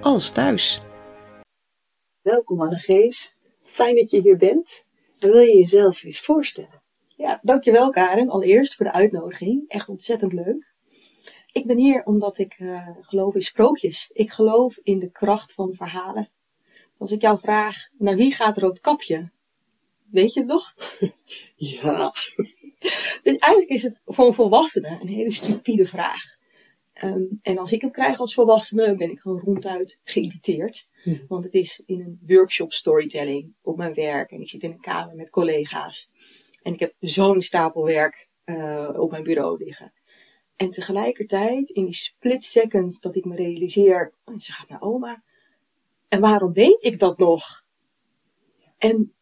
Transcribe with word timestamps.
als 0.00 0.30
thuis. 0.30 0.80
Welkom 2.20 2.60
Anne-Gees. 2.60 3.36
Fijn 3.64 3.94
dat 3.94 4.10
je 4.10 4.20
hier 4.20 4.36
bent. 4.36 4.84
En 5.18 5.30
wil 5.30 5.40
je 5.40 5.56
jezelf 5.56 6.02
eens 6.02 6.20
voorstellen? 6.20 6.82
Ja, 7.16 7.38
dankjewel 7.42 7.90
Karen. 7.90 8.28
Allereerst 8.28 8.74
voor 8.74 8.86
de 8.86 8.92
uitnodiging. 8.92 9.64
Echt 9.68 9.88
ontzettend 9.88 10.32
leuk. 10.32 10.74
Ik 11.52 11.66
ben 11.66 11.78
hier 11.78 12.04
omdat 12.04 12.38
ik 12.38 12.58
uh, 12.58 12.88
geloof 13.00 13.34
in 13.34 13.42
sprookjes. 13.42 14.10
Ik 14.12 14.30
geloof 14.30 14.78
in 14.82 14.98
de 14.98 15.10
kracht 15.10 15.52
van 15.52 15.74
verhalen. 15.74 16.28
Als 16.98 17.12
ik 17.12 17.20
jou 17.20 17.38
vraag, 17.38 17.76
naar 17.98 18.16
wie 18.16 18.32
gaat 18.32 18.58
Roodkapje? 18.58 19.30
Weet 20.10 20.32
je 20.32 20.40
het 20.40 20.48
nog? 20.48 20.74
Ja. 21.56 22.12
dus 23.22 23.36
eigenlijk 23.36 23.70
is 23.70 23.82
het 23.82 24.02
voor 24.04 24.26
een 24.26 24.34
volwassene 24.34 24.98
een 25.00 25.08
hele 25.08 25.32
stupide 25.32 25.86
vraag. 25.86 26.37
Um, 27.04 27.38
en 27.42 27.58
als 27.58 27.72
ik 27.72 27.80
hem 27.80 27.90
krijg 27.90 28.20
als 28.20 28.34
volwassene, 28.34 28.96
ben 28.96 29.10
ik 29.10 29.18
gewoon 29.18 29.40
ronduit 29.40 30.00
geïrriteerd. 30.04 30.88
Hm. 31.02 31.16
Want 31.28 31.44
het 31.44 31.54
is 31.54 31.82
in 31.86 32.00
een 32.00 32.20
workshop 32.26 32.72
storytelling 32.72 33.54
op 33.62 33.76
mijn 33.76 33.94
werk. 33.94 34.30
En 34.30 34.40
ik 34.40 34.48
zit 34.48 34.62
in 34.62 34.70
een 34.70 34.80
kamer 34.80 35.14
met 35.14 35.30
collega's. 35.30 36.12
En 36.62 36.72
ik 36.72 36.80
heb 36.80 36.94
zo'n 37.00 37.42
stapel 37.42 37.84
werk 37.84 38.28
uh, 38.44 38.90
op 38.96 39.10
mijn 39.10 39.22
bureau 39.22 39.64
liggen. 39.64 39.92
En 40.56 40.70
tegelijkertijd, 40.70 41.70
in 41.70 41.84
die 41.84 41.94
split 41.94 42.44
second 42.44 43.02
dat 43.02 43.14
ik 43.14 43.24
me 43.24 43.36
realiseer, 43.36 44.12
oh, 44.24 44.38
ze 44.38 44.52
gaat 44.52 44.68
naar 44.68 44.82
oma. 44.82 45.22
En 46.08 46.20
waarom 46.20 46.52
weet 46.52 46.82
ik 46.82 46.98
dat 46.98 47.18
nog? 47.18 47.66
En 48.78 49.14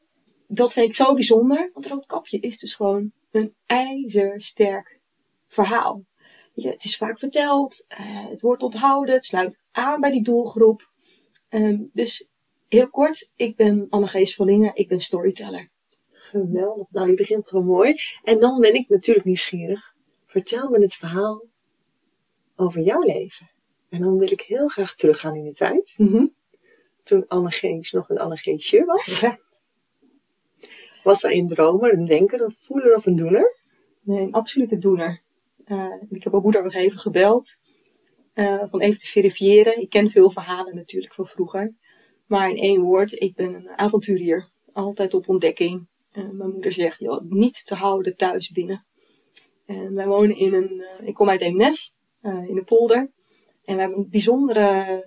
dat 0.47 0.73
vind 0.73 0.87
ik 0.87 0.95
zo 0.95 1.15
bijzonder, 1.15 1.71
want 1.73 1.87
Roodkapje 1.87 2.41
is 2.41 2.59
dus 2.59 2.75
gewoon 2.75 3.13
een 3.31 3.55
ijzersterk 3.67 5.01
verhaal. 5.49 6.05
Het 6.65 6.85
is 6.85 6.97
vaak 6.97 7.19
verteld, 7.19 7.87
uh, 8.01 8.29
het 8.29 8.43
wordt 8.43 8.63
onthouden, 8.63 9.15
het 9.15 9.25
sluit 9.25 9.65
aan 9.73 10.01
bij 10.01 10.11
die 10.11 10.23
doelgroep. 10.23 10.89
Um, 11.51 11.91
dus 11.93 12.33
heel 12.69 12.91
kort, 12.91 13.33
ik 13.37 13.57
ben 13.57 13.87
Anne-Gees 13.91 14.35
Verlingen, 14.35 14.71
ik 14.75 14.89
ben 14.89 15.01
storyteller. 15.01 15.69
Geweldig. 16.11 16.87
Nou, 16.91 17.09
je 17.09 17.15
begint 17.15 17.51
wel 17.51 17.63
mooi. 17.63 17.95
En 18.23 18.41
dan 18.41 18.61
ben 18.61 18.75
ik 18.75 18.89
natuurlijk 18.89 19.27
nieuwsgierig. 19.27 19.95
Vertel 20.27 20.69
me 20.71 20.79
het 20.79 20.95
verhaal 20.95 21.45
over 22.57 22.81
jouw 22.81 23.01
leven. 23.01 23.51
En 23.89 24.01
dan 24.01 24.19
wil 24.19 24.31
ik 24.31 24.41
heel 24.41 24.69
graag 24.69 24.95
teruggaan 24.95 25.37
in 25.37 25.45
de 25.45 25.53
tijd. 25.53 25.95
Mm 25.97 26.09
-hmm. 26.09 26.35
Toen 27.03 27.25
Anne-Gees 27.29 27.93
nog 27.93 28.11
een 28.11 28.19
Anne-Geesje 28.19 28.85
was. 28.85 29.21
Ja. 29.21 29.39
Was 31.03 31.21
zij 31.21 31.39
een 31.39 31.49
dromer, 31.49 31.93
een 31.93 32.07
denker, 32.07 32.41
een 32.41 32.53
voeler 32.53 32.97
of 32.97 33.07
een 33.07 33.17
doener? 33.17 33.57
Nee, 34.01 34.21
een 34.21 34.33
absolute 34.33 34.79
doener. 34.79 35.23
Uh, 35.67 35.95
ik 36.11 36.23
heb 36.23 36.33
mijn 36.33 36.43
moeder 36.45 36.63
nog 36.63 36.75
even 36.75 36.99
gebeld. 36.99 37.61
Uh, 38.35 38.63
van 38.71 38.81
even 38.81 39.01
te 39.01 39.07
verifiëren. 39.07 39.81
Ik 39.81 39.91
ken 39.91 40.11
veel 40.11 40.31
verhalen 40.31 40.75
natuurlijk 40.75 41.15
van 41.15 41.27
vroeger. 41.27 41.75
Maar 42.27 42.51
in 42.51 42.57
één 42.57 42.81
woord, 42.81 43.21
ik 43.21 43.35
ben 43.35 43.55
een 43.55 43.69
avonturier. 43.69 44.51
Altijd 44.73 45.15
op 45.15 45.29
ontdekking. 45.29 45.89
Uh, 46.13 46.29
mijn 46.31 46.51
moeder 46.51 46.73
zegt, 46.73 46.99
joh, 46.99 47.23
niet 47.29 47.67
te 47.67 47.75
houden 47.75 48.17
thuis 48.17 48.51
binnen. 48.51 48.85
En 49.67 49.95
wij 49.95 50.07
wonen 50.07 50.37
in 50.37 50.55
een, 50.55 50.85
ik 51.05 51.15
kom 51.15 51.29
uit 51.29 51.41
Eemnes, 51.41 51.99
in 52.23 52.55
de 52.55 52.63
polder. 52.65 53.11
En 53.65 53.75
we 53.75 53.81
hebben 53.81 53.99
een 53.99 54.09
bijzondere 54.11 55.07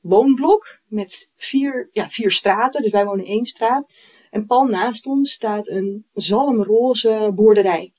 woonblok 0.00 0.80
met 0.86 1.32
vier, 1.36 1.88
ja, 1.92 2.08
vier 2.08 2.30
straten. 2.30 2.82
Dus 2.82 2.90
wij 2.90 3.04
wonen 3.04 3.24
in 3.24 3.32
één 3.32 3.46
straat. 3.46 3.86
En 4.30 4.46
pal 4.46 4.64
naast 4.64 5.06
ons 5.06 5.32
staat 5.32 5.68
een 5.68 6.06
zalmroze 6.12 7.32
boerderij. 7.34 7.92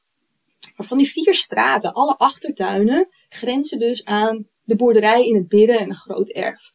Maar 0.75 0.87
van 0.87 0.97
die 0.97 1.11
vier 1.11 1.33
straten, 1.33 1.93
alle 1.93 2.17
achtertuinen, 2.17 3.07
grenzen 3.29 3.79
dus 3.79 4.05
aan 4.05 4.45
de 4.63 4.75
boerderij 4.75 5.27
in 5.27 5.35
het 5.35 5.51
midden 5.51 5.79
en 5.79 5.89
een 5.89 5.95
groot 5.95 6.29
erf. 6.29 6.73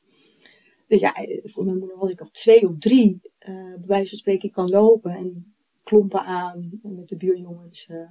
Dus 0.87 1.01
ja, 1.01 1.15
voor 1.43 1.65
mijn 1.65 1.79
moeder 1.79 1.99
was 1.99 2.11
ik 2.11 2.21
al 2.21 2.29
twee 2.33 2.69
of 2.69 2.75
drie, 2.79 3.21
uh, 3.49 3.75
bij 3.77 3.87
wijze 3.87 4.09
van 4.09 4.19
spreken, 4.19 4.51
kan 4.51 4.69
lopen 4.69 5.11
en 5.11 5.55
klompen 5.83 6.21
aan 6.21 6.81
en 6.83 6.95
met 6.95 7.09
de 7.09 7.17
buurjongens 7.17 7.89
uh, 7.89 8.11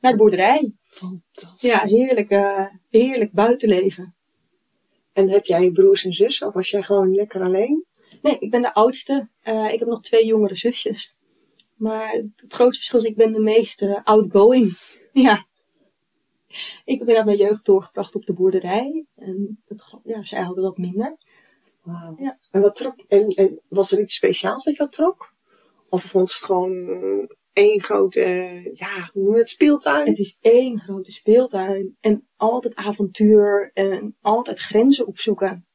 naar 0.00 0.12
de 0.12 0.18
boerderij. 0.18 0.76
Fantastisch. 0.84 1.70
Ja, 1.70 1.80
heerlijk, 1.86 2.30
uh, 2.30 2.66
heerlijk 2.88 3.32
buitenleven. 3.32 4.14
En 5.12 5.28
heb 5.28 5.44
jij 5.44 5.70
broers 5.70 6.04
en 6.04 6.12
zussen 6.12 6.46
of 6.46 6.54
was 6.54 6.70
jij 6.70 6.82
gewoon 6.82 7.14
lekker 7.14 7.42
alleen? 7.42 7.84
Nee, 8.22 8.38
ik 8.38 8.50
ben 8.50 8.62
de 8.62 8.74
oudste. 8.74 9.28
Uh, 9.44 9.72
ik 9.72 9.78
heb 9.78 9.88
nog 9.88 10.02
twee 10.02 10.26
jongere 10.26 10.56
zusjes. 10.56 11.18
Maar 11.74 12.12
het 12.12 12.52
grootste 12.52 12.78
verschil 12.78 12.98
is, 12.98 13.04
ik 13.04 13.16
ben 13.16 13.32
de 13.32 13.40
meest 13.40 13.86
outgoing. 14.04 14.76
ja. 15.26 15.46
Ik 16.84 16.98
heb 16.98 17.00
inderdaad 17.00 17.24
mijn 17.24 17.36
jeugd 17.36 17.64
doorgebracht 17.64 18.14
op 18.14 18.26
de 18.26 18.32
boerderij. 18.32 19.06
En 19.14 19.62
het, 19.66 19.94
ja, 20.04 20.24
zij 20.24 20.42
hadden 20.42 20.64
dat 20.64 20.78
minder. 20.78 21.16
Wow. 21.82 22.20
Ja. 22.20 22.38
En, 22.50 22.60
wat 22.60 22.76
trok, 22.76 23.00
en, 23.08 23.28
en 23.28 23.60
was 23.68 23.92
er 23.92 24.00
iets 24.00 24.14
speciaals 24.14 24.64
wat 24.64 24.76
jou 24.76 24.90
trok? 24.90 25.32
Of 25.88 26.04
vond 26.04 26.28
het 26.28 26.36
gewoon 26.36 27.28
één 27.52 27.82
grote, 27.82 28.20
ja, 28.74 29.10
hoe 29.12 29.22
noem 29.22 29.32
je 29.32 29.38
het, 29.38 29.48
speeltuin? 29.48 30.06
Het 30.06 30.18
is 30.18 30.38
één 30.40 30.80
grote 30.80 31.12
speeltuin. 31.12 31.96
En 32.00 32.26
altijd 32.36 32.74
avontuur. 32.74 33.70
En 33.72 34.16
altijd 34.20 34.58
grenzen 34.58 35.06
opzoeken. 35.06 35.66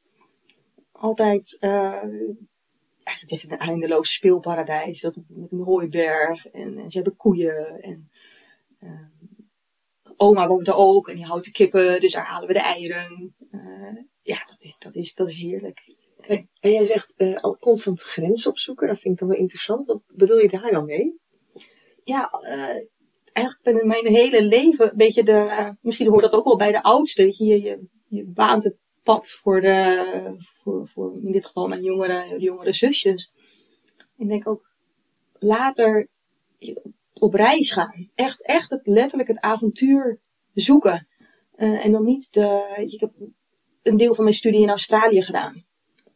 Altijd, 0.92 1.56
uh, 1.60 2.02
het 3.02 3.30
is 3.30 3.44
een 3.44 3.58
eindeloos 3.58 4.12
speelparadijs. 4.12 5.00
Dat, 5.00 5.16
met 5.28 5.52
een 5.52 5.58
hooiberg. 5.58 6.46
En, 6.46 6.78
en 6.78 6.90
ze 6.90 6.96
hebben 6.98 7.16
koeien. 7.16 7.80
En 7.82 8.10
uh, 8.80 9.09
oma 10.20 10.46
woont 10.46 10.68
er 10.68 10.74
ook. 10.74 11.08
En 11.08 11.16
die 11.16 11.24
houdt 11.24 11.44
de 11.44 11.50
kippen. 11.50 12.00
Dus 12.00 12.12
daar 12.12 12.26
halen 12.26 12.48
we 12.48 12.52
de 12.52 12.60
eieren. 12.60 13.34
Uh, 13.50 13.96
ja, 14.22 14.38
dat 14.46 14.64
is, 14.64 14.78
dat, 14.78 14.94
is, 14.94 15.14
dat 15.14 15.28
is 15.28 15.36
heerlijk. 15.36 15.94
En, 16.20 16.48
en 16.60 16.72
jij 16.72 16.84
zegt 16.84 17.14
uh, 17.16 17.36
al 17.36 17.56
constant 17.58 18.00
grenzen 18.00 18.50
opzoeken. 18.50 18.86
Dat 18.86 18.98
vind 18.98 19.14
ik 19.14 19.20
dan 19.20 19.28
wel 19.28 19.38
interessant. 19.38 19.86
Wat 19.86 20.02
bedoel 20.06 20.38
je 20.38 20.48
daar 20.48 20.70
dan 20.70 20.84
mee? 20.84 21.18
Ja, 22.04 22.30
uh, 22.42 22.88
eigenlijk 23.32 23.62
ben 23.62 23.80
in 23.80 23.86
mijn 23.86 24.06
hele 24.06 24.42
leven 24.42 24.90
een 24.90 24.96
beetje 24.96 25.22
de... 25.22 25.74
Misschien 25.80 26.08
hoort 26.08 26.22
dat 26.22 26.34
ook 26.34 26.44
wel 26.44 26.56
bij 26.56 26.72
de 26.72 26.82
oudste. 26.82 27.26
Je, 27.26 27.60
je, 27.60 27.86
je 28.08 28.24
baant 28.24 28.64
het 28.64 28.78
pad 29.02 29.30
voor 29.30 29.60
de... 29.60 30.36
Voor, 30.38 30.88
voor 30.88 31.12
in 31.22 31.32
dit 31.32 31.46
geval 31.46 31.68
mijn 31.68 31.82
jongere, 31.82 32.38
jongere 32.38 32.72
zusjes. 32.72 33.34
Ik 34.16 34.28
denk 34.28 34.48
ook 34.48 34.74
later 35.38 36.08
op 37.20 37.34
reis 37.34 37.72
gaan. 37.72 38.10
Echt, 38.14 38.42
echt 38.42 38.70
het, 38.70 38.86
letterlijk 38.86 39.28
het 39.28 39.40
avontuur 39.40 40.20
zoeken. 40.54 41.08
Uh, 41.56 41.84
en 41.84 41.92
dan 41.92 42.04
niet 42.04 42.32
de... 42.32 42.74
Ik 42.86 43.00
heb 43.00 43.12
een 43.82 43.96
deel 43.96 44.14
van 44.14 44.24
mijn 44.24 44.36
studie 44.36 44.60
in 44.60 44.68
Australië 44.68 45.22
gedaan. 45.22 45.64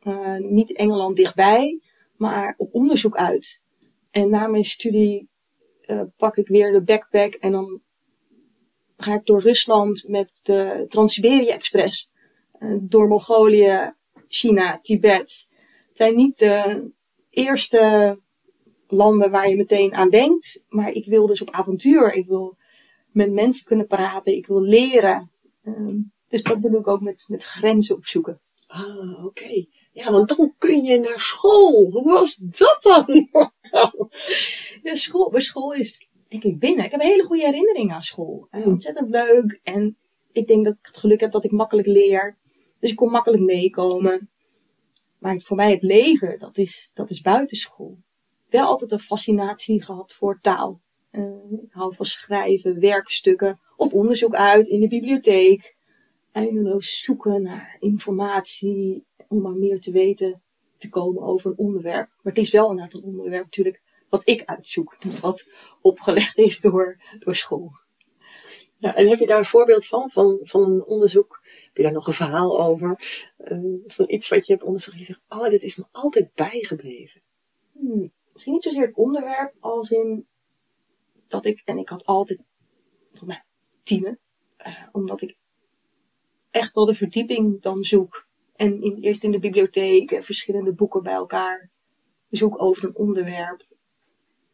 Uh, 0.03 0.37
niet 0.37 0.73
Engeland 0.73 1.17
dichtbij, 1.17 1.81
maar 2.17 2.55
op 2.57 2.75
onderzoek 2.75 3.17
uit. 3.17 3.65
En 4.11 4.31
na 4.31 4.47
mijn 4.47 4.65
studie 4.65 5.29
uh, 5.87 6.03
pak 6.17 6.37
ik 6.37 6.49
weer 6.49 6.73
de 6.73 6.83
backpack 6.83 7.35
en 7.35 7.53
dan 7.53 7.81
ga 8.97 9.15
ik 9.15 9.27
door 9.27 9.41
Rusland 9.41 10.09
met 10.09 10.41
de 10.43 10.87
Trans-Siberië 10.89 11.49
Express. 11.49 12.13
Uh, 12.59 12.79
door 12.81 13.09
Mongolië, 13.09 13.95
China, 14.29 14.81
Tibet. 14.83 15.49
Het 15.89 15.97
zijn 15.97 16.17
niet 16.17 16.39
de 16.39 16.91
eerste 17.31 18.19
landen 18.89 19.31
waar 19.31 19.49
je 19.49 19.57
meteen 19.57 19.95
aan 19.95 20.11
denkt, 20.11 20.65
maar 20.69 20.93
ik 20.93 21.07
wil 21.07 21.27
dus 21.27 21.43
op 21.43 21.51
avontuur. 21.51 22.13
Ik 22.13 22.27
wil 22.27 22.57
met 23.13 23.33
mensen 23.33 23.65
kunnen 23.65 23.87
praten, 23.87 24.37
ik 24.37 24.47
wil 24.47 24.61
leren. 24.61 25.31
Uh, 25.63 26.01
dus 26.29 26.43
dat 26.43 26.61
bedoel 26.61 26.81
ik 26.81 26.89
ook 26.89 27.01
met, 27.01 27.25
met 27.29 27.45
grenzen 27.45 27.97
opzoeken. 27.97 28.41
Ah, 28.67 29.25
oké. 29.25 29.43
Okay. 29.43 29.69
Ja, 29.93 30.11
want 30.11 30.37
dan 30.37 30.55
kun 30.59 30.83
je 30.83 30.99
naar 30.99 31.21
school. 31.21 31.91
Hoe 31.91 32.13
was 32.13 32.37
dat 32.37 32.79
dan? 32.83 33.29
ja, 34.83 34.95
school, 34.95 35.31
bij 35.31 35.41
school 35.41 35.73
is, 35.73 36.09
denk 36.29 36.45
ik, 36.45 36.59
binnen. 36.59 36.85
Ik 36.85 36.91
heb 36.91 37.01
een 37.01 37.07
hele 37.07 37.25
goede 37.25 37.45
herinneringen 37.45 37.95
aan 37.95 38.03
school. 38.03 38.49
Mm. 38.51 38.63
Ontzettend 38.63 39.11
leuk. 39.11 39.61
En 39.63 39.97
ik 40.33 40.47
denk 40.47 40.65
dat 40.65 40.79
ik 40.79 40.87
het 40.87 40.97
geluk 40.97 41.21
heb 41.21 41.33
dat 41.33 41.45
ik 41.45 41.51
makkelijk 41.51 41.87
leer. 41.87 42.39
Dus 42.81 42.91
ik 42.91 42.97
kon 42.97 43.11
makkelijk 43.11 43.43
meekomen. 43.43 44.31
Maar 45.19 45.41
voor 45.41 45.57
mij 45.57 45.71
het 45.71 45.83
leven, 45.83 46.39
dat 46.39 46.59
is, 46.59 46.91
dat 46.95 47.11
is 47.11 47.21
buitenschool. 47.21 47.99
Wel 48.55 48.67
altijd 48.67 48.93
een 48.93 48.99
fascinatie 48.99 49.83
gehad 49.83 50.13
voor 50.13 50.39
taal. 50.41 50.81
Uh, 51.13 51.25
ik 51.63 51.73
hou 51.73 51.95
van 51.95 52.07
schrijven, 52.07 52.81
werkstukken, 52.81 53.59
op 53.77 53.93
onderzoek 53.93 54.35
uit 54.35 54.69
in 54.69 54.81
de 54.81 54.89
bibliotheek. 54.89 55.75
Eindeloos 56.33 57.03
zoeken 57.03 57.43
naar 57.43 57.77
informatie, 57.81 59.07
om 59.29 59.43
maar 59.43 59.53
meer 59.53 59.81
te 59.81 59.91
weten 59.91 60.43
te 60.79 60.89
komen 60.89 61.23
over 61.23 61.51
een 61.51 61.59
onderwerp. 61.59 62.09
Maar 62.23 62.33
het 62.33 62.43
is 62.43 62.51
wel 62.51 62.71
inderdaad 62.71 62.95
een 62.95 63.03
onderwerp 63.03 63.45
natuurlijk 63.45 63.83
wat 64.09 64.29
ik 64.29 64.45
uitzoek. 64.45 64.97
Wat 65.21 65.45
opgelegd 65.81 66.39
is 66.39 66.61
door, 66.61 67.03
door 67.19 67.37
school. 67.37 67.73
Ja, 68.79 68.95
en 68.95 69.09
heb 69.09 69.19
je 69.19 69.27
daar 69.27 69.39
een 69.39 69.45
voorbeeld 69.45 69.87
van, 69.87 70.11
van, 70.11 70.39
van 70.43 70.63
een 70.63 70.85
onderzoek? 70.85 71.41
Heb 71.43 71.77
je 71.77 71.83
daar 71.83 71.93
nog 71.93 72.07
een 72.07 72.13
verhaal 72.13 72.61
over? 72.61 72.99
Uh, 73.39 73.59
van 73.87 74.05
iets 74.09 74.29
wat 74.29 74.47
je 74.47 74.53
hebt 74.53 74.65
onderzocht 74.65 74.97
en 74.97 75.01
je 75.03 75.07
zegt, 75.07 75.23
oh, 75.29 75.49
dit 75.49 75.63
is 75.63 75.77
me 75.77 75.85
altijd 75.91 76.35
bijgebleven. 76.35 77.23
Hmm, 77.73 78.13
misschien 78.35 78.53
niet 78.53 78.63
zozeer 78.63 78.87
het 78.87 78.97
onderwerp 78.97 79.55
als 79.61 79.91
in 79.91 80.27
dat 81.29 81.45
ik, 81.45 81.63
en 81.65 81.79
ik 81.79 81.89
had 81.89 82.05
altijd, 82.05 82.43
voor 83.13 83.27
mij, 83.27 83.45
tienen. 83.83 84.19
Uh, 84.67 84.83
omdat 84.93 85.23
ik 85.23 85.37
echt 86.51 86.73
wel 86.73 86.85
de 86.85 86.95
verdieping 86.95 87.63
dan 87.63 87.85
zoek. 87.85 88.27
En 88.57 88.83
in, 88.83 88.99
eerst 89.01 89.25
in 89.25 89.31
de 89.31 89.39
bibliotheek 89.39 90.11
en 90.11 90.25
verschillende 90.25 90.75
boeken 90.75 91.03
bij 91.03 91.13
elkaar 91.13 91.71
zoek 92.31 92.63
over 92.63 92.85
een 92.85 92.97
onderwerp. 92.97 93.67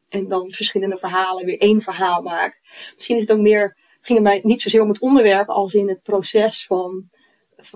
En 0.09 0.29
dan 0.29 0.51
verschillende 0.51 0.97
verhalen, 0.97 1.45
weer 1.45 1.59
één 1.59 1.83
verhaal 1.83 2.23
maak. 2.23 2.61
Misschien 2.95 3.17
is 3.17 3.23
het 3.23 3.33
ook 3.33 3.43
meer, 3.43 3.77
ging 4.01 4.19
het 4.19 4.29
mij 4.29 4.41
niet 4.43 4.63
zozeer 4.63 4.83
om 4.83 4.89
het 4.89 5.01
onderwerp 5.01 5.49
als 5.49 5.75
in 5.75 5.89
het 5.89 6.03
proces 6.03 6.67
van 6.67 7.11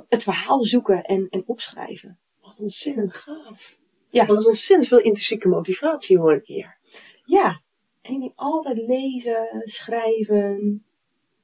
het 0.09 0.23
verhaal 0.23 0.65
zoeken 0.65 1.03
en, 1.03 1.29
en 1.29 1.43
opschrijven. 1.47 2.19
Wat 2.41 2.61
ontzettend 2.61 3.15
gaaf. 3.15 3.83
Ja. 4.15 4.25
Dat 4.25 4.41
is 4.41 4.47
ontzettend 4.47 4.89
veel 4.89 4.99
intrinsieke 4.99 5.49
motivatie 5.49 6.19
hoor 6.19 6.35
ik 6.35 6.47
hier. 6.47 6.79
Ja. 7.25 7.63
En 8.01 8.15
ik 8.15 8.21
denk 8.21 8.33
altijd 8.35 8.79
lezen, 8.79 9.63
schrijven. 9.65 10.85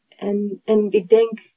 En, 0.08 0.60
en 0.64 0.90
ik 0.90 1.08
denk 1.08 1.52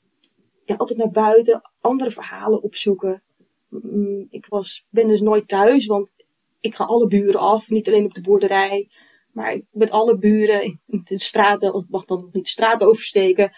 ja, 0.65 0.75
altijd 0.75 0.99
naar 0.99 1.11
buiten, 1.11 1.71
andere 1.81 2.11
verhalen 2.11 2.61
opzoeken. 2.61 3.23
Mm, 3.69 4.27
ik 4.29 4.45
was, 4.45 4.87
ben 4.89 5.07
dus 5.07 5.21
nooit 5.21 5.47
thuis, 5.47 5.85
want 5.85 6.13
ik 6.59 6.75
ga 6.75 6.83
alle 6.83 7.07
buren 7.07 7.39
af. 7.39 7.69
Niet 7.69 7.87
alleen 7.87 8.05
op 8.05 8.13
de 8.13 8.21
boerderij, 8.21 8.89
maar 9.31 9.61
met 9.71 9.91
alle 9.91 10.17
buren 10.17 10.63
in 10.63 10.79
de 11.03 11.19
straten, 11.19 11.73
of 11.73 11.85
mag 11.89 12.05
dan 12.05 12.21
nog 12.21 12.33
niet 12.33 12.43
de 12.43 12.49
straat 12.49 12.83
oversteken. 12.83 13.51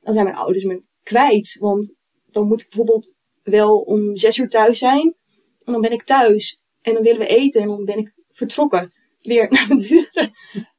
Dan 0.00 0.12
zijn 0.12 0.24
mijn 0.24 0.36
ouders 0.36 0.64
me 0.64 0.82
kwijt. 1.02 1.56
Want 1.60 1.96
dan 2.30 2.46
moet 2.46 2.60
ik 2.60 2.68
bijvoorbeeld 2.68 3.16
wel 3.42 3.78
om 3.78 4.16
zes 4.16 4.38
uur 4.38 4.48
thuis 4.48 4.78
zijn. 4.78 5.14
En 5.64 5.72
dan 5.72 5.80
ben 5.80 5.92
ik 5.92 6.04
thuis. 6.04 6.65
En 6.86 6.94
dan 6.94 7.02
willen 7.02 7.18
we 7.18 7.26
eten. 7.26 7.62
En 7.62 7.68
dan 7.68 7.84
ben 7.84 7.98
ik 7.98 8.14
vertrokken. 8.30 8.92
Weer 9.22 9.50
naar 9.52 9.68
de 9.68 9.86
buren. 9.88 10.32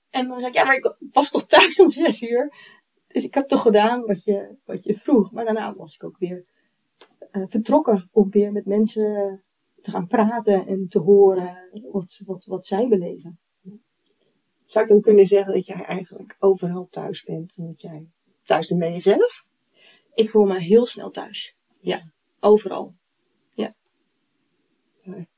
En 0.09 0.27
dan 0.27 0.39
zeg 0.39 0.49
ik, 0.49 0.55
ja, 0.55 0.63
maar 0.63 0.75
ik 0.75 0.97
was 1.11 1.31
toch 1.31 1.45
thuis 1.45 1.79
om 1.79 1.91
zes 1.91 2.21
uur. 2.21 2.53
Dus 3.07 3.23
ik 3.23 3.33
heb 3.33 3.47
toch 3.47 3.61
gedaan 3.61 4.05
wat 4.05 4.23
je, 4.23 4.55
wat 4.65 4.83
je 4.83 4.97
vroeg. 4.97 5.31
Maar 5.31 5.45
daarna 5.45 5.75
was 5.75 5.95
ik 5.95 6.03
ook 6.03 6.17
weer 6.17 6.45
uh, 7.31 7.43
vertrokken 7.47 8.09
om 8.11 8.29
weer 8.29 8.51
met 8.51 8.65
mensen 8.65 9.43
te 9.81 9.91
gaan 9.91 10.07
praten 10.07 10.67
en 10.67 10.87
te 10.87 10.99
horen 10.99 11.69
wat, 11.91 12.21
wat, 12.25 12.45
wat 12.45 12.65
zij 12.65 12.87
beleven. 12.87 13.39
Zou 14.65 14.85
ik 14.85 14.91
dan 14.91 15.01
kunnen 15.01 15.27
zeggen 15.27 15.53
dat 15.53 15.65
jij 15.65 15.83
eigenlijk 15.83 16.35
overal 16.39 16.87
thuis 16.89 17.23
bent 17.23 17.53
en 17.57 17.65
dat 17.65 17.81
jij 17.81 18.07
thuis 18.43 18.67
bent 18.67 18.79
bij 18.79 18.91
jezelf? 18.91 19.47
Ik 20.13 20.29
voel 20.29 20.45
me 20.45 20.59
heel 20.59 20.85
snel 20.85 21.11
thuis. 21.11 21.57
Ja, 21.79 22.11
overal. 22.39 22.93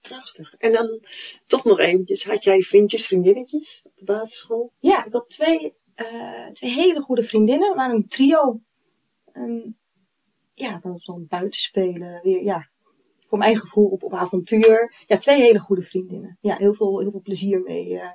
Prachtig. 0.01 0.55
En 0.57 0.71
dan 0.71 1.05
toch 1.47 1.63
nog 1.63 1.79
eventjes, 1.79 2.25
had 2.25 2.43
jij 2.43 2.61
vriendjes, 2.61 3.05
vriendinnetjes 3.05 3.81
op 3.83 3.97
de 3.97 4.05
basisschool? 4.05 4.73
Ja, 4.79 5.05
ik 5.05 5.13
had 5.13 5.29
twee, 5.29 5.75
uh, 5.95 6.47
twee 6.47 6.71
hele 6.71 6.99
goede 6.99 7.23
vriendinnen. 7.23 7.75
Waren 7.75 7.95
een 7.95 8.07
trio. 8.07 8.61
Um, 9.33 9.77
ja, 10.53 10.79
was 10.81 11.05
dan 11.05 11.25
buiten 11.27 11.59
spelen. 11.59 12.21
Weer, 12.23 12.43
ja, 12.43 12.69
voor 13.27 13.37
mijn 13.37 13.57
gevoel 13.57 13.87
op, 13.87 14.03
op 14.03 14.13
avontuur. 14.13 15.03
Ja, 15.07 15.17
twee 15.17 15.41
hele 15.41 15.59
goede 15.59 15.83
vriendinnen. 15.83 16.37
Ja, 16.41 16.55
heel 16.55 16.73
veel, 16.73 16.99
heel 16.99 17.11
veel 17.11 17.21
plezier 17.21 17.61
mee, 17.61 17.89
uh, 17.89 18.11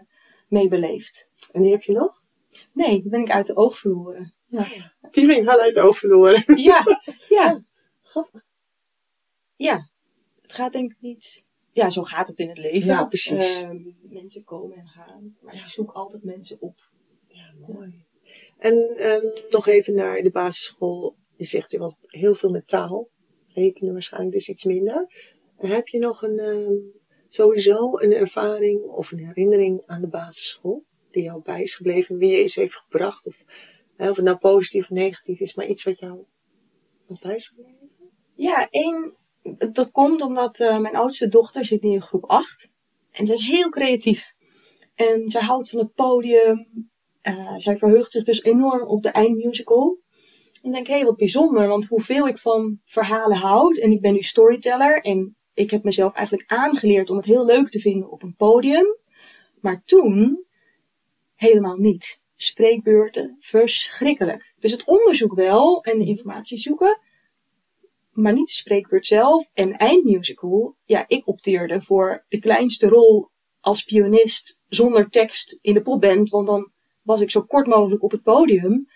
mee 0.49 0.69
beleefd. 0.69 1.33
En 1.53 1.63
die 1.63 1.71
heb 1.71 1.83
je 1.83 1.93
nog? 1.93 2.23
Nee, 2.73 3.03
die 3.03 3.11
ben 3.11 3.21
ik 3.21 3.31
uit 3.31 3.47
de 3.47 3.57
oog 3.57 3.79
verloren. 3.79 4.35
Ja. 4.47 4.69
Die 5.11 5.27
ben 5.27 5.37
ik 5.37 5.45
wel 5.45 5.61
uit 5.61 5.75
de 5.75 5.81
oog 5.81 5.99
verloren. 5.99 6.43
Ja, 6.57 6.85
ja. 7.29 7.61
Grappig. 8.03 8.45
Ja, 9.57 9.91
het 10.43 10.53
gaat 10.53 10.73
denk 10.73 10.93
ik 10.93 11.01
niet. 11.01 11.44
Ja, 11.75 11.91
zo 11.91 12.03
gaat 12.03 12.27
het 12.27 12.39
in 12.39 12.49
het 12.49 12.59
leven. 12.59 12.87
Ja, 12.87 13.05
precies. 13.05 13.63
Uh, 13.63 13.71
mensen 14.03 14.45
komen 14.45 14.77
en 14.77 14.87
gaan. 14.87 15.37
Maar 15.41 15.55
ik 15.55 15.65
zoek 15.65 15.91
altijd 15.91 16.25
mensen 16.25 16.57
op. 16.61 16.89
Ja, 17.27 17.55
mooi. 17.67 18.05
En 18.59 19.07
um, 19.07 19.33
nog 19.51 19.67
even 19.67 19.95
naar 19.95 20.23
de 20.23 20.31
basisschool. 20.31 21.17
Je 21.37 21.45
zegt 21.45 21.71
je 21.71 21.79
was 21.79 21.97
heel 22.07 22.35
veel 22.35 22.51
met 22.51 22.69
taal. 22.69 23.09
Rekenen 23.49 23.93
waarschijnlijk 23.93 24.33
dus 24.35 24.49
iets 24.49 24.65
minder. 24.65 25.07
Heb 25.57 25.89
je 25.89 25.99
nog 25.99 26.23
een, 26.23 26.39
um, 26.39 26.93
sowieso 27.29 27.99
een 27.99 28.13
ervaring 28.13 28.83
of 28.83 29.13
een 29.13 29.27
herinnering 29.27 29.83
aan 29.87 30.01
de 30.01 30.07
basisschool? 30.07 30.85
Die 31.11 31.23
jou 31.23 31.43
bij 31.43 31.63
is 31.63 31.75
gebleven, 31.75 32.17
wie 32.17 32.31
je 32.31 32.37
eens 32.37 32.55
heeft 32.55 32.75
gebracht? 32.75 33.27
Of, 33.27 33.45
hè, 33.97 34.11
of 34.11 34.17
het 34.17 34.25
nou 34.25 34.39
positief 34.39 34.83
of 34.83 34.91
negatief 34.91 35.41
is, 35.41 35.55
maar 35.55 35.67
iets 35.67 35.85
wat 35.85 35.99
jou 35.99 36.25
bij 37.21 37.35
is 37.35 37.49
gebleven? 37.49 37.91
Ja, 38.35 38.69
één, 38.71 39.17
dat 39.73 39.91
komt 39.91 40.23
omdat 40.23 40.59
uh, 40.59 40.79
mijn 40.79 40.97
oudste 40.97 41.29
dochter 41.29 41.67
zit 41.67 41.83
nu 41.83 41.91
in 41.91 42.03
groep 42.03 42.25
8. 42.25 42.73
En 43.11 43.27
zij 43.27 43.35
is 43.35 43.47
heel 43.47 43.69
creatief. 43.69 44.35
En 44.95 45.29
zij 45.29 45.41
houdt 45.41 45.71
van 45.71 45.79
het 45.79 45.95
podium. 45.95 46.69
Uh, 47.23 47.53
zij 47.57 47.77
verheugt 47.77 48.11
zich 48.11 48.25
dus 48.25 48.43
enorm 48.43 48.89
op 48.89 49.03
de 49.03 49.09
eindmusical. 49.09 49.99
En 50.63 50.73
denk, 50.73 50.87
hé, 50.87 50.95
hey, 50.95 51.05
wat 51.05 51.17
bijzonder, 51.17 51.69
want 51.69 51.87
hoeveel 51.87 52.29
ik 52.29 52.39
van 52.39 52.81
verhalen 52.85 53.37
houd. 53.37 53.79
En 53.79 53.91
ik 53.91 54.01
ben 54.01 54.13
nu 54.13 54.23
storyteller. 54.23 55.03
En 55.03 55.37
ik 55.55 55.71
heb 55.71 55.83
mezelf 55.83 56.15
eigenlijk 56.15 56.51
aangeleerd 56.51 57.11
om 57.11 57.17
het 57.17 57.27
heel 57.27 57.45
leuk 57.45 57.69
te 57.69 57.81
vinden 57.81 58.11
op 58.11 58.23
een 58.23 58.37
podium. 58.37 58.97
Maar 59.61 59.83
toen 59.85 60.45
helemaal 61.35 61.77
niet. 61.77 62.23
Spreekbeurten, 62.37 63.37
verschrikkelijk. 63.41 64.55
Dus 64.59 64.73
het 64.73 64.85
onderzoek 64.85 65.35
wel 65.35 65.83
en 65.83 65.99
de 65.99 66.07
informatie 66.07 66.59
zoeken. 66.59 66.99
Maar 68.15 68.33
niet 68.33 68.47
de 68.47 68.53
spreekbeurt 68.53 69.07
zelf. 69.07 69.51
En 69.53 69.77
eindmusical, 69.77 70.77
ja, 70.85 71.05
ik 71.09 71.27
opteerde 71.27 71.83
voor 71.83 72.25
de 72.29 72.39
kleinste 72.39 72.89
rol 72.89 73.29
als 73.61 73.83
pianist 73.83 74.63
zonder 74.69 75.11
tekst 75.11 75.59
in 75.63 75.75
de 75.75 75.83
popband. 75.83 76.31
Want 76.31 76.47
dan 76.47 76.73
was 77.03 77.21
ik 77.21 77.31
zo 77.31 77.43
kort 77.43 77.67
mogelijk 77.67 78.03
op 78.03 78.11
het 78.11 78.23
podium. 78.23 78.89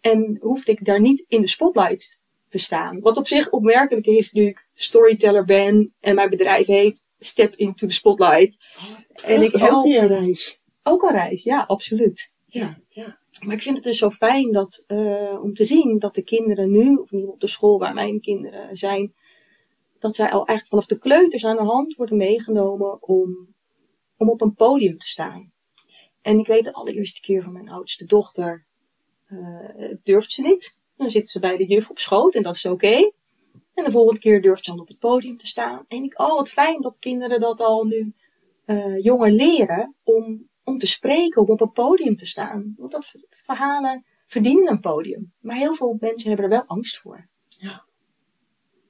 En 0.00 0.38
hoefde 0.40 0.72
ik 0.72 0.84
daar 0.84 1.00
niet 1.00 1.24
in 1.28 1.40
de 1.40 1.48
spotlight 1.48 2.20
te 2.48 2.58
staan. 2.58 3.00
Wat 3.00 3.16
op 3.16 3.26
zich 3.26 3.50
opmerkelijk 3.50 4.06
is 4.06 4.32
nu 4.32 4.46
ik 4.46 4.66
storyteller 4.74 5.44
ben 5.44 5.94
en 6.00 6.14
mijn 6.14 6.30
bedrijf 6.30 6.66
heet 6.66 7.08
Step 7.18 7.54
into 7.54 7.86
the 7.86 7.92
Spotlight. 7.92 8.66
Oh, 8.76 9.30
en 9.30 9.42
ik 9.42 9.52
help... 9.52 9.72
Ook 9.72 9.84
een 9.84 10.06
reis. 10.06 10.62
Ook 10.82 11.02
een 11.02 11.10
reis, 11.10 11.42
ja, 11.42 11.64
absoluut. 11.66 12.34
Ja, 12.46 12.78
ja. 12.88 13.17
Maar 13.40 13.54
ik 13.54 13.62
vind 13.62 13.76
het 13.76 13.84
dus 13.84 13.98
zo 13.98 14.10
fijn 14.10 14.52
dat, 14.52 14.84
uh, 14.88 15.42
om 15.42 15.54
te 15.54 15.64
zien 15.64 15.98
dat 15.98 16.14
de 16.14 16.24
kinderen 16.24 16.70
nu, 16.70 16.96
of 16.96 17.10
niet 17.10 17.26
op 17.26 17.40
de 17.40 17.46
school 17.46 17.78
waar 17.78 17.94
mijn 17.94 18.20
kinderen 18.20 18.76
zijn, 18.76 19.14
dat 19.98 20.14
zij 20.14 20.30
al 20.30 20.46
echt 20.46 20.68
vanaf 20.68 20.86
de 20.86 20.98
kleuters 20.98 21.44
aan 21.44 21.56
de 21.56 21.62
hand 21.62 21.94
worden 21.94 22.16
meegenomen 22.16 23.02
om, 23.02 23.54
om 24.16 24.30
op 24.30 24.40
een 24.40 24.54
podium 24.54 24.98
te 24.98 25.08
staan. 25.08 25.52
En 26.22 26.38
ik 26.38 26.46
weet 26.46 26.64
de 26.64 26.72
allereerste 26.72 27.20
keer 27.20 27.42
van 27.42 27.52
mijn 27.52 27.68
oudste 27.68 28.04
dochter, 28.04 28.66
uh, 29.28 29.94
durft 30.02 30.32
ze 30.32 30.42
niet. 30.42 30.78
Dan 30.96 31.10
zit 31.10 31.28
ze 31.28 31.40
bij 31.40 31.56
de 31.56 31.66
juf 31.66 31.90
op 31.90 31.98
schoot 31.98 32.34
en 32.34 32.42
dat 32.42 32.54
is 32.54 32.66
oké. 32.66 33.10
En 33.74 33.84
de 33.84 33.90
volgende 33.90 34.20
keer 34.20 34.42
durft 34.42 34.64
ze 34.64 34.70
dan 34.70 34.80
op 34.80 34.88
het 34.88 34.98
podium 34.98 35.36
te 35.36 35.46
staan. 35.46 35.84
En 35.88 36.04
ik, 36.04 36.20
oh 36.20 36.34
wat 36.34 36.50
fijn 36.50 36.80
dat 36.80 36.98
kinderen 36.98 37.40
dat 37.40 37.60
al 37.60 37.84
nu 37.84 38.12
uh, 38.66 38.98
jonger 38.98 39.30
leren 39.30 39.94
om, 40.02 40.47
om 40.68 40.78
te 40.78 40.86
spreken, 40.86 41.42
om 41.42 41.48
op 41.48 41.60
een 41.60 41.72
podium 41.72 42.16
te 42.16 42.26
staan. 42.26 42.74
Want 42.76 42.92
dat 42.92 43.14
verhalen 43.30 44.04
verdienen 44.26 44.70
een 44.70 44.80
podium. 44.80 45.32
Maar 45.40 45.56
heel 45.56 45.74
veel 45.74 45.96
mensen 46.00 46.28
hebben 46.28 46.46
er 46.46 46.56
wel 46.56 46.66
angst 46.66 46.98
voor. 46.98 47.28
Ja, 47.48 47.84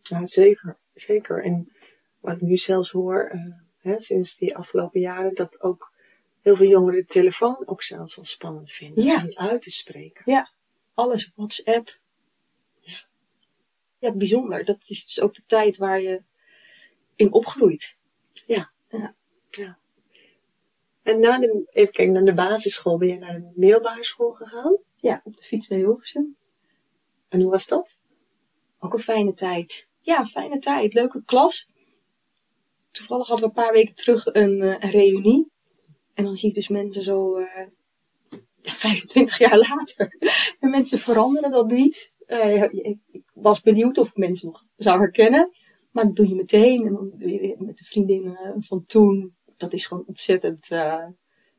ja 0.02 0.26
zeker. 0.26 0.78
Zeker. 0.94 1.44
En 1.44 1.72
wat 2.20 2.36
ik 2.36 2.40
nu 2.40 2.56
zelfs 2.56 2.90
hoor, 2.90 3.30
uh, 3.34 3.54
hè, 3.78 4.00
sinds 4.00 4.36
die 4.36 4.56
afgelopen 4.56 5.00
jaren, 5.00 5.34
dat 5.34 5.62
ook 5.62 5.92
heel 6.40 6.56
veel 6.56 6.68
jongeren 6.68 7.00
de 7.00 7.06
telefoon 7.06 7.66
ook 7.66 7.82
zelfs 7.82 8.16
wel 8.16 8.24
spannend 8.24 8.70
vinden. 8.70 9.04
Ja. 9.04 9.16
Om 9.16 9.24
niet 9.24 9.36
uit 9.36 9.62
te 9.62 9.70
spreken. 9.70 10.22
Ja, 10.24 10.52
alles 10.94 11.32
WhatsApp. 11.34 11.98
Ja. 12.80 13.06
Ja, 13.98 14.12
bijzonder. 14.12 14.64
Dat 14.64 14.84
is 14.88 15.06
dus 15.06 15.20
ook 15.20 15.34
de 15.34 15.44
tijd 15.46 15.76
waar 15.76 16.00
je 16.00 16.22
in 17.14 17.32
opgroeit. 17.32 17.96
Ja. 18.46 18.70
Ja. 18.88 19.14
ja. 19.50 19.78
En 21.08 21.20
na 21.20 21.38
de, 21.38 21.68
even 21.70 21.92
kijken, 21.92 22.12
naar 22.12 22.24
de 22.24 22.34
basisschool 22.34 22.98
ben 22.98 23.08
je 23.08 23.18
naar 23.18 23.40
de 23.40 23.52
middelbare 23.54 24.04
school 24.04 24.32
gegaan? 24.32 24.76
Ja, 24.96 25.20
op 25.24 25.36
de 25.36 25.42
fiets 25.42 25.68
naar 25.68 25.78
Hilversum. 25.78 26.36
En 27.28 27.40
hoe 27.40 27.50
was 27.50 27.66
dat? 27.66 27.98
Ook 28.78 28.92
een 28.92 28.98
fijne 28.98 29.34
tijd. 29.34 29.88
Ja, 30.00 30.26
fijne 30.26 30.58
tijd. 30.58 30.94
Leuke 30.94 31.22
klas. 31.24 31.72
Toevallig 32.90 33.26
hadden 33.26 33.48
we 33.48 33.56
een 33.56 33.64
paar 33.64 33.72
weken 33.72 33.94
terug 33.94 34.26
een, 34.26 34.62
uh, 34.62 34.76
een 34.78 34.90
reunie. 34.90 35.50
En 36.14 36.24
dan 36.24 36.36
zie 36.36 36.48
ik 36.48 36.54
dus 36.54 36.68
mensen 36.68 37.02
zo 37.02 37.38
uh, 37.38 37.46
ja, 38.62 38.72
25 38.72 39.38
jaar 39.38 39.58
later. 39.68 40.16
en 40.60 40.70
mensen 40.70 40.98
veranderen 40.98 41.50
dat 41.50 41.70
niet. 41.70 42.18
Uh, 42.26 42.62
ik 43.10 43.24
was 43.34 43.60
benieuwd 43.60 43.98
of 43.98 44.08
ik 44.08 44.16
mensen 44.16 44.48
nog 44.48 44.64
zou 44.76 44.98
herkennen. 44.98 45.50
Maar 45.90 46.04
dat 46.04 46.16
doe 46.16 46.28
je 46.28 46.34
meteen. 46.34 46.86
En 46.86 47.66
met 47.66 47.78
de 47.78 47.84
vriendinnen 47.84 48.56
van 48.58 48.84
toen. 48.86 49.36
Dat 49.58 49.72
is 49.72 49.86
gewoon 49.86 50.04
ontzettend 50.06 50.70
uh, 50.70 51.06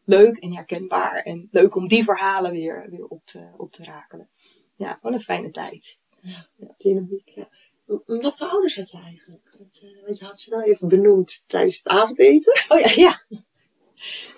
leuk 0.03 0.37
en 0.37 0.53
herkenbaar. 0.53 1.15
En 1.15 1.47
leuk 1.51 1.75
om 1.75 1.87
die 1.87 2.03
verhalen 2.03 2.51
weer, 2.51 2.89
weer 2.89 3.05
op, 3.05 3.25
te, 3.25 3.51
op 3.57 3.71
te 3.71 3.83
rakelen. 3.83 4.29
Ja, 4.75 4.99
wat 5.01 5.13
een 5.13 5.21
fijne 5.21 5.51
tijd. 5.51 6.01
Ja, 6.21 6.47
dynamiek. 6.77 7.29
Ja. 7.29 7.49
Wat 8.05 8.37
voor 8.37 8.47
ouders 8.47 8.75
had 8.75 8.91
je 8.91 8.97
eigenlijk? 8.97 9.55
Dat, 9.57 9.81
uh, 9.83 10.03
want 10.05 10.19
je 10.19 10.25
had 10.25 10.39
ze 10.39 10.49
nou 10.49 10.63
even 10.63 10.87
benoemd 10.87 11.43
tijdens 11.47 11.77
het 11.77 11.87
avondeten. 11.87 12.53
Oh 12.69 12.79
ja, 12.79 12.91
ja. 12.95 13.21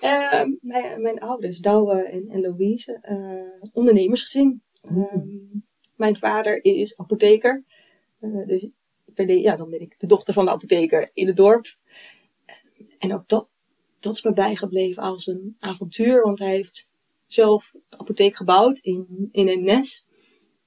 Uh, 0.01 0.53
mijn, 0.61 1.01
mijn, 1.01 1.19
ouders, 1.19 1.59
Douwe 1.59 2.03
en, 2.03 2.29
en 2.29 2.41
Louise, 2.41 2.99
uh, 3.09 3.69
ondernemersgezin. 3.73 4.61
Mm. 4.81 5.65
mijn 5.95 6.17
vader 6.17 6.65
is 6.65 6.97
apotheker. 6.97 7.63
dus 8.19 8.65
ja, 9.15 9.55
dan 9.55 9.69
ben 9.69 9.81
ik 9.81 9.99
de 9.99 10.07
dochter 10.07 10.33
van 10.33 10.45
de 10.45 10.51
apotheker 10.51 11.11
in 11.13 11.27
het 11.27 11.35
dorp. 11.35 11.65
En 12.97 13.13
ook 13.13 13.27
dat, 13.27 13.49
dat 14.01 14.13
is 14.13 14.21
me 14.23 14.33
bijgebleven 14.33 15.03
als 15.03 15.27
een 15.27 15.55
avontuur, 15.59 16.21
want 16.21 16.39
hij 16.39 16.51
heeft 16.51 16.91
zelf 17.27 17.73
een 17.73 17.99
apotheek 17.99 18.35
gebouwd 18.35 18.79
in, 18.79 19.29
in 19.31 19.47
een 19.47 19.63
nes. 19.63 20.09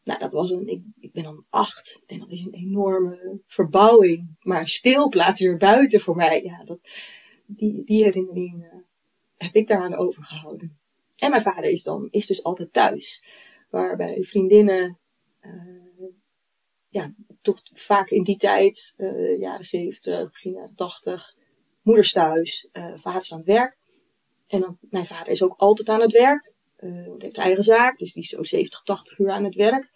Nou, 0.04 0.18
dat 0.18 0.32
was 0.32 0.50
een, 0.50 0.66
ik, 0.66 0.82
ik 1.00 1.12
ben 1.12 1.22
dan 1.22 1.44
acht 1.50 2.02
en 2.06 2.18
dat 2.18 2.30
is 2.30 2.40
een 2.40 2.52
enorme 2.52 3.40
verbouwing. 3.46 4.36
Maar 4.40 4.68
speelplaats 4.68 5.40
weer 5.40 5.56
buiten 5.56 6.00
voor 6.00 6.16
mij. 6.16 6.42
Ja, 6.42 6.64
dat, 6.64 6.78
die, 7.46 7.84
die 7.84 8.04
herinnering 8.04 8.64
uh, 8.64 8.74
heb 9.36 9.54
ik 9.54 9.68
daaraan 9.68 9.94
overgehouden. 9.94 10.78
En 11.16 11.30
mijn 11.30 11.42
vader 11.42 11.70
is 11.70 11.82
dan, 11.82 12.08
is 12.10 12.26
dus 12.26 12.44
altijd 12.44 12.72
thuis. 12.72 13.26
Waarbij 13.70 14.24
vriendinnen, 14.24 14.98
uh, 15.40 16.08
ja, 16.88 17.14
toch 17.42 17.60
vaak 17.72 18.10
in 18.10 18.22
die 18.22 18.36
tijd, 18.36 18.94
uh, 18.98 19.40
jaren 19.40 19.64
70, 19.64 20.32
begin 20.32 20.52
jaren 20.52 20.74
80, 21.84 21.92
moeders 21.92 22.12
thuis, 22.12 22.68
uh, 22.72 22.92
vaders 22.96 23.32
aan 23.32 23.38
het 23.38 23.46
werk. 23.46 23.76
En 24.46 24.60
dan, 24.60 24.78
mijn 24.80 25.06
vader 25.06 25.28
is 25.28 25.42
ook 25.42 25.54
altijd 25.56 25.88
aan 25.88 26.00
het 26.00 26.12
werk. 26.12 26.52
Uh, 26.80 27.08
heeft 27.18 27.38
eigen 27.38 27.64
zaak, 27.64 27.98
dus 27.98 28.12
die 28.12 28.22
is 28.22 28.28
zo 28.28 28.44
70, 28.44 28.82
80 28.82 29.18
uur 29.18 29.30
aan 29.30 29.44
het 29.44 29.54
werk. 29.54 29.90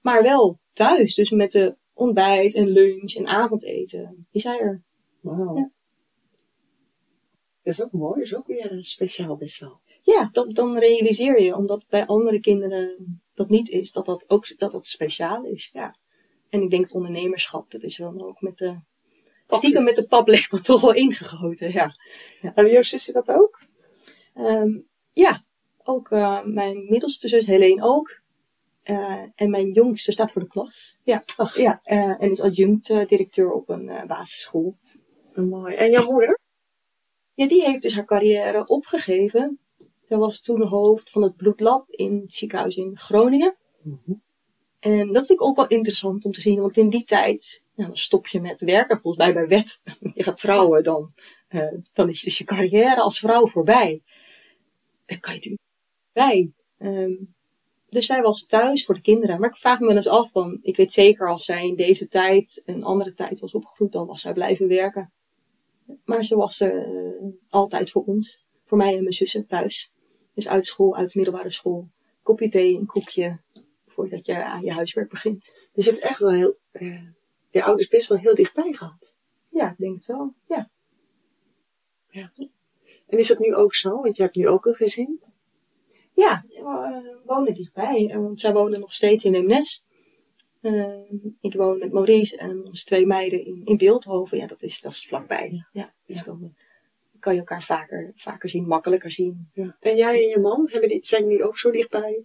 Maar 0.00 0.22
wel 0.22 0.58
thuis, 0.72 1.14
dus 1.14 1.30
met 1.30 1.52
de 1.52 1.76
ontbijt 1.92 2.54
en 2.54 2.68
lunch 2.68 3.14
en 3.14 3.26
avondeten 3.26 4.26
is 4.30 4.44
hij 4.44 4.60
er. 4.60 4.82
Wauw. 5.20 5.56
Ja. 5.56 5.70
Dat 7.62 7.72
is 7.72 7.82
ook 7.82 7.92
mooi, 7.92 8.14
dat 8.14 8.24
is 8.24 8.34
ook 8.34 8.46
weer 8.46 8.78
speciaal 8.80 9.36
best 9.36 9.60
wel. 9.60 9.80
Ja, 10.02 10.28
dat, 10.32 10.54
dan 10.54 10.78
realiseer 10.78 11.42
je, 11.42 11.56
omdat 11.56 11.84
bij 11.88 12.06
andere 12.06 12.40
kinderen 12.40 13.20
dat 13.34 13.48
niet 13.48 13.68
is, 13.68 13.92
dat 13.92 14.06
dat 14.06 14.24
ook 14.30 14.58
dat 14.58 14.72
dat 14.72 14.86
speciaal 14.86 15.44
is. 15.44 15.70
Ja. 15.72 15.96
En 16.48 16.62
ik 16.62 16.70
denk 16.70 16.82
het 16.82 16.94
ondernemerschap, 16.94 17.70
dat 17.70 17.82
is 17.82 17.96
dan 17.96 18.22
ook 18.22 18.40
met 18.40 18.58
de, 18.58 18.78
stiekem 19.48 19.84
met 19.84 19.96
de 19.96 20.06
paplepel 20.06 20.58
toch 20.58 20.80
wel 20.80 20.94
ingegoten, 20.94 21.72
ja. 21.72 21.94
ja. 22.40 22.54
En 22.54 22.66
jouw 22.66 22.82
zusje 22.82 23.12
dat 23.12 23.28
ook? 23.28 23.62
Um, 24.34 24.88
ja, 25.12 25.40
ook 25.82 26.10
uh, 26.10 26.44
mijn 26.44 26.86
middelste 26.88 27.28
zus 27.28 27.46
Helene 27.46 27.82
ook. 27.82 28.22
Uh, 28.84 29.22
en 29.34 29.50
mijn 29.50 29.72
jongste 29.72 30.12
staat 30.12 30.32
voor 30.32 30.42
de 30.42 30.48
klas. 30.48 30.98
Ja, 31.02 31.22
Ach. 31.36 31.56
ja 31.56 31.80
uh, 31.84 32.22
en 32.22 32.30
is 32.30 32.40
adjunct 32.40 32.86
directeur 32.86 33.52
op 33.52 33.68
een 33.68 33.90
basisschool. 34.06 34.76
Mooi. 35.34 35.74
En 35.74 35.90
jouw 35.90 36.10
moeder? 36.10 36.40
Ja, 37.34 37.48
die 37.48 37.64
heeft 37.64 37.82
dus 37.82 37.94
haar 37.94 38.04
carrière 38.04 38.66
opgegeven. 38.66 39.58
Zij 40.08 40.16
was 40.16 40.42
toen 40.42 40.62
hoofd 40.62 41.10
van 41.10 41.22
het 41.22 41.36
bloedlab 41.36 41.90
in 41.90 42.20
het 42.20 42.34
ziekenhuis 42.34 42.76
in 42.76 42.98
Groningen. 42.98 43.56
Mm 43.82 44.00
-hmm. 44.04 44.22
En 44.84 45.12
dat 45.12 45.26
vind 45.26 45.40
ik 45.40 45.46
ook 45.46 45.56
wel 45.56 45.66
interessant 45.66 46.24
om 46.24 46.32
te 46.32 46.40
zien, 46.40 46.60
want 46.60 46.76
in 46.76 46.88
die 46.88 47.04
tijd, 47.04 47.63
nou, 47.74 47.88
dan 47.88 47.98
stop 47.98 48.26
je 48.26 48.40
met 48.40 48.60
werken, 48.60 48.98
volgens 48.98 49.24
mij 49.24 49.34
bij 49.34 49.48
wet. 49.48 49.82
Je 50.14 50.22
gaat 50.22 50.38
trouwen, 50.38 50.84
dan, 50.84 51.12
uh, 51.48 51.72
dan 51.92 52.08
is 52.08 52.20
dus 52.20 52.38
je 52.38 52.44
carrière 52.44 53.00
als 53.00 53.18
vrouw 53.18 53.46
voorbij. 53.46 54.02
Dan 55.04 55.20
kan 55.20 55.32
je 55.32 55.38
natuurlijk 55.38 55.62
bij. 56.12 56.52
Um, 56.78 57.34
dus 57.88 58.06
zij 58.06 58.22
was 58.22 58.46
thuis 58.46 58.84
voor 58.84 58.94
de 58.94 59.00
kinderen. 59.00 59.40
Maar 59.40 59.48
ik 59.48 59.56
vraag 59.56 59.80
me 59.80 59.86
wel 59.86 59.96
eens 59.96 60.06
af 60.06 60.30
van, 60.30 60.58
ik 60.62 60.76
weet 60.76 60.92
zeker 60.92 61.28
als 61.28 61.44
zij 61.44 61.66
in 61.66 61.76
deze 61.76 62.08
tijd, 62.08 62.62
een 62.64 62.84
andere 62.84 63.14
tijd 63.14 63.40
was 63.40 63.54
opgegroeid, 63.54 63.92
dan 63.92 64.06
was 64.06 64.20
zij 64.20 64.32
blijven 64.32 64.68
werken. 64.68 65.12
Maar 66.04 66.24
ze 66.24 66.36
was 66.36 66.60
uh, 66.60 66.72
altijd 67.48 67.90
voor 67.90 68.04
ons. 68.04 68.46
Voor 68.64 68.78
mij 68.78 68.96
en 68.96 69.02
mijn 69.02 69.12
zussen 69.12 69.46
thuis. 69.46 69.94
Dus 70.34 70.48
uit 70.48 70.66
school, 70.66 70.96
uit 70.96 71.12
de 71.12 71.18
middelbare 71.18 71.52
school. 71.52 71.88
Kopje 72.22 72.48
thee, 72.48 72.76
een 72.76 72.86
koekje, 72.86 73.40
voordat 73.86 74.26
je 74.26 74.44
aan 74.44 74.64
je 74.64 74.72
huiswerk 74.72 75.10
begint. 75.10 75.52
Dus 75.72 75.84
je 75.84 75.90
hebt 75.90 76.02
echt 76.02 76.18
wel 76.18 76.30
heel, 76.30 76.56
uh, 76.72 77.02
je 77.54 77.64
ouders 77.64 77.88
best 77.88 78.08
wel 78.08 78.18
heel 78.18 78.34
dichtbij 78.34 78.72
gehad. 78.72 79.18
Ja, 79.44 79.70
ik 79.70 79.78
denk 79.78 79.94
het 79.94 80.06
wel. 80.06 80.34
Ja. 80.48 80.70
ja. 82.10 82.32
En 83.06 83.18
is 83.18 83.28
dat 83.28 83.38
nu 83.38 83.54
ook 83.54 83.74
zo? 83.74 84.00
Want 84.00 84.16
je 84.16 84.22
hebt 84.22 84.36
nu 84.36 84.48
ook 84.48 84.66
een 84.66 84.74
gezin. 84.74 85.22
Ja, 86.14 86.44
we 86.48 86.60
uh, 86.60 87.26
wonen 87.26 87.54
dichtbij. 87.54 88.10
Want 88.14 88.40
zij 88.40 88.52
wonen 88.52 88.80
nog 88.80 88.94
steeds 88.94 89.24
in 89.24 89.34
Eemnes. 89.34 89.88
Uh, 90.60 91.10
ik 91.40 91.54
woon 91.54 91.78
met 91.78 91.92
Maurice 91.92 92.36
en 92.36 92.64
onze 92.64 92.84
twee 92.84 93.06
meiden 93.06 93.44
in, 93.44 93.62
in 93.64 93.76
Beeldhoven. 93.76 94.38
Ja, 94.38 94.46
dat 94.46 94.62
is, 94.62 94.80
dat 94.80 94.92
is 94.92 95.06
vlakbij. 95.06 95.50
Ja, 95.52 95.68
ja 95.72 95.94
dus 96.06 96.18
ja. 96.18 96.24
dan 96.24 96.54
kan 97.18 97.32
je 97.32 97.38
elkaar 97.38 97.62
vaker, 97.62 98.12
vaker 98.14 98.50
zien, 98.50 98.66
makkelijker 98.66 99.10
zien. 99.10 99.50
Ja. 99.52 99.76
En 99.80 99.96
jij 99.96 100.22
en 100.22 100.28
je 100.28 100.38
man, 100.38 100.68
hebben 100.70 100.98
zijn 101.04 101.28
die 101.28 101.44
ook 101.44 101.58
zo 101.58 101.70
dichtbij? 101.70 102.24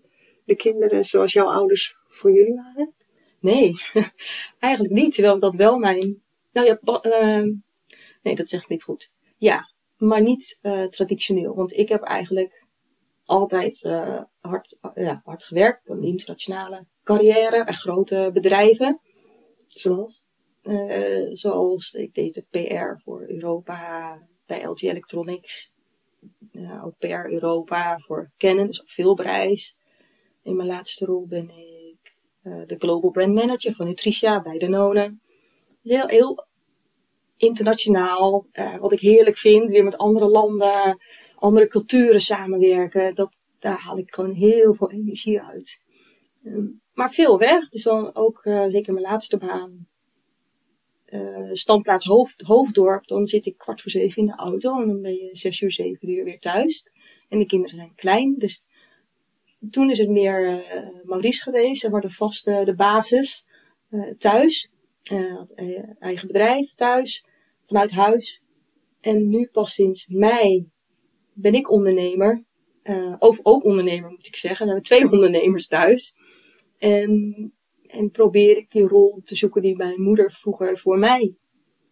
de 0.50 0.56
kinderen 0.56 1.06
zoals 1.06 1.34
jouw 1.34 1.48
ouders 1.48 1.98
voor 2.08 2.32
jullie 2.32 2.56
waren? 2.56 2.94
Nee, 3.40 3.76
eigenlijk 4.60 4.94
niet. 4.94 5.14
Terwijl 5.14 5.40
dat 5.40 5.56
wel 5.56 5.78
mijn. 5.78 6.22
Nou 6.52 6.68
ja, 6.68 6.80
uh, 7.02 7.54
nee, 8.24 8.36
dat 8.36 8.50
zeg 8.50 8.62
ik 8.62 8.70
niet 8.70 8.84
goed. 8.84 9.14
Ja, 9.38 9.72
maar 9.98 10.22
niet 10.22 10.60
uh, 10.62 10.84
traditioneel. 10.84 11.56
Want 11.56 11.78
ik 11.78 11.90
heb 11.90 12.02
eigenlijk 12.02 12.66
altijd 13.26 13.84
uh, 13.84 14.22
hard, 14.40 14.80
ja, 14.96 15.22
hard 15.24 15.44
gewerkt. 15.44 15.90
Een 15.90 16.04
internationale 16.04 16.86
carrière 17.04 17.64
bij 17.64 17.74
grote 17.74 18.30
bedrijven. 18.34 19.02
Zoals? 19.66 20.28
zoals 21.34 21.94
ik 21.94 22.14
deed 22.14 22.34
de 22.34 22.46
PR 22.50 23.02
voor 23.04 23.28
Europa 23.28 24.18
bij 24.46 24.64
LG 24.64 24.82
Electronics. 24.82 25.74
ook 26.84 26.98
PR 26.98 27.32
Europa 27.32 28.00
voor 28.00 28.32
Canon, 28.38 28.68
dus 28.68 28.82
op 28.82 28.90
veel 28.90 29.16
bereis. 29.16 29.78
In 30.44 30.56
mijn 30.56 30.68
laatste 30.68 31.06
rol 31.06 31.28
ben 31.28 31.50
ik 31.50 31.69
de 32.42 32.76
Global 32.78 33.12
Brand 33.12 33.34
Manager 33.34 33.74
van 33.74 33.86
Nutricia 33.86 34.42
bij 34.42 34.58
Danone. 34.58 35.18
Heel, 35.84 36.08
heel 36.08 36.46
internationaal, 37.38 38.48
uh, 38.54 38.78
wat 38.78 38.92
ik 38.92 39.00
heerlijk 39.00 39.38
vind. 39.38 39.72
Weer 39.72 39.84
met 39.84 39.98
andere 39.98 40.28
landen, 40.28 40.98
andere 41.36 41.68
culturen 41.68 42.22
samenwerken. 42.22 43.16
Dat, 43.16 43.40
daar 43.60 43.80
haal 43.80 43.98
ik 43.98 44.14
gewoon 44.14 44.34
heel 44.34 44.74
veel 44.74 44.92
energie 44.92 45.42
uit. 45.42 45.84
Um, 46.44 46.82
maar 46.94 47.12
veel 47.12 47.38
weg, 47.38 47.70
dus 47.70 47.84
dan 47.84 48.16
ook 48.16 48.42
zeker 48.44 48.94
mijn 48.94 49.06
laatste 49.06 49.38
baan. 49.38 49.88
Standplaats 51.52 52.06
hoofd, 52.06 52.42
Hoofddorp, 52.42 53.08
dan 53.08 53.28
zit 53.28 53.46
ik 53.46 53.58
kwart 53.58 53.82
voor 53.82 53.92
zeven 53.92 54.22
in 54.22 54.28
de 54.28 54.36
auto 54.36 54.82
en 54.82 54.88
dan 54.88 55.02
ben 55.02 55.14
je 55.14 55.30
zes 55.32 55.62
uur, 55.62 55.72
zeven 55.72 56.10
uur 56.10 56.24
weer 56.24 56.40
thuis. 56.40 56.92
En 57.30 57.40
de 57.40 57.46
kinderen 57.46 57.76
zijn 57.76 57.96
klein, 57.96 58.36
dus 58.38 58.68
toen 59.70 59.90
is 59.90 59.98
het 59.98 60.10
meer 60.10 60.50
uh, 60.50 60.88
Maurice 61.04 61.42
geweest. 61.42 61.82
Hij 61.82 62.02
de 62.02 62.10
vaste 62.10 62.62
de 62.66 62.76
basis 62.76 63.48
uh, 63.90 64.14
thuis. 64.18 64.74
Uh, 65.12 65.42
eigen 66.00 66.28
bedrijf 66.28 66.74
thuis, 66.74 67.26
vanuit 67.64 67.92
huis. 67.92 68.44
En 69.02 69.30
nu 69.30 69.50
pas 69.52 69.74
sinds 69.74 70.08
mei 70.08 70.66
ben 71.34 71.54
ik 71.54 71.72
ondernemer. 71.72 72.44
of 73.20 73.40
ook 73.44 73.64
ondernemer 73.64 74.10
moet 74.10 74.28
ik 74.28 74.36
zeggen. 74.36 74.66
We 74.66 74.72
hebben 74.72 74.90
twee 74.90 75.12
ondernemers 75.16 75.68
thuis. 75.68 76.18
En, 76.78 77.54
en 77.88 78.12
probeer 78.12 78.58
ik 78.58 78.72
die 78.72 78.88
rol 78.88 79.22
te 79.24 79.36
zoeken 79.36 79.62
die 79.62 79.76
mijn 79.76 80.02
moeder 80.02 80.32
vroeger 80.32 80.78
voor 80.78 81.00
mij 81.00 81.36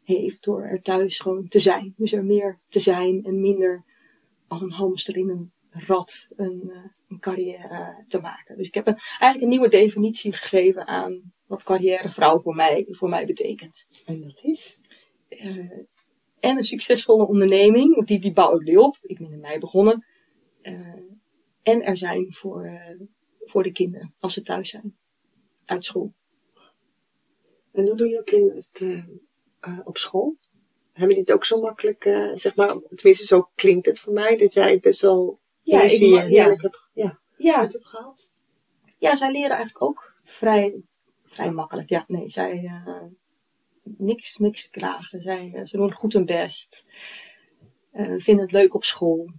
heeft. 0.04 0.44
Door 0.44 0.62
er 0.62 0.82
thuis 0.82 1.20
gewoon 1.20 1.48
te 1.48 1.60
zijn. 1.60 1.94
Dus 1.98 2.14
er 2.14 2.26
meer 2.26 2.60
te 2.70 2.80
zijn 2.80 3.24
en 3.24 3.42
minder 3.42 3.86
als 4.48 4.62
een 4.62 4.72
hamster 4.72 5.18
in 5.18 5.30
een 5.30 5.52
rad 5.80 6.28
een, 6.36 6.62
uh, 6.66 6.86
een 7.10 7.20
carrière 7.20 8.06
te 8.08 8.22
maken. 8.22 8.58
Dus 8.58 8.68
ik 8.68 8.74
heb 8.74 8.88
een, 8.88 8.98
eigenlijk 8.98 9.42
een 9.42 9.50
nieuwe 9.50 9.70
definitie 9.70 10.34
gegeven 10.34 10.88
aan 10.88 11.34
wat 11.46 11.64
carrièrevrouw 11.64 12.40
voor 12.40 12.56
mij, 12.56 12.86
voor 12.90 13.10
mij 13.10 13.26
betekent. 13.26 13.88
En 14.06 14.22
dat 14.22 14.44
is? 14.44 14.80
Uh, 15.30 15.72
en 16.40 16.58
een 16.58 16.64
succesvolle 16.64 17.28
onderneming, 17.28 17.96
want 17.96 18.08
die, 18.08 18.20
die 18.20 18.34
bouw 18.34 18.60
ik 18.60 18.68
nu 18.68 18.76
op. 18.76 18.98
Ik 19.02 19.18
ben 19.18 19.32
in 19.32 19.40
mei 19.40 19.60
begonnen. 19.60 20.06
Uh, 20.62 20.94
en 21.64 21.84
er 21.84 21.98
zijn 21.98 22.34
voor, 22.34 22.82
voor 23.40 23.64
de 23.64 23.72
kinderen, 23.72 24.14
als 24.20 24.34
ze 24.34 24.44
thuis 24.44 24.70
zijn, 24.70 24.98
uit 25.66 25.86
school. 25.86 26.14
En 27.72 27.88
hoe 27.88 27.98
doen 27.98 28.10
je 28.10 28.24
kinderen 28.24 28.58
het 28.58 29.06
op 29.86 29.98
school? 29.98 30.38
Hebben 30.92 31.16
die 31.16 31.24
het 31.24 31.34
ook 31.34 31.46
zo 31.46 31.62
makkelijk, 31.62 32.04
zeg 32.34 32.56
maar, 32.56 32.76
tenminste 32.96 33.26
zo 33.26 33.50
klinkt 33.56 33.86
het 33.86 34.00
voor 34.00 34.14
mij, 34.14 34.38
dat 34.38 34.54
jij 34.54 34.80
best 34.80 35.02
wel 35.02 35.40
ja, 35.68 35.82
ik, 35.82 35.90
zie 35.90 36.20
heerlijk 36.20 36.62
ja. 36.62 36.70
heb, 36.70 36.90
ja, 36.94 37.20
ja. 37.38 37.62
heb 37.62 37.84
gehad. 37.84 38.36
Ja, 38.98 39.16
zij 39.16 39.32
leren 39.32 39.56
eigenlijk 39.56 39.82
ook 39.82 40.14
vrij, 40.24 40.82
vrij 41.26 41.52
makkelijk. 41.52 41.90
Ja, 41.90 42.04
nee, 42.08 42.30
zij, 42.30 42.64
uh, 42.64 43.04
niks, 43.84 44.38
niks 44.38 44.64
te 44.64 44.80
klagen. 44.80 45.22
Zijn, 45.22 45.54
eh, 45.54 45.66
ze 45.66 45.78
doen 45.78 45.92
goed 45.92 46.14
hun 46.14 46.26
best. 46.26 46.88
Eh, 47.92 48.14
vinden 48.18 48.44
het 48.44 48.52
leuk 48.52 48.74
op 48.74 48.84
school. 48.84 49.32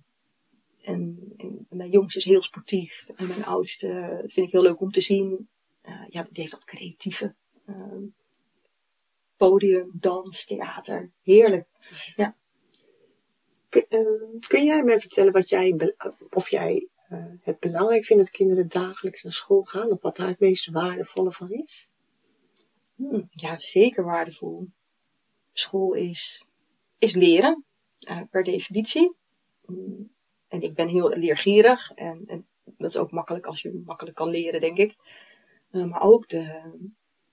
En, 0.83 1.33
en 1.37 1.67
mijn 1.69 1.91
jongste 1.91 2.19
is 2.19 2.25
heel 2.25 2.43
sportief. 2.43 3.07
En 3.17 3.27
mijn 3.27 3.45
oudste 3.45 4.23
vind 4.27 4.47
ik 4.47 4.53
heel 4.53 4.63
leuk 4.63 4.81
om 4.81 4.91
te 4.91 5.01
zien. 5.01 5.49
Ja, 6.09 6.23
die 6.23 6.43
heeft 6.43 6.51
dat 6.51 6.65
creatieve. 6.65 7.35
Podium, 9.37 9.91
dans, 9.93 10.45
theater. 10.45 11.11
Heerlijk. 11.23 11.69
Ehm, 12.17 12.31
kun 14.49 14.65
jij 14.65 14.83
mij 14.83 15.01
vertellen 15.01 15.33
wat 15.33 15.49
jij, 15.49 15.95
of 16.31 16.49
jij 16.49 16.89
eh, 17.09 17.25
het 17.43 17.59
belangrijk 17.59 18.05
vindt 18.05 18.23
dat 18.23 18.33
kinderen 18.33 18.69
dagelijks 18.69 19.23
naar 19.23 19.33
school 19.33 19.63
gaan? 19.63 19.91
Of 19.91 20.03
wat 20.03 20.17
daar 20.17 20.29
het 20.29 20.41
meest 20.41 20.71
waardevolle 20.71 21.33
van 21.33 21.51
is? 21.51 21.93
Hm, 22.95 23.23
ja, 23.31 23.57
zeker 23.57 24.05
waardevol. 24.05 24.67
School 25.53 25.93
is, 25.93 26.49
is 26.99 27.15
leren, 27.15 27.65
eh, 27.99 28.21
per 28.31 28.45
definitie. 28.45 29.17
Mm, 29.67 30.11
En 30.49 30.63
ik 30.63 30.75
ben 30.75 30.89
heel 30.89 31.09
leergierig 31.09 31.93
en, 31.95 32.23
en 32.27 32.47
dat 32.65 32.91
is 32.91 32.97
ook 32.97 33.11
makkelijk 33.11 33.47
als 33.47 33.63
je 33.63 33.83
makkelijk 33.85 34.17
kan 34.17 34.29
leren, 34.29 34.61
denk 34.61 34.79
ik. 34.79 34.95
Eh, 35.71 35.85
maar 35.85 36.01
ook 36.01 36.29
de, 36.29 36.73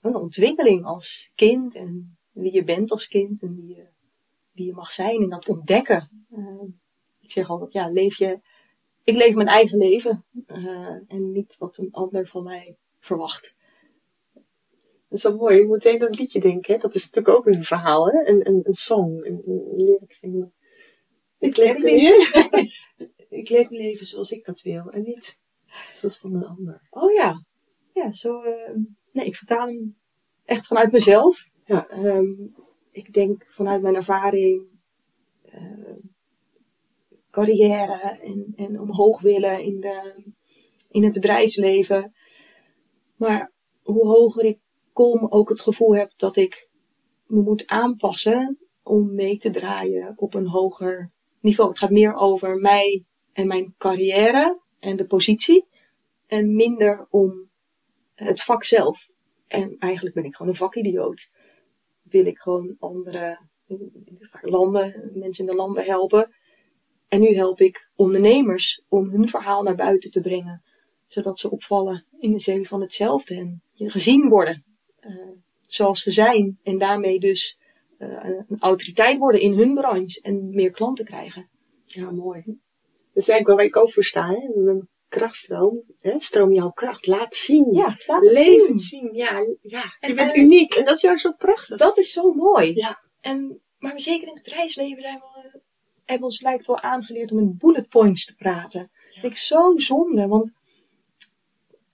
de 0.02 0.20
ontwikkeling 0.20 0.86
als 0.86 1.32
kind 1.36 1.76
en 1.76 2.18
wie 2.32 2.54
je 2.54 2.64
bent 2.64 2.92
als 2.92 3.08
kind 3.08 3.42
en 3.42 3.56
wie 3.56 3.76
je, 3.76 3.88
wie 4.56 4.66
je 4.66 4.74
mag 4.74 4.92
zijn 4.92 5.22
en 5.22 5.30
dat 5.30 5.50
ontdekken. 5.50 6.26
Eh, 6.32 6.62
ik 7.22 7.32
zeg 7.32 7.50
altijd, 7.50 7.72
ja, 7.72 7.88
leef 7.88 8.18
je, 8.18 8.40
ik 9.04 9.16
leef 9.16 9.36
mijn 9.36 9.48
eigen 9.48 9.78
leven 9.78 10.26
eh, 10.46 10.98
en 11.08 11.32
niet 11.32 11.58
wat 11.58 11.78
een 11.78 11.92
ander 11.92 12.28
van 12.28 12.44
mij 12.44 12.78
verwacht. 13.00 13.58
Dat 15.10 15.18
is 15.18 15.24
wel 15.24 15.36
mooi. 15.36 15.56
Je 15.56 15.66
moet 15.66 15.72
meteen 15.84 16.02
aan 16.02 16.08
het 16.08 16.20
liedje 16.20 16.40
denken. 16.40 16.74
Hè? 16.74 16.80
Dat 16.80 16.96
is 16.96 17.04
natuurlijk 17.06 17.38
ook 17.38 17.46
een 17.46 17.64
verhaal, 17.64 18.08
hè? 18.08 18.28
Een, 18.28 18.48
een, 18.48 18.62
een 18.64 18.74
song, 18.74 19.26
een, 19.26 19.42
een 19.46 20.00
zingen. 20.08 20.54
Ik 21.40 21.58
leef, 21.58 21.82
mijn 21.82 21.96
leven, 21.96 22.70
ik 23.40 23.50
leef 23.50 23.70
mijn 23.70 23.82
leven 23.82 24.06
zoals 24.06 24.32
ik 24.32 24.46
dat 24.46 24.62
wil 24.62 24.90
en 24.90 25.04
niet 25.04 25.42
zoals 25.94 26.18
van 26.20 26.34
een 26.36 26.46
ander. 26.46 26.88
Oh 26.90 27.14
ja. 27.14 27.44
Ja, 27.94 28.12
zo. 28.12 28.42
eh, 28.42 28.76
nee, 29.12 29.26
ik 29.26 29.36
vertaal 29.36 29.68
hem 29.68 29.98
echt 30.46 30.68
vanuit 30.68 30.92
mezelf. 30.92 31.50
Ja. 31.66 31.88
Ehm, 31.88 32.34
ik 32.96 33.14
denk 33.14 33.46
vanuit 33.48 33.82
mijn 33.82 33.96
ervaring. 33.96 34.68
eh, 35.42 35.96
carrière 37.32 38.20
en, 38.22 38.54
en 38.56 38.80
omhoog 38.80 39.22
willen 39.22 39.64
in, 39.64 39.80
de, 39.80 40.24
in 40.90 41.04
het 41.04 41.14
bedrijfsleven. 41.14 42.14
Maar 43.16 43.52
hoe 43.82 44.08
hoger 44.08 44.44
ik 44.44 44.60
kom, 44.94 45.28
ook 45.30 45.50
het 45.50 45.62
gevoel 45.62 45.96
heb 45.96 46.12
dat 46.18 46.36
ik 46.36 46.70
me 47.26 47.42
moet 47.42 47.68
aanpassen 47.68 48.58
om 48.84 49.16
mee 49.16 49.38
te 49.38 49.52
draaien 49.52 50.14
op 50.16 50.34
een 50.34 50.48
hoger 50.48 51.12
niveau. 51.40 51.70
Het 51.70 51.80
gaat 51.80 51.90
meer 51.90 52.16
over 52.16 52.58
mij 52.58 53.06
en 53.34 53.48
mijn 53.48 53.76
carrière 53.78 54.62
en 54.80 54.96
de 54.98 55.06
positie. 55.06 55.68
En 56.28 56.56
minder 56.56 57.08
om 57.10 57.50
het 58.14 58.42
vak 58.42 58.64
zelf. 58.64 59.12
En 59.48 59.76
eigenlijk 59.78 60.16
ben 60.16 60.24
ik 60.24 60.36
gewoon 60.36 60.52
een 60.52 60.58
vakidioot. 60.58 61.32
Wil 62.16 62.26
ik 62.26 62.38
gewoon 62.38 62.76
andere 62.80 63.40
landen, 64.42 65.12
mensen 65.14 65.46
in 65.46 65.52
de 65.52 65.58
landen 65.58 65.84
helpen. 65.84 66.36
En 67.08 67.20
nu 67.20 67.36
help 67.36 67.62
ik 67.62 67.90
ondernemers 67.96 68.86
om 68.90 69.10
hun 69.10 69.30
verhaal 69.30 69.64
naar 69.64 69.76
buiten 69.76 70.12
te 70.12 70.22
brengen. 70.22 70.64
Zodat 71.08 71.40
ze 71.40 71.52
opvallen 71.52 72.06
in 72.20 72.32
de 72.32 72.40
zin 72.40 72.66
van 72.66 72.82
hetzelfde. 72.82 73.36
En 73.36 73.62
gezien 73.76 74.30
worden 74.30 74.64
eh, 75.00 75.12
zoals 75.62 76.02
ze 76.02 76.12
zijn. 76.12 76.60
En 76.64 76.78
daarmee 76.78 77.20
dus 77.20 77.60
eh, 77.98 78.26
een 78.48 78.60
autoriteit 78.60 79.18
worden 79.18 79.42
in 79.42 79.54
hun 79.54 79.74
branche. 79.74 80.22
En 80.22 80.50
meer 80.50 80.72
klanten 80.72 81.06
krijgen. 81.06 81.50
Ja, 81.86 82.12
mooi. 82.12 82.44
Dat 82.46 83.24
is 83.24 83.30
eigenlijk 83.30 83.60
waar 83.60 83.68
ik 83.68 83.78
ook 83.78 83.92
voor 83.92 84.04
sta. 84.04 84.28
Hè? 84.28 84.50
Krachtstroom. 85.08 85.84
Hè? 86.00 86.20
Stroom 86.20 86.54
jouw 86.54 86.70
kracht. 86.72 87.08
Laat 87.08 87.36
zien. 87.36 87.74
Ja, 87.74 87.98
laat 88.08 88.22
het 88.24 88.32
Leef 88.32 88.72
zien. 88.80 89.10
Ja, 89.14 89.32
ja. 89.62 89.84
je 90.00 90.08
En- 90.08 90.16
bent 90.16 90.34
en- 90.34 90.40
uniek. 90.40 90.74
En 90.74 90.86
dat 90.86 90.96
is 90.96 91.02
juist 91.02 91.22
zo 91.22 91.32
prachtig. 91.32 91.78
Dat 91.78 91.98
is 91.98 92.12
zo 92.12 92.32
mooi. 92.34 92.76
Ja. 92.76 93.04
En, 93.22 93.62
maar 93.78 93.94
we 93.94 94.00
zeker 94.02 94.28
in 94.28 94.34
het 94.34 94.44
bedrijfsleven 94.44 95.02
zijn 95.02 95.20
we, 95.20 95.42
eh, 95.48 95.62
hebben 96.06 96.26
ons 96.28 96.42
lijkt 96.42 96.68
wel 96.68 96.80
aangeleerd 96.82 97.32
om 97.32 97.40
in 97.40 97.56
bullet 97.58 97.90
points 97.90 98.26
te 98.26 98.36
praten. 98.36 98.80
Dat 98.82 99.20
vind 99.22 99.34
ik 99.34 99.38
zo 99.38 99.78
zonde, 99.78 100.28
want 100.28 100.60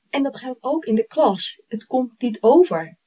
en 0.10 0.24
dat 0.24 0.38
geldt 0.38 0.64
ook 0.64 0.86
in 0.86 0.96
de 0.96 1.08
klas. 1.08 1.64
Het 1.68 1.86
komt 1.86 2.22
niet 2.22 2.38
over. 2.42 2.98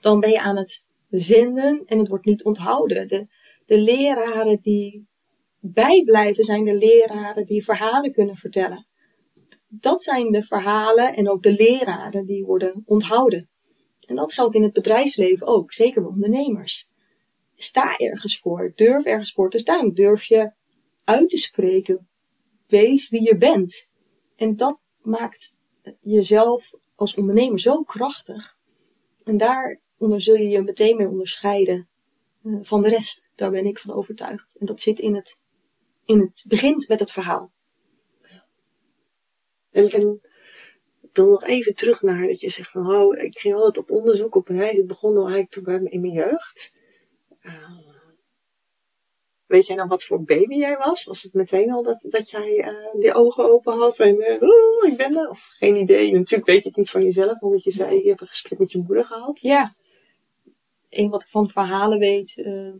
Dan 0.00 0.20
ben 0.20 0.30
je 0.30 0.40
aan 0.40 0.56
het 0.56 0.88
zenden 1.10 1.82
en 1.86 1.98
het 1.98 2.08
wordt 2.08 2.24
niet 2.24 2.44
onthouden. 2.44 3.08
De, 3.08 3.26
de 3.66 3.78
leraren 3.78 4.58
die 4.62 5.06
bijblijven 5.60 6.44
zijn 6.44 6.64
de 6.64 6.74
leraren 6.74 7.46
die 7.46 7.64
verhalen 7.64 8.12
kunnen 8.12 8.36
vertellen. 8.36 8.86
Dat 9.80 10.02
zijn 10.02 10.32
de 10.32 10.42
verhalen 10.42 11.16
en 11.16 11.30
ook 11.30 11.42
de 11.42 11.52
leraren 11.52 12.26
die 12.26 12.44
worden 12.44 12.82
onthouden. 12.84 13.48
En 14.06 14.16
dat 14.16 14.32
geldt 14.32 14.54
in 14.54 14.62
het 14.62 14.72
bedrijfsleven 14.72 15.46
ook, 15.46 15.72
zeker 15.72 16.02
bij 16.02 16.10
ondernemers. 16.10 16.92
Sta 17.54 17.96
ergens 17.96 18.38
voor, 18.38 18.72
durf 18.74 19.04
ergens 19.04 19.32
voor 19.32 19.50
te 19.50 19.58
staan, 19.58 19.92
durf 19.92 20.24
je 20.24 20.52
uit 21.04 21.28
te 21.28 21.38
spreken. 21.38 22.08
Wees 22.66 23.08
wie 23.08 23.22
je 23.22 23.36
bent. 23.36 23.90
En 24.36 24.56
dat 24.56 24.80
maakt 25.02 25.60
jezelf 26.00 26.70
als 26.94 27.16
ondernemer 27.16 27.60
zo 27.60 27.82
krachtig. 27.82 28.56
En 29.24 29.36
daaronder 29.36 30.20
zul 30.20 30.36
je 30.36 30.48
je 30.48 30.62
meteen 30.62 30.96
mee 30.96 31.08
onderscheiden 31.08 31.88
eh, 32.42 32.52
van 32.62 32.82
de 32.82 32.88
rest. 32.88 33.32
Daar 33.34 33.50
ben 33.50 33.66
ik 33.66 33.78
van 33.78 33.94
overtuigd. 33.94 34.56
En 34.58 34.66
dat 34.66 34.80
zit 34.80 34.98
in 34.98 35.14
het, 35.14 35.40
in 36.04 36.20
het 36.20 36.44
begint 36.48 36.88
met 36.88 37.00
het 37.00 37.12
verhaal. 37.12 37.52
En, 39.76 39.90
en 39.90 40.20
wil 41.12 41.30
nog 41.30 41.44
even 41.44 41.74
terug 41.74 42.02
naar 42.02 42.26
dat 42.26 42.40
je 42.40 42.50
zegt 42.50 42.70
van, 42.70 42.94
oh, 42.94 43.18
ik 43.18 43.38
ging 43.38 43.54
altijd 43.54 43.78
op 43.78 43.90
onderzoek, 43.90 44.34
op 44.34 44.48
reis. 44.48 44.76
Het 44.76 44.86
begon 44.86 45.10
al 45.10 45.22
eigenlijk 45.22 45.50
toen 45.50 45.64
bij 45.64 45.80
me 45.80 45.88
in 45.88 46.00
mijn 46.00 46.12
jeugd. 46.12 46.76
Uh, 47.42 47.78
weet 49.46 49.66
jij 49.66 49.76
nou 49.76 49.88
wat 49.88 50.04
voor 50.04 50.24
baby 50.24 50.54
jij 50.54 50.76
was? 50.76 51.04
Was 51.04 51.22
het 51.22 51.34
meteen 51.34 51.72
al 51.72 51.82
dat, 51.82 51.98
dat 52.02 52.30
jij 52.30 52.58
uh, 52.58 53.00
die 53.00 53.14
ogen 53.14 53.50
open 53.50 53.78
had 53.78 53.98
en 53.98 54.42
oh, 54.42 54.88
ik 54.90 54.96
ben 54.96 55.16
er? 55.16 55.28
Of 55.28 55.54
geen 55.58 55.76
idee. 55.76 56.12
Natuurlijk 56.12 56.48
weet 56.48 56.62
je 56.62 56.68
het 56.68 56.78
niet 56.78 56.90
van 56.90 57.02
jezelf, 57.02 57.40
omdat 57.40 57.64
je 57.64 57.70
zei, 57.70 58.02
je 58.02 58.08
hebt 58.08 58.20
een 58.20 58.26
gesprek 58.26 58.58
met 58.58 58.72
je 58.72 58.78
moeder 58.78 59.04
gehad. 59.04 59.40
Ja. 59.40 59.74
Een 60.88 61.10
wat 61.10 61.28
van 61.28 61.50
verhalen 61.50 61.98
weet. 61.98 62.36
Uh, 62.36 62.74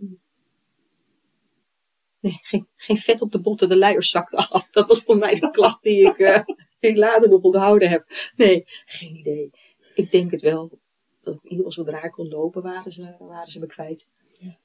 nee, 2.20 2.40
geen, 2.76 2.96
vet 2.96 3.22
op 3.22 3.32
de 3.32 3.40
botten, 3.40 3.68
de 3.68 3.76
luiers 3.76 4.10
zakte 4.10 4.36
af. 4.36 4.70
Dat 4.70 4.86
was 4.86 5.02
voor 5.02 5.16
mij 5.16 5.34
de 5.34 5.50
klacht 5.50 5.82
die 5.82 6.06
ik, 6.06 6.44
ik 6.86 6.96
later 6.96 7.28
nog 7.28 7.42
onthouden 7.42 7.88
heb. 7.88 8.06
Nee, 8.36 8.64
geen 8.84 9.16
idee. 9.16 9.50
Ik 9.94 10.10
denk 10.10 10.30
het 10.30 10.42
wel. 10.42 10.78
Dat 11.20 11.34
in 11.34 11.50
ieder 11.50 11.56
geval 11.56 11.70
zodra 11.70 12.02
ik 12.02 12.10
kon 12.10 12.28
lopen, 12.28 12.62
waren 12.62 12.92
ze, 12.92 13.14
waren 13.18 13.50
ze 13.50 13.58
me 13.58 13.66
kwijt. 13.66 14.12
Ja. 14.38 14.58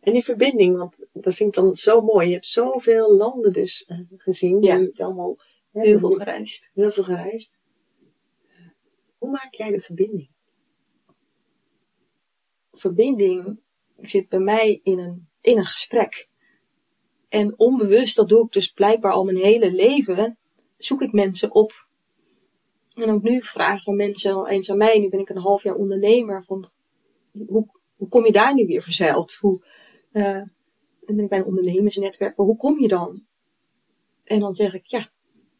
En 0.00 0.12
die 0.12 0.24
verbinding, 0.24 0.76
want 0.76 0.96
dat 1.12 1.34
vind 1.34 1.56
ik 1.56 1.62
dan 1.62 1.74
zo 1.74 2.00
mooi. 2.00 2.26
Je 2.26 2.32
hebt 2.32 2.46
zoveel 2.46 3.16
landen 3.16 3.52
dus 3.52 3.88
uh, 3.88 3.98
gezien. 4.16 4.62
Ja. 4.62 4.76
Je 4.76 4.84
hebt 4.84 5.00
allemaal 5.00 5.38
hè, 5.72 5.80
heel 5.80 5.98
veel 5.98 6.10
gereisd. 6.10 6.70
Heel 6.74 6.90
veel 6.90 7.04
gereisd. 7.04 7.58
Hoe 9.18 9.30
maak 9.30 9.54
jij 9.54 9.70
de 9.70 9.80
verbinding? 9.80 10.30
Verbinding 12.72 13.60
zit 14.00 14.28
bij 14.28 14.38
mij 14.38 14.80
in 14.82 14.98
een, 14.98 15.28
in 15.40 15.58
een 15.58 15.66
gesprek. 15.66 16.28
En 17.28 17.58
onbewust, 17.58 18.16
dat 18.16 18.28
doe 18.28 18.44
ik 18.44 18.52
dus 18.52 18.72
blijkbaar 18.72 19.12
al 19.12 19.24
mijn 19.24 19.36
hele 19.36 19.72
leven, 19.72 20.38
zoek 20.76 21.02
ik 21.02 21.12
mensen 21.12 21.54
op. 21.54 21.86
En 22.94 23.10
ook 23.10 23.22
nu 23.22 23.42
vragen 23.42 23.96
mensen 23.96 24.34
al 24.34 24.48
eens 24.48 24.70
aan 24.70 24.76
mij, 24.76 24.98
nu 24.98 25.08
ben 25.08 25.20
ik 25.20 25.28
een 25.28 25.36
half 25.36 25.62
jaar 25.62 25.74
ondernemer, 25.74 26.44
van 26.44 26.70
hoe, 27.46 27.66
hoe 27.96 28.08
kom 28.08 28.24
je 28.24 28.32
daar 28.32 28.54
nu 28.54 28.66
weer 28.66 28.82
verzeild? 28.82 29.34
Hoe, 29.34 29.64
uh, 30.12 30.42
dan 31.00 31.16
ben 31.16 31.24
ik 31.24 31.28
bij 31.28 31.38
een 31.38 31.44
ondernemersnetwerk, 31.44 32.36
maar 32.36 32.46
hoe 32.46 32.56
kom 32.56 32.80
je 32.80 32.88
dan? 32.88 33.24
En 34.24 34.40
dan 34.40 34.54
zeg 34.54 34.74
ik, 34.74 34.86
ja, 34.86 35.08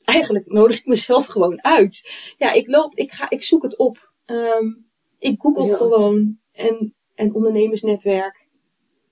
eigenlijk 0.04 0.46
nodig 0.46 0.78
ik 0.78 0.86
mezelf 0.86 1.26
gewoon 1.26 1.64
uit. 1.64 2.10
Ja, 2.38 2.52
ik 2.52 2.66
loop, 2.66 2.94
ik 2.94 3.12
ga, 3.12 3.30
ik 3.30 3.44
zoek 3.44 3.62
het 3.62 3.78
op. 3.78 4.12
Um, 4.26 4.86
ik 5.18 5.40
google 5.40 5.76
gewoon 5.76 6.38
en, 6.52 6.94
en 7.14 7.34
ondernemersnetwerk. 7.34 8.48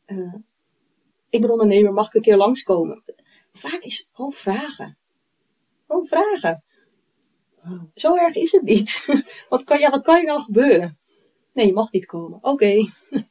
Uh, 0.06 0.34
ik 1.30 1.40
ben 1.40 1.50
ondernemer, 1.50 1.92
mag 1.92 2.06
ik 2.06 2.14
een 2.14 2.22
keer 2.22 2.36
langskomen? 2.36 3.02
Vaak 3.52 3.80
is 3.80 3.98
het 3.98 4.08
gewoon 4.12 4.32
vragen. 4.32 4.98
Vragen. 6.00 6.64
Zo 7.94 8.16
erg 8.16 8.34
is 8.34 8.52
het 8.52 8.62
niet. 8.62 9.06
wat, 9.48 9.64
kan, 9.64 9.78
ja, 9.78 9.90
wat 9.90 10.02
kan 10.02 10.20
je 10.20 10.26
nou 10.26 10.42
gebeuren? 10.42 10.98
Nee, 11.52 11.66
je 11.66 11.72
mag 11.72 11.92
niet 11.92 12.06
komen. 12.06 12.38
Oké. 12.42 12.74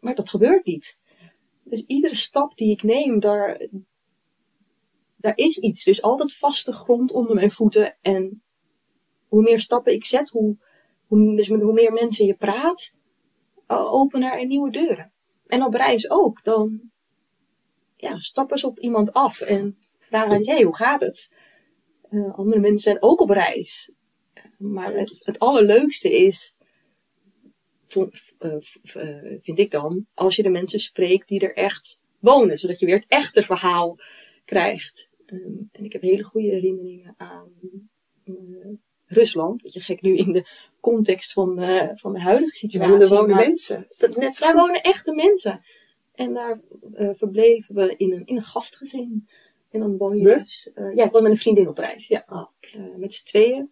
Maar 0.00 0.14
dat 0.14 0.30
gebeurt 0.30 0.64
niet. 0.64 1.00
Dus 1.64 1.86
iedere 1.86 2.14
stap 2.14 2.56
die 2.56 2.70
ik 2.70 2.82
neem, 2.82 3.20
daar, 3.20 3.68
daar 5.16 5.36
is 5.36 5.58
iets. 5.58 5.84
Dus 5.84 6.02
altijd 6.02 6.34
vaste 6.34 6.72
grond 6.72 7.12
onder 7.12 7.34
mijn 7.34 7.50
voeten. 7.50 7.98
En 8.00 8.42
hoe 9.28 9.42
meer 9.42 9.60
stappen 9.60 9.92
ik 9.92 10.04
zet, 10.04 10.30
hoe, 10.30 10.56
hoe, 11.06 11.36
dus 11.36 11.48
hoe 11.48 11.72
meer 11.72 11.92
mensen 11.92 12.26
je 12.26 12.34
praat, 12.34 12.98
uh, 13.68 13.92
openen 13.92 14.32
er 14.32 14.46
nieuwe 14.46 14.70
deuren. 14.70 15.12
En 15.46 15.64
op 15.64 15.74
reis 15.74 16.10
ook. 16.10 16.44
Dan 16.44 16.90
ja, 17.96 18.18
stappen 18.18 18.58
ze 18.58 18.66
op 18.66 18.78
iemand 18.78 19.12
af 19.12 19.40
en 19.40 19.78
vragen 19.98 20.46
hé, 20.46 20.52
hey, 20.52 20.62
hoe 20.62 20.76
gaat 20.76 21.00
het? 21.00 21.34
Uh, 22.10 22.38
andere 22.38 22.60
mensen 22.60 22.80
zijn 22.80 23.02
ook 23.02 23.20
op 23.20 23.30
reis. 23.30 23.92
Maar 24.58 24.94
het, 24.94 25.22
het 25.24 25.38
allerleukste 25.38 26.16
is, 26.16 26.56
vind 29.40 29.58
ik 29.58 29.70
dan, 29.70 30.06
als 30.14 30.36
je 30.36 30.42
de 30.42 30.48
mensen 30.48 30.80
spreekt 30.80 31.28
die 31.28 31.40
er 31.40 31.56
echt 31.56 32.06
wonen. 32.18 32.58
Zodat 32.58 32.78
je 32.78 32.86
weer 32.86 32.94
het 32.94 33.08
echte 33.08 33.42
verhaal 33.42 33.98
krijgt. 34.44 35.10
Um, 35.26 35.68
en 35.72 35.84
ik 35.84 35.92
heb 35.92 36.02
hele 36.02 36.22
goede 36.22 36.48
herinneringen 36.48 37.14
aan 37.16 37.52
Rusland. 39.06 39.62
Beetje 39.62 39.80
gek 39.80 40.02
nu 40.02 40.16
in 40.16 40.32
de 40.32 40.46
context 40.80 41.32
van, 41.32 41.54
van 41.94 42.12
de 42.12 42.20
huidige 42.20 42.56
situatie. 42.56 42.94
Ja, 42.94 43.00
er 43.00 43.08
wonen 43.08 43.36
mensen. 43.36 43.88
Dat 43.98 44.16
net 44.16 44.38
daar 44.38 44.54
wonen 44.54 44.82
echte 44.82 45.14
mensen. 45.14 45.64
En 46.14 46.34
daar 46.34 46.60
verbleven 46.92 47.74
we 47.74 47.94
in 47.96 48.12
een, 48.12 48.26
in 48.26 48.36
een 48.36 48.42
gastgezin. 48.42 49.28
En 49.70 49.80
dan 49.80 49.96
woon 49.96 50.18
je 50.18 50.24
We? 50.24 50.38
dus... 50.38 50.70
ja, 50.74 51.04
ik 51.04 51.10
woon 51.10 51.22
met 51.22 51.32
een 51.32 51.38
vriendin 51.38 51.68
op 51.68 51.78
reis. 51.78 52.08
Ja. 52.08 52.24
Oh. 52.28 52.48
met 52.96 53.14
z'n 53.14 53.26
tweeën 53.26 53.70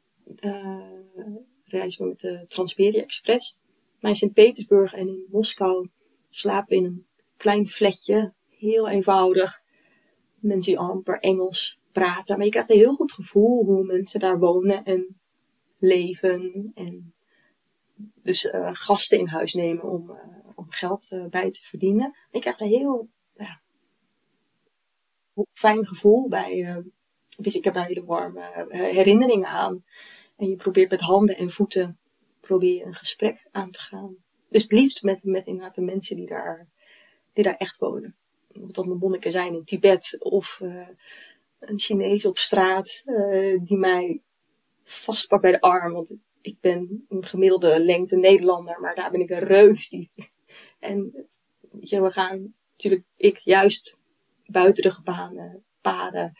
reizen 1.69 2.03
we 2.03 2.09
met 2.09 2.21
de 2.21 2.45
Transpiria 2.49 3.03
Express. 3.03 3.61
Maar 4.01 4.11
in 4.11 4.17
Sint-Petersburg 4.17 4.93
en 4.93 5.09
in 5.09 5.27
Moskou 5.31 5.89
slapen 6.31 6.69
we 6.69 6.75
in 6.75 6.85
een 6.85 7.07
klein 7.37 7.69
flatje. 7.69 8.33
Heel 8.49 8.89
eenvoudig. 8.89 9.63
Mensen 10.35 10.73
die 10.73 10.81
amper 10.81 11.19
Engels 11.21 11.81
praten. 11.93 12.37
Maar 12.37 12.45
je 12.45 12.51
krijgt 12.51 12.71
een 12.71 12.77
heel 12.77 12.95
goed 12.95 13.13
gevoel 13.13 13.65
hoe 13.65 13.85
mensen 13.85 14.21
daar 14.21 14.39
wonen 14.39 14.85
en 14.85 15.21
leven. 15.79 16.71
En 16.75 17.15
dus 18.23 18.45
uh, 18.45 18.71
gasten 18.73 19.19
in 19.19 19.27
huis 19.27 19.55
nemen 19.55 19.85
om, 19.85 20.11
uh, 20.11 20.17
om 20.55 20.67
geld 20.69 21.11
uh, 21.13 21.27
bij 21.27 21.51
te 21.51 21.61
verdienen. 21.63 22.09
Maar 22.09 22.29
je 22.31 22.41
krijgt 22.41 22.61
een 22.61 22.69
heel 22.69 23.09
fijn 25.53 25.87
gevoel 25.87 26.29
bij. 26.29 26.83
dus 27.38 27.55
ik 27.55 27.64
heb 27.64 27.74
daar 27.74 27.87
hele 27.87 28.05
warme 28.05 28.66
herinneringen 28.68 29.48
aan. 29.48 29.85
En 30.37 30.48
je 30.48 30.57
probeert 30.57 30.90
met 30.90 31.01
handen 31.01 31.37
en 31.37 31.51
voeten 31.51 31.98
probeer 32.40 32.87
een 32.87 32.94
gesprek 32.94 33.46
aan 33.51 33.70
te 33.70 33.81
gaan. 33.81 34.16
Dus 34.48 34.62
het 34.62 34.72
liefst 34.72 35.03
met, 35.03 35.24
met 35.24 35.46
inderdaad 35.46 35.74
de 35.74 35.81
mensen 35.81 36.16
die 36.16 36.27
daar, 36.27 36.68
die 37.33 37.44
daar 37.44 37.57
echt 37.57 37.79
wonen. 37.79 38.16
Of 38.61 38.70
dat 38.70 38.87
monniken 38.87 39.31
zijn 39.31 39.55
in 39.55 39.64
Tibet 39.64 40.16
of 40.18 40.61
uh, 40.62 40.88
een 41.59 41.79
Chinees 41.79 42.24
op 42.24 42.38
straat 42.38 43.05
die 43.61 43.77
mij 43.77 44.20
vastpakt 44.85 45.42
bij 45.42 45.51
de 45.51 45.61
arm. 45.61 45.92
Want 45.92 46.14
ik 46.40 46.61
ben 46.61 47.07
een 47.09 47.27
gemiddelde 47.27 47.85
lengte 47.85 48.16
Nederlander, 48.16 48.81
maar 48.81 48.94
daar 48.94 49.11
ben 49.11 49.20
ik 49.20 49.31
een 49.31 49.38
reus. 49.38 49.88
Die... 49.88 50.11
En 50.79 51.29
je, 51.81 52.03
we 52.03 52.11
gaan 52.11 52.55
natuurlijk, 52.72 53.05
ik 53.16 53.38
juist 53.38 54.03
buiten 54.51 54.83
de 54.83 54.91
gebaande 54.91 55.61
paden. 55.81 56.39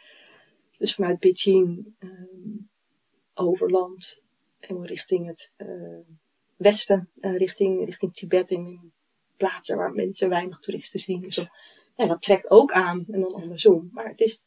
Dus 0.79 0.95
vanuit 0.95 1.19
Beijing, 1.19 1.95
um, 1.99 2.71
overland 3.35 4.25
en 4.59 4.87
richting 4.87 5.27
het 5.27 5.53
uh, 5.57 5.99
westen, 6.57 7.11
uh, 7.21 7.37
richting, 7.37 7.85
richting 7.85 8.15
Tibet 8.15 8.51
in 8.51 8.93
plaatsen 9.37 9.77
waar 9.77 9.93
mensen 9.93 10.29
weinig 10.29 10.59
toeristen 10.59 11.01
zien. 11.01 11.21
Dus 11.21 11.35
dan, 11.35 11.49
ja, 11.97 12.07
dat 12.07 12.23
trekt 12.23 12.51
ook 12.51 12.73
aan 12.73 13.05
en 13.11 13.21
dan 13.21 13.35
andersom. 13.35 13.89
Maar 13.93 14.09
het 14.09 14.21
is 14.21 14.43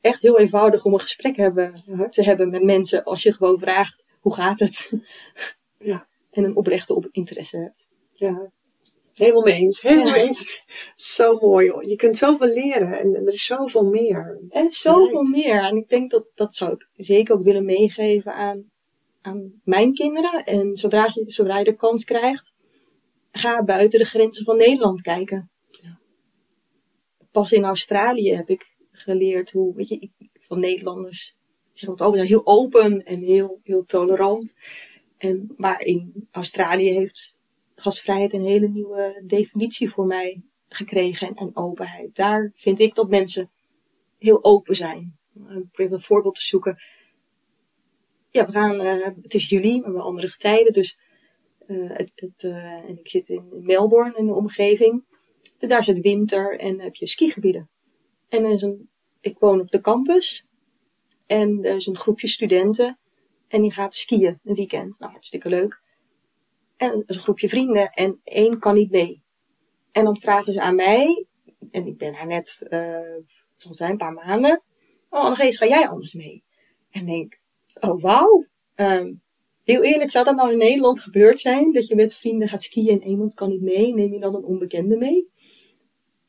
echt 0.00 0.22
heel 0.22 0.38
eenvoudig 0.38 0.84
om 0.84 0.92
een 0.92 1.00
gesprek 1.00 1.36
hebben, 1.36 1.84
te 2.10 2.22
hebben 2.22 2.50
met 2.50 2.62
mensen 2.62 3.04
als 3.04 3.22
je 3.22 3.32
gewoon 3.32 3.58
vraagt, 3.58 4.06
hoe 4.20 4.34
gaat 4.34 4.58
het? 4.58 4.92
Ja. 5.78 6.08
En 6.30 6.44
een 6.44 6.56
oprechte 6.56 6.94
op 6.94 7.08
interesse 7.10 7.58
hebt. 7.58 7.86
Ja. 8.12 8.52
Helemaal 9.18 9.42
mee 9.42 9.54
eens. 9.54 9.80
Helemaal 9.82 10.14
Ja. 10.14 10.22
eens. 10.22 10.62
Zo 10.94 11.38
mooi 11.38 11.70
hoor. 11.70 11.88
Je 11.88 11.96
kunt 11.96 12.18
zoveel 12.18 12.46
leren 12.48 12.98
en, 12.98 13.14
en 13.14 13.26
er 13.26 13.32
is 13.32 13.44
zoveel 13.46 13.84
meer. 13.84 14.40
En 14.48 14.70
zoveel 14.70 15.22
meer. 15.22 15.62
En 15.62 15.76
ik 15.76 15.88
denk 15.88 16.10
dat 16.10 16.24
dat 16.34 16.54
zou 16.54 16.72
ik 16.72 16.88
zeker 16.94 17.34
ook 17.34 17.42
willen 17.44 17.64
meegeven 17.64 18.34
aan, 18.34 18.70
aan 19.20 19.60
mijn 19.64 19.92
kinderen. 19.94 20.44
En 20.44 20.76
zodra 20.76 21.10
je, 21.14 21.24
zodra 21.26 21.58
je 21.58 21.64
de 21.64 21.76
kans 21.76 22.04
krijgt, 22.04 22.52
ga 23.32 23.64
buiten 23.64 23.98
de 23.98 24.04
grenzen 24.04 24.44
van 24.44 24.56
Nederland 24.56 25.02
kijken. 25.02 25.50
Ja. 25.70 25.98
Pas 27.30 27.52
in 27.52 27.64
Australië 27.64 28.34
heb 28.34 28.50
ik 28.50 28.76
geleerd 28.90 29.50
hoe, 29.50 29.74
weet 29.74 29.88
je, 29.88 29.98
ik, 29.98 30.10
van 30.40 30.60
Nederlanders 30.60 31.36
zeggen 31.72 31.98
wat 31.98 32.08
over, 32.08 32.26
heel 32.26 32.46
open 32.46 33.04
en 33.04 33.20
heel, 33.20 33.60
heel 33.62 33.84
tolerant. 33.84 34.58
En, 35.18 35.54
maar 35.56 35.80
in 35.82 36.28
Australië 36.30 36.90
heeft 36.90 37.37
gastvrijheid 37.80 38.32
een 38.32 38.44
hele 38.44 38.68
nieuwe 38.68 39.22
definitie 39.26 39.90
voor 39.90 40.06
mij 40.06 40.42
gekregen 40.68 41.28
en, 41.28 41.34
en 41.34 41.56
openheid. 41.56 42.16
Daar 42.16 42.52
vind 42.54 42.80
ik 42.80 42.94
dat 42.94 43.08
mensen 43.08 43.50
heel 44.18 44.44
open 44.44 44.76
zijn. 44.76 45.18
Ik 45.34 45.70
probeer 45.72 45.92
een 45.92 46.00
voorbeeld 46.00 46.34
te 46.34 46.44
zoeken. 46.44 46.82
Ja, 48.30 48.46
we 48.46 48.52
gaan, 48.52 48.80
uh, 48.80 49.04
het 49.22 49.34
is 49.34 49.48
juli, 49.48 49.80
maar 49.80 49.92
we 49.92 50.00
andere 50.00 50.28
getijden. 50.28 50.72
Dus 50.72 50.98
uh, 51.66 51.90
het, 51.90 52.12
het, 52.14 52.42
uh, 52.42 52.72
en 52.72 52.98
ik 52.98 53.08
zit 53.08 53.28
in 53.28 53.48
Melbourne, 53.50 54.16
in 54.16 54.26
de 54.26 54.34
omgeving. 54.34 55.04
Dus 55.58 55.68
daar 55.68 55.80
is 55.80 55.86
het 55.86 56.00
winter 56.00 56.58
en 56.58 56.80
heb 56.80 56.94
je 56.94 57.06
skigebieden. 57.06 57.70
En 58.28 58.44
er 58.44 58.50
is 58.50 58.62
een, 58.62 58.90
ik 59.20 59.38
woon 59.38 59.60
op 59.60 59.70
de 59.70 59.80
campus. 59.80 60.48
En 61.26 61.64
er 61.64 61.76
is 61.76 61.86
een 61.86 61.96
groepje 61.96 62.28
studenten. 62.28 62.98
En 63.48 63.62
die 63.62 63.72
gaat 63.72 63.94
skiën 63.94 64.40
een 64.44 64.54
weekend. 64.54 64.98
Nou, 64.98 65.12
hartstikke 65.12 65.48
leuk. 65.48 65.80
En 66.78 67.02
een 67.06 67.18
groepje 67.18 67.48
vrienden 67.48 67.92
en 67.92 68.20
één 68.24 68.58
kan 68.58 68.74
niet 68.74 68.90
mee. 68.90 69.22
En 69.92 70.04
dan 70.04 70.20
vragen 70.20 70.52
ze 70.52 70.60
aan 70.60 70.74
mij, 70.74 71.26
en 71.70 71.86
ik 71.86 71.98
ben 71.98 72.12
daar 72.12 72.26
net, 72.26 72.66
uh, 72.70 72.80
het 73.52 73.62
zal 73.62 73.74
zijn, 73.74 73.90
een 73.90 73.96
paar 73.96 74.12
maanden. 74.12 74.62
Oh, 75.10 75.20
Annelies, 75.20 75.56
ga 75.56 75.66
jij 75.66 75.88
anders 75.88 76.12
mee? 76.12 76.42
En 76.90 77.06
denk, 77.06 77.36
oh 77.80 78.02
wauw. 78.02 78.46
Um, 78.74 79.22
heel 79.64 79.82
eerlijk, 79.82 80.10
zou 80.10 80.24
dat 80.24 80.36
nou 80.36 80.52
in 80.52 80.58
Nederland 80.58 81.00
gebeurd 81.00 81.40
zijn? 81.40 81.72
Dat 81.72 81.86
je 81.86 81.94
met 81.94 82.16
vrienden 82.16 82.48
gaat 82.48 82.62
skiën 82.62 83.00
en 83.00 83.08
iemand 83.08 83.34
kan 83.34 83.48
niet 83.48 83.62
mee? 83.62 83.94
Neem 83.94 84.12
je 84.12 84.20
dan 84.20 84.34
een 84.34 84.44
onbekende 84.44 84.96
mee? 84.96 85.30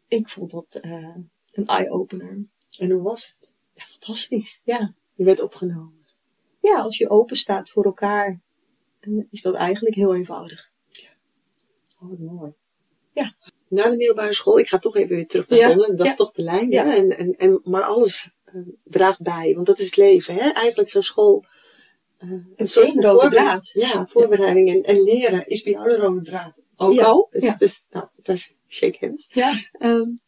Ik 0.08 0.30
vond 0.30 0.52
dat 0.52 0.80
uh, 0.82 1.16
een 1.54 1.66
eye-opener. 1.66 2.46
En 2.78 2.92
hoe 2.92 3.02
was 3.02 3.28
het? 3.28 3.58
Ja, 3.74 3.84
fantastisch. 3.84 4.62
Ja. 4.64 4.94
Je 5.14 5.24
werd 5.24 5.42
opgenomen. 5.42 6.06
ja, 6.62 6.82
als 6.82 6.98
je 6.98 7.10
open 7.10 7.38
staat 7.38 7.70
voor 7.70 7.86
elkaar, 7.86 8.42
is 9.32 9.42
dat 9.42 9.54
eigenlijk 9.54 9.96
heel 9.96 10.16
eenvoudig. 10.16 10.72
Oh, 12.02 12.10
wat 12.10 12.20
mooi. 12.20 12.54
Ja. 13.14 13.36
Na 13.68 13.90
de 13.90 13.98
middelbare 13.98 14.34
school, 14.34 14.60
ik 14.60 14.68
ga 14.68 14.80
toch 14.80 14.96
even 14.96 15.16
weer 15.16 15.28
terug 15.28 15.48
naar 15.48 15.60
Ja, 15.60 15.68
Londen. 15.68 15.96
Dat 15.96 16.06
ja. 16.06 16.12
is 16.12 16.18
toch 16.18 16.32
de 16.32 16.42
lijn, 16.42 16.72
Ja. 16.72 16.86
hè? 16.86 16.96
En, 16.96 17.18
en, 17.18 17.36
en, 17.38 17.62
maar 17.64 17.84
alles 17.84 18.36
uh, 18.54 18.62
draagt 18.84 19.22
bij, 19.22 19.54
want 19.54 19.68
dat 19.68 19.80
is 19.80 19.86
het 19.86 19.98
leven, 19.98 20.36
hè? 20.36 20.50
Eigenlijk 20.50 20.90
zo'n 20.90 21.04
school. 21.04 21.46
Uh, 22.20 22.32
een 22.56 22.68
één 22.68 23.02
rode 23.02 23.30
draad. 23.30 23.70
Ja, 23.74 24.06
voorbereiding 24.06 24.70
en, 24.70 24.84
en 24.84 25.04
leren 25.04 25.48
is 25.48 25.64
bij 25.64 25.74
jou 25.74 25.90
de 25.90 25.96
rode 25.96 26.22
draad. 26.22 26.64
Ook 26.76 26.94
Ja, 26.94 27.06
al. 27.06 27.28
Dus, 27.32 27.44
ja. 27.44 27.56
dus 27.58 27.86
nou, 27.90 28.08
daar 28.16 28.36
is 28.36 28.56
shake 28.68 28.98
hands. 29.00 29.34
Ja. 29.34 29.54
Um, 29.80 30.20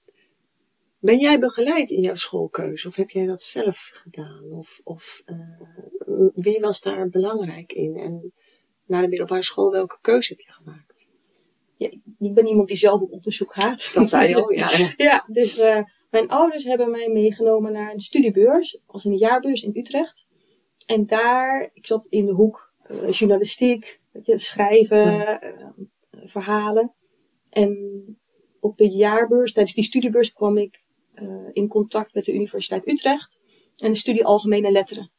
ben 1.00 1.18
jij 1.18 1.40
begeleid 1.40 1.90
in 1.90 2.02
jouw 2.02 2.16
schoolkeuze? 2.16 2.88
Of 2.88 2.96
heb 2.96 3.10
jij 3.10 3.26
dat 3.26 3.44
zelf 3.44 3.92
gedaan? 3.94 4.44
Of, 4.52 4.82
of 4.84 5.24
uh, 5.26 6.28
wie 6.34 6.60
was 6.60 6.82
daar 6.82 7.10
belangrijk 7.10 7.74
in? 7.74 7.96
En 7.96 8.34
na 8.92 9.02
de 9.02 9.08
middelbare 9.08 9.44
school, 9.44 9.72
welke 9.72 9.98
keuze 10.02 10.34
heb 10.34 10.40
je 10.46 10.52
gemaakt? 10.52 10.92
ja. 11.82 11.90
Ik 12.20 12.34
ben 12.34 12.48
iemand 12.48 12.68
die 12.68 12.78
zelf 12.78 13.02
op 13.02 13.12
onderzoek 13.12 13.54
gaat. 13.54 13.92
Dat 13.94 14.10
zei 14.10 14.30
je 14.30 14.36
al, 14.36 14.52
ja. 14.52 14.70
Ja, 14.98 15.26
dus 15.28 15.60
uh, 15.60 15.84
mijn 16.10 16.30
ouders 16.30 16.64
hebben 16.64 16.92
mij 16.92 17.10
meegenomen 17.10 17.72
naar 17.72 17.94
een 17.94 18.00
studiebeurs, 18.00 18.82
als 18.86 19.06
een 19.06 19.18
jaarbeurs 19.18 19.64
in 19.64 19.78
Utrecht. 19.78 20.30
En 20.86 21.06
daar, 21.06 21.70
ik 21.74 21.88
zat 21.88 22.06
in 22.06 22.26
de 22.26 22.32
hoek 22.32 22.74
uh, 22.92 23.12
journalistiek, 23.12 24.02
je, 24.24 24.40
schrijven, 24.40 25.08
uh, 25.08 25.70
verhalen. 26.12 26.94
En 27.50 27.78
op 28.60 28.78
de 28.78 28.90
jaarbeurs, 28.90 29.54
tijdens 29.54 29.76
die 29.76 29.84
studiebeurs, 29.84 30.34
kwam 30.34 30.58
ik 30.58 30.80
in 31.54 31.68
contact 31.68 32.14
met 32.14 32.26
de 32.26 32.34
Universiteit 32.34 32.88
Utrecht 32.88 33.44
en 33.78 33.92
de 33.92 33.98
studie 33.98 34.26
Algemene 34.26 34.72
Letteren. 34.72 35.12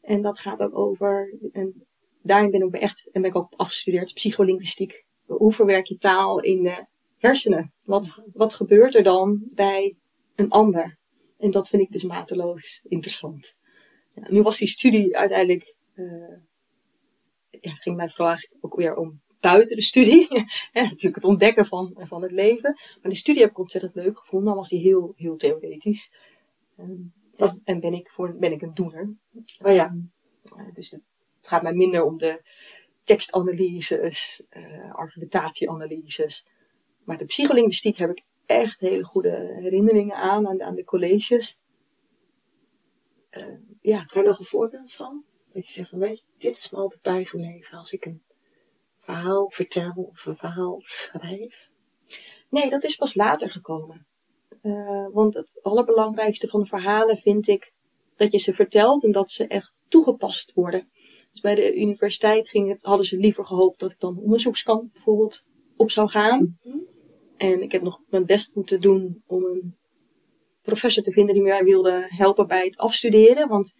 En 0.00 0.22
dat 0.22 0.38
gaat 0.38 0.62
ook 0.62 0.78
over, 0.78 1.38
en 1.52 1.87
daarin 2.28 2.50
ben 2.50 2.62
ik 2.62 2.74
echt, 2.74 3.08
en 3.12 3.20
ben 3.22 3.30
ik 3.30 3.36
ook 3.36 3.52
afgestudeerd, 3.56 4.14
psycholinguïstiek. 4.14 5.04
Hoe 5.26 5.52
verwerk 5.52 5.86
je 5.86 5.96
taal 5.96 6.40
in 6.40 6.62
de 6.62 6.86
hersenen? 7.16 7.72
Wat, 7.82 8.22
wat 8.32 8.54
gebeurt 8.54 8.94
er 8.94 9.02
dan 9.02 9.42
bij 9.54 9.96
een 10.34 10.50
ander? 10.50 10.98
En 11.38 11.50
dat 11.50 11.68
vind 11.68 11.82
ik 11.82 11.90
dus 11.90 12.02
mateloos 12.02 12.84
interessant. 12.88 13.54
Ja, 14.14 14.26
nu 14.30 14.42
was 14.42 14.58
die 14.58 14.68
studie 14.68 15.16
uiteindelijk, 15.16 15.74
uh, 15.94 16.36
ja, 17.50 17.72
ging 17.72 17.96
mij 17.96 18.08
vooral 18.08 18.28
eigenlijk 18.28 18.64
ook 18.64 18.76
weer 18.76 18.96
om 18.96 19.20
buiten 19.40 19.76
de 19.76 19.82
studie. 19.82 20.28
natuurlijk 20.72 21.14
het 21.14 21.24
ontdekken 21.24 21.66
van, 21.66 21.94
van 21.96 22.22
het 22.22 22.32
leven. 22.32 22.78
Maar 23.02 23.10
de 23.10 23.16
studie 23.16 23.42
heb 23.42 23.50
ik 23.50 23.58
ontzettend 23.58 23.94
leuk 23.94 24.18
gevonden. 24.18 24.48
Dan 24.48 24.56
was 24.56 24.68
die 24.68 24.80
heel, 24.80 25.12
heel 25.16 25.36
theoretisch. 25.36 26.14
En, 26.76 27.12
en 27.64 27.80
ben 27.80 27.92
ik, 27.92 28.10
voor, 28.10 28.36
ben 28.38 28.52
ik 28.52 28.62
een 28.62 28.74
doener. 28.74 29.16
Oh 29.64 29.74
ja. 29.74 29.86
Um, 29.86 30.12
dus 30.72 31.02
het 31.38 31.48
gaat 31.48 31.62
mij 31.62 31.74
minder 31.74 32.04
om 32.04 32.18
de 32.18 32.42
tekstanalyses, 33.04 34.46
uh, 34.50 34.94
argumentatieanalyses. 34.94 36.48
Maar 37.04 37.18
de 37.18 37.24
psycholinguïstiek 37.24 37.96
heb 37.96 38.10
ik 38.10 38.24
echt 38.46 38.80
hele 38.80 39.04
goede 39.04 39.56
herinneringen 39.60 40.16
aan, 40.16 40.48
aan, 40.48 40.62
aan 40.62 40.74
de 40.74 40.84
colleges. 40.84 41.62
Uh, 43.30 43.58
ja. 43.80 44.04
Daar 44.12 44.24
nog 44.24 44.38
een 44.38 44.44
voorbeeld 44.44 44.92
van? 44.92 45.24
Dat 45.52 45.66
je 45.66 45.72
zegt 45.72 45.88
van, 45.88 45.98
weet 45.98 46.18
je, 46.18 46.24
dit 46.38 46.56
is 46.56 46.70
me 46.70 46.78
altijd 46.78 47.02
bijgebleven 47.02 47.78
als 47.78 47.92
ik 47.92 48.04
een 48.04 48.22
verhaal 48.98 49.50
vertel 49.50 49.92
of 50.12 50.26
een 50.26 50.36
verhaal 50.36 50.82
schrijf. 50.84 51.68
Nee, 52.48 52.70
dat 52.70 52.84
is 52.84 52.96
pas 52.96 53.14
later 53.14 53.50
gekomen. 53.50 54.06
Uh, 54.62 55.06
want 55.12 55.34
het 55.34 55.58
allerbelangrijkste 55.62 56.48
van 56.48 56.60
de 56.60 56.66
verhalen 56.66 57.18
vind 57.18 57.48
ik 57.48 57.72
dat 58.16 58.32
je 58.32 58.38
ze 58.38 58.54
vertelt 58.54 59.04
en 59.04 59.12
dat 59.12 59.30
ze 59.30 59.46
echt 59.46 59.86
toegepast 59.88 60.54
worden. 60.54 60.90
Dus 61.40 61.52
bij 61.52 61.66
de 61.68 61.76
universiteit 61.76 62.48
ging 62.48 62.68
het, 62.68 62.82
hadden 62.82 63.06
ze 63.06 63.18
liever 63.18 63.44
gehoopt 63.44 63.80
dat 63.80 63.90
ik 63.90 64.00
dan 64.00 64.18
onderzoekskamp 64.18 64.92
bijvoorbeeld 64.92 65.48
op 65.76 65.90
zou 65.90 66.08
gaan. 66.08 66.58
Mhm. 66.62 66.78
En 67.36 67.62
ik 67.62 67.72
heb 67.72 67.82
nog 67.82 68.02
mijn 68.08 68.26
best 68.26 68.54
moeten 68.54 68.80
doen 68.80 69.22
om 69.26 69.44
een 69.44 69.76
professor 70.62 71.02
te 71.02 71.12
vinden 71.12 71.34
die 71.34 71.42
mij 71.42 71.64
wilde 71.64 72.04
helpen 72.08 72.46
bij 72.46 72.64
het 72.64 72.78
afstuderen. 72.78 73.48
Want 73.48 73.76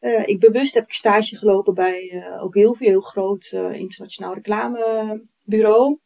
uh, 0.00 0.26
ik 0.26 0.40
bewust 0.40 0.74
heb 0.74 0.84
ik 0.84 0.92
stage 0.92 1.36
gelopen 1.36 1.74
bij 1.74 2.10
uh, 2.12 2.44
Ogilvy, 2.44 2.84
een 2.84 2.90
heel 2.90 3.00
groot 3.00 3.50
uh, 3.54 3.72
internationaal 3.72 4.34
reclamebureau. 4.34 5.98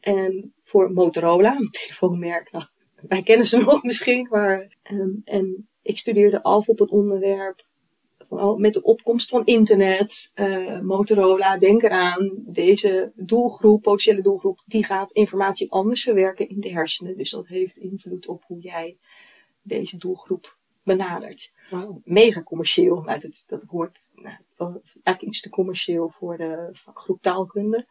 En 0.00 0.54
voor 0.62 0.92
Motorola, 0.92 1.56
een 1.56 1.70
telefoonmerk. 1.70 2.52
Nou, 2.52 2.64
wij 3.08 3.22
kennen 3.22 3.46
ze 3.46 3.58
nog 3.58 3.82
misschien, 3.82 4.26
maar. 4.30 4.76
Um, 4.90 5.20
en 5.24 5.68
ik 5.82 5.98
studeerde 5.98 6.42
af 6.42 6.68
op 6.68 6.80
een 6.80 6.90
onderwerp 6.90 7.65
van, 8.26 8.60
met 8.60 8.74
de 8.74 8.82
opkomst 8.82 9.30
van 9.30 9.44
internet, 9.44 10.32
uh, 10.34 10.80
Motorola, 10.80 11.58
denk 11.58 11.82
eraan, 11.82 12.32
deze 12.36 13.12
doelgroep, 13.14 13.82
potentiële 13.82 14.22
doelgroep, 14.22 14.62
die 14.64 14.84
gaat 14.84 15.12
informatie 15.12 15.70
anders 15.70 16.02
verwerken 16.02 16.48
in 16.48 16.60
de 16.60 16.70
hersenen. 16.70 17.16
Dus 17.16 17.30
dat 17.30 17.46
heeft 17.46 17.76
invloed 17.76 18.28
op 18.28 18.44
hoe 18.46 18.60
jij 18.60 18.96
deze 19.62 19.98
doelgroep 19.98 20.56
benadert. 20.82 21.54
Wow. 21.70 21.98
Mega 22.04 22.42
commercieel. 22.42 23.02
Nou, 23.02 23.20
dat, 23.20 23.44
dat 23.46 23.62
hoort 23.66 24.10
nou, 24.14 24.80
eigenlijk 24.82 25.22
iets 25.22 25.40
te 25.40 25.50
commercieel 25.50 26.08
voor 26.18 26.36
de 26.36 26.68
vakgroep 26.72 27.22
taalkunde. 27.22 27.86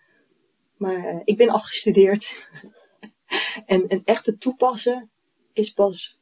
Maar 0.77 1.13
uh, 1.13 1.21
ik 1.23 1.37
ben 1.37 1.49
afgestudeerd. 1.49 2.49
en 3.65 3.85
een 3.87 4.01
echte 4.05 4.37
toepassen 4.37 5.09
is 5.53 5.73
pas 5.73 6.19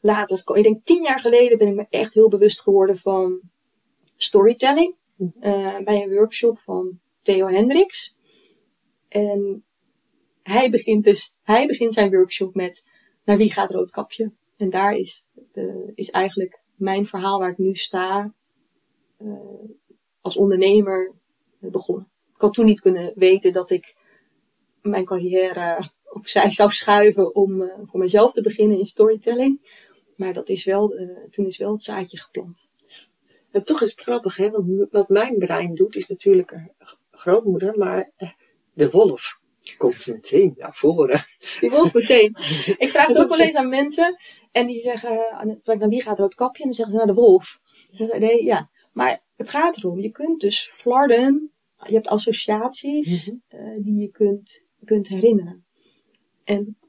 later 0.00 0.38
gekomen. 0.38 0.62
Ik 0.62 0.68
denk 0.68 0.84
tien 0.84 1.02
jaar 1.02 1.20
geleden 1.20 1.58
ben 1.58 1.68
ik 1.68 1.74
me 1.74 1.86
echt 1.90 2.14
heel 2.14 2.28
bewust 2.28 2.60
geworden 2.60 2.98
van 2.98 3.40
storytelling. 4.16 4.96
Uh, 5.18 5.78
bij 5.78 6.02
een 6.02 6.14
workshop 6.14 6.58
van 6.58 7.00
Theo 7.22 7.46
Hendricks. 7.46 8.18
En 9.08 9.64
hij 10.42 10.70
begint 10.70 11.04
dus, 11.04 11.38
hij 11.42 11.66
begint 11.66 11.94
zijn 11.94 12.10
workshop 12.10 12.54
met, 12.54 12.84
naar 13.24 13.36
wie 13.36 13.52
gaat 13.52 13.70
Roodkapje? 13.70 14.32
En 14.56 14.70
daar 14.70 14.96
is, 14.96 15.28
de, 15.52 15.92
is 15.94 16.10
eigenlijk 16.10 16.60
mijn 16.76 17.06
verhaal 17.06 17.38
waar 17.38 17.50
ik 17.50 17.58
nu 17.58 17.74
sta, 17.74 18.34
uh, 19.18 19.32
als 20.20 20.36
ondernemer 20.36 21.14
begonnen. 21.58 22.10
Ik 22.34 22.40
had 22.40 22.54
toen 22.54 22.66
niet 22.66 22.80
kunnen 22.80 23.12
weten 23.14 23.52
dat 23.52 23.70
ik 23.70 23.96
mijn 24.82 25.04
carrière 25.04 25.90
opzij 26.04 26.50
zou 26.50 26.70
schuiven 26.70 27.34
om 27.34 27.62
uh, 27.62 27.72
voor 27.82 28.00
mezelf 28.00 28.32
te 28.32 28.42
beginnen 28.42 28.78
in 28.78 28.86
storytelling. 28.86 29.78
Maar 30.20 30.32
dat 30.32 30.48
is 30.48 30.64
wel, 30.64 31.00
uh, 31.00 31.08
toen 31.30 31.46
is 31.46 31.58
wel 31.58 31.72
het 31.72 31.82
zaadje 31.82 32.18
geplant. 32.18 32.68
En 33.50 33.64
toch 33.64 33.82
is 33.82 33.90
het 33.90 34.00
grappig, 34.00 34.36
hè? 34.36 34.50
Want 34.50 34.86
wat 34.90 35.08
mijn 35.08 35.38
brein 35.38 35.74
doet, 35.74 35.96
is 35.96 36.08
natuurlijk 36.08 36.50
een 36.50 36.72
grootmoeder, 37.10 37.78
maar 37.78 38.10
eh, 38.16 38.30
de 38.72 38.90
wolf 38.90 39.40
komt 39.76 40.06
meteen 40.06 40.54
naar 40.56 40.74
voren. 40.74 41.20
Die 41.60 41.70
wolf 41.70 41.94
meteen. 41.94 42.36
Ik 42.84 42.88
vraag 42.88 43.06
het 43.06 43.18
ook 43.18 43.28
wel 43.28 43.40
eens 43.40 43.54
aan 43.54 43.68
mensen 43.68 44.16
en 44.52 44.66
die 44.66 44.80
zeggen, 44.80 45.16
naar 45.64 45.76
nou, 45.78 45.88
wie 45.88 46.02
gaat 46.02 46.18
rood 46.18 46.34
kapje? 46.34 46.62
En 46.62 46.68
dan 46.68 46.74
zeggen 46.74 46.94
ze 46.94 47.04
naar 47.04 47.14
de 47.14 47.20
wolf. 47.20 47.60
Nee, 48.18 48.44
ja. 48.44 48.70
Maar 48.92 49.22
het 49.36 49.50
gaat 49.50 49.76
erom, 49.76 50.00
je 50.00 50.10
kunt 50.10 50.40
dus 50.40 50.70
flarden, 50.70 51.52
je 51.86 51.94
hebt 51.94 52.08
associaties 52.08 53.26
mm 53.26 53.42
-hmm. 53.48 53.82
die 53.82 54.00
je 54.00 54.10
kunt, 54.10 54.66
kunt 54.84 55.08
herinneren. 55.08 55.64
En 56.44 56.79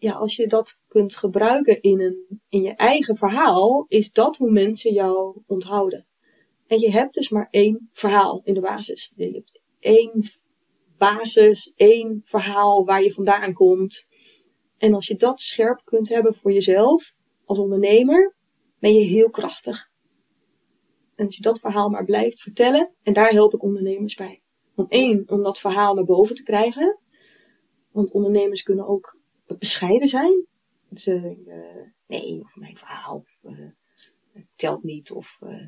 ja, 0.00 0.12
als 0.12 0.36
je 0.36 0.46
dat 0.46 0.84
kunt 0.88 1.16
gebruiken 1.16 1.80
in, 1.80 2.00
een, 2.00 2.40
in 2.48 2.62
je 2.62 2.74
eigen 2.74 3.16
verhaal, 3.16 3.84
is 3.88 4.12
dat 4.12 4.36
hoe 4.36 4.50
mensen 4.50 4.92
jou 4.92 5.42
onthouden. 5.46 6.06
En 6.66 6.78
je 6.78 6.90
hebt 6.90 7.14
dus 7.14 7.28
maar 7.28 7.48
één 7.50 7.90
verhaal 7.92 8.40
in 8.44 8.54
de 8.54 8.60
basis. 8.60 9.12
Je 9.16 9.30
hebt 9.30 9.60
één 9.78 10.22
basis, 10.98 11.72
één 11.76 12.22
verhaal 12.24 12.84
waar 12.84 13.02
je 13.02 13.12
vandaan 13.12 13.52
komt. 13.52 14.08
En 14.78 14.94
als 14.94 15.06
je 15.06 15.16
dat 15.16 15.40
scherp 15.40 15.80
kunt 15.84 16.08
hebben 16.08 16.34
voor 16.34 16.52
jezelf, 16.52 17.14
als 17.44 17.58
ondernemer, 17.58 18.34
ben 18.78 18.94
je 18.94 19.04
heel 19.04 19.30
krachtig. 19.30 19.90
En 21.14 21.26
als 21.26 21.36
je 21.36 21.42
dat 21.42 21.60
verhaal 21.60 21.88
maar 21.88 22.04
blijft 22.04 22.40
vertellen, 22.40 22.94
en 23.02 23.12
daar 23.12 23.30
help 23.30 23.54
ik 23.54 23.62
ondernemers 23.62 24.14
bij. 24.14 24.42
Om 24.74 24.86
één, 24.88 25.24
om 25.26 25.42
dat 25.42 25.58
verhaal 25.58 25.94
naar 25.94 26.04
boven 26.04 26.34
te 26.34 26.42
krijgen. 26.42 26.98
Want 27.92 28.12
ondernemers 28.12 28.62
kunnen 28.62 28.86
ook 28.86 29.19
bescheiden 29.58 30.08
zijn. 30.08 30.46
Ze, 30.94 31.36
uh, 31.46 31.92
nee, 32.06 32.40
of 32.40 32.56
mijn 32.56 32.76
verhaal 32.76 33.24
uh, 33.42 33.58
telt 34.56 34.82
niet. 34.82 35.10
Of 35.10 35.38
uh, 35.42 35.66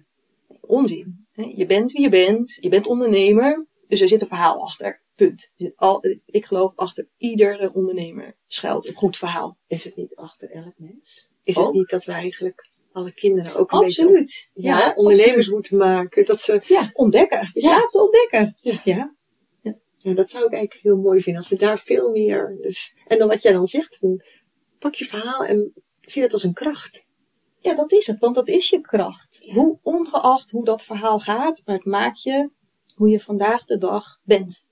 onzin. 0.61 1.27
Je 1.55 1.67
bent 1.67 1.93
wie 1.93 2.03
je 2.03 2.09
bent. 2.09 2.59
Je 2.61 2.69
bent 2.69 2.87
ondernemer. 2.87 3.67
Dus 3.89 4.01
er 4.01 4.09
zit 4.09 4.21
een 4.21 4.27
verhaal 4.27 4.63
achter. 4.63 5.01
Punt. 5.15 5.55
Al, 5.77 6.05
ik 6.27 6.45
geloof 6.45 6.73
achter 6.77 7.09
iedere 7.17 7.73
ondernemer 7.73 8.37
schuilt 8.47 8.89
een 8.89 8.95
goed 8.95 9.17
verhaal. 9.17 9.59
Is 9.67 9.85
het 9.85 9.97
niet 9.97 10.15
achter 10.15 10.51
elk 10.51 10.75
mens? 10.77 11.33
Is 11.43 11.57
het 11.57 11.73
niet 11.73 11.89
dat 11.89 12.05
we 12.05 12.13
eigenlijk 12.13 12.71
alle 12.93 13.13
kinderen 13.13 13.55
ook 13.55 13.73
een 13.73 13.79
absoluut. 13.79 14.13
beetje 14.13 14.49
ja, 14.55 14.93
ondernemers 14.97 15.49
moeten 15.49 15.77
maken? 15.77 16.25
Dat 16.25 16.41
ze, 16.41 16.63
ja, 16.67 16.91
ontdekken. 16.93 17.51
Ja. 17.53 17.89
Ze 17.89 18.03
ontdekken. 18.03 18.55
Ja. 18.61 18.81
ja. 18.85 19.15
Ja, 20.03 20.15
dat 20.15 20.31
zou 20.31 20.45
ik 20.45 20.53
eigenlijk 20.53 20.83
heel 20.83 20.97
mooi 20.97 21.21
vinden. 21.21 21.43
Als 21.43 21.51
we 21.51 21.57
daar 21.57 21.79
veel 21.79 22.11
meer. 22.11 22.59
Dus, 22.61 23.03
en 23.07 23.19
dan 23.19 23.29
wat 23.29 23.43
jij 23.43 23.53
dan 23.53 23.67
zegt, 23.67 24.01
pak 24.79 24.95
je 24.95 25.05
verhaal 25.05 25.45
en 25.45 25.73
zie 26.01 26.23
dat 26.23 26.33
als 26.33 26.45
een 26.45 26.53
kracht. 26.53 27.07
Ja, 27.59 27.75
dat 27.75 27.93
is 27.93 28.07
het, 28.07 28.19
want 28.19 28.35
dat 28.35 28.49
is 28.49 28.71
je 28.71 28.81
kracht. 28.81 29.49
Hoe 29.53 29.79
ongeacht 29.83 30.51
hoe 30.51 30.65
dat 30.65 30.83
verhaal 30.83 31.19
gaat, 31.19 31.63
maar 31.65 31.77
het 31.77 31.85
maakt 31.85 32.23
je 32.23 32.51
hoe 32.95 33.09
je 33.09 33.21
vandaag 33.21 33.65
de 33.65 33.79
dag 33.79 34.21
bent. 34.25 34.67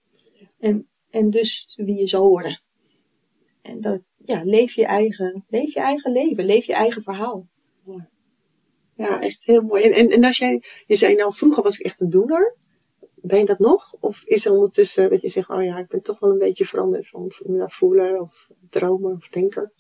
En, 0.59 0.89
en 1.11 1.31
dus 1.31 1.73
wie 1.77 1.97
je 1.97 2.07
zal 2.07 2.29
worden. 2.29 2.63
En 3.63 3.81
dat, 3.81 4.01
ja, 4.17 4.45
leef 4.45 4.73
je 4.73 4.87
eigen, 4.87 5.45
leef 5.49 5.75
je 5.75 5.81
eigen 5.81 6.13
leven, 6.13 6.45
leef 6.45 6.67
je 6.67 6.75
eigen 6.75 7.03
verhaal. 7.03 7.49
Ja, 8.97 9.21
echt 9.21 9.45
heel 9.45 9.63
mooi. 9.63 9.83
En, 9.83 9.93
en, 9.93 10.09
en 10.09 10.25
als 10.25 10.39
jij, 10.39 10.63
je 10.87 10.95
zei 10.95 11.15
nou, 11.15 11.35
vroeger 11.35 11.63
was 11.63 11.79
ik 11.79 11.87
echt 11.87 12.01
een 12.01 12.11
doener. 12.11 12.57
Ben 13.23 13.39
je 13.39 13.45
dat 13.45 13.59
nog? 13.59 13.95
Of 14.01 14.25
is 14.25 14.47
er 14.47 14.53
ondertussen 14.53 15.11
dat 15.11 15.21
je 15.21 15.29
zegt, 15.29 15.49
oh 15.49 15.65
ja, 15.65 15.79
ik 15.79 15.89
ben 15.89 16.03
toch 16.03 16.19
wel 16.19 16.31
een 16.31 16.39
beetje 16.39 16.67
veranderd 16.67 17.09
van 17.09 17.33
naar 17.45 17.71
voeler 17.71 18.21
of 18.21 18.51
dromer 18.71 19.13
of 19.13 19.29
denker? 19.29 19.73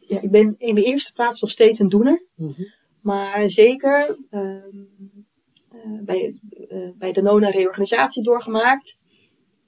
Ja, 0.00 0.20
ik 0.20 0.30
ben 0.30 0.54
in 0.58 0.74
de 0.74 0.84
eerste 0.84 1.12
plaats 1.12 1.40
nog 1.40 1.50
steeds 1.50 1.78
een 1.78 1.88
doener. 1.88 2.26
Mhm. 2.34 2.62
Maar 3.02 3.50
zeker 3.50 4.18
uh, 4.30 4.40
uh, 4.40 6.02
bij, 6.02 6.40
uh, 6.68 6.90
bij 6.98 7.12
de 7.12 7.22
Nona 7.22 7.50
reorganisatie 7.50 8.22
doorgemaakt. 8.22 9.00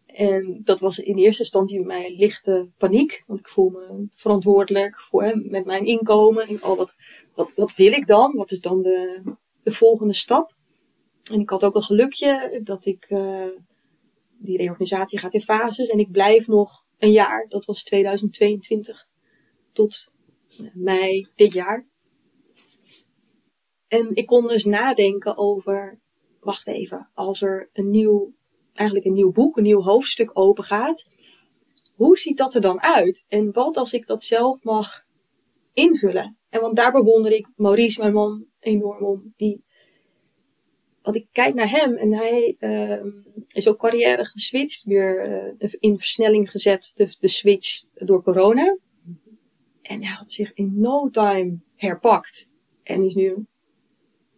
En 0.07 0.61
dat 0.65 0.81
was 0.81 0.99
in 0.99 1.17
eerste 1.17 1.43
instantie 1.43 1.79
bij 1.79 1.87
mij 1.87 2.17
lichte 2.17 2.71
paniek. 2.79 3.25
Want 3.27 3.41
ik 3.41 3.49
voel 3.49 3.71
me 3.71 4.07
verantwoordelijk 4.15 5.01
voor, 5.01 5.23
hè, 5.23 5.35
met 5.35 5.65
mijn 5.65 5.85
inkomen. 5.85 6.49
En, 6.49 6.65
oh, 6.65 6.77
wat, 6.77 6.95
wat, 7.35 7.55
wat 7.55 7.75
wil 7.75 7.93
ik 7.93 8.07
dan? 8.07 8.37
Wat 8.37 8.51
is 8.51 8.61
dan 8.61 8.83
de, 8.83 9.23
de 9.63 9.73
volgende 9.73 10.13
stap? 10.13 10.55
En 11.31 11.41
ik 11.41 11.51
had 11.51 11.65
ook 11.65 11.75
een 11.75 11.83
gelukje 11.83 12.61
dat 12.65 12.87
ik, 12.87 13.11
uh, 13.11 13.47
die 14.39 14.57
reorganisatie 14.57 15.19
gaat 15.19 15.35
in 15.35 15.41
fases 15.41 15.89
en 15.89 15.99
ik 15.99 16.11
blijf 16.11 16.47
nog 16.47 16.87
een 16.99 17.13
jaar. 17.13 17.47
Dat 17.49 17.65
was 17.65 17.83
2022 17.83 19.09
tot 19.73 20.15
mei 20.75 21.27
dit 21.35 21.53
jaar. 21.53 21.87
En 23.89 24.15
ik 24.15 24.27
kon 24.27 24.47
dus 24.47 24.65
nadenken 24.65 25.37
over, 25.37 26.01
wacht 26.41 26.69
even, 26.69 27.11
als 27.15 27.43
er 27.43 27.71
een 27.73 27.91
nieuw, 27.91 28.33
eigenlijk 28.73 29.07
een 29.07 29.13
nieuw 29.13 29.33
boek, 29.33 29.57
een 29.57 29.63
nieuw 29.63 29.83
hoofdstuk 29.83 30.39
open 30.39 30.65
gaat, 30.65 31.11
hoe 31.95 32.19
ziet 32.19 32.37
dat 32.37 32.55
er 32.55 32.61
dan 32.61 32.81
uit? 32.81 33.27
En 33.29 33.53
wat 33.53 33.77
als 33.77 33.93
ik 33.93 34.07
dat 34.07 34.23
zelf 34.23 34.63
mag 34.63 35.07
invullen? 35.73 36.39
En 36.49 36.61
want 36.61 36.77
daar 36.77 36.93
bewonder 36.93 37.33
ik 37.33 37.49
Maurice, 37.57 38.01
mijn 38.01 38.13
man, 38.13 38.47
enorm 38.61 39.05
om. 39.05 39.33
Die 39.37 39.65
want 41.03 41.17
ik 41.17 41.27
kijk 41.33 41.55
naar 41.55 41.71
hem 41.71 41.97
en 41.97 42.12
hij 42.15 42.57
uh, 42.61 43.12
is 43.49 43.69
ook 43.69 43.79
carrière 43.79 44.25
geswitcht, 44.25 44.85
weer 44.85 45.29
uh, 45.59 45.73
in 45.79 45.99
versnelling 45.99 46.51
gezet, 46.51 46.93
de, 46.95 47.17
de 47.21 47.29
switch 47.29 47.85
door 47.95 48.23
corona. 48.23 48.77
En 49.83 50.03
hij 50.03 50.15
had 50.15 50.31
zich 50.31 50.53
in 50.53 50.73
no 50.81 51.11
time 51.11 51.59
herpakt 51.75 52.53
en 52.83 53.03
is 53.03 53.15
nu 53.15 53.47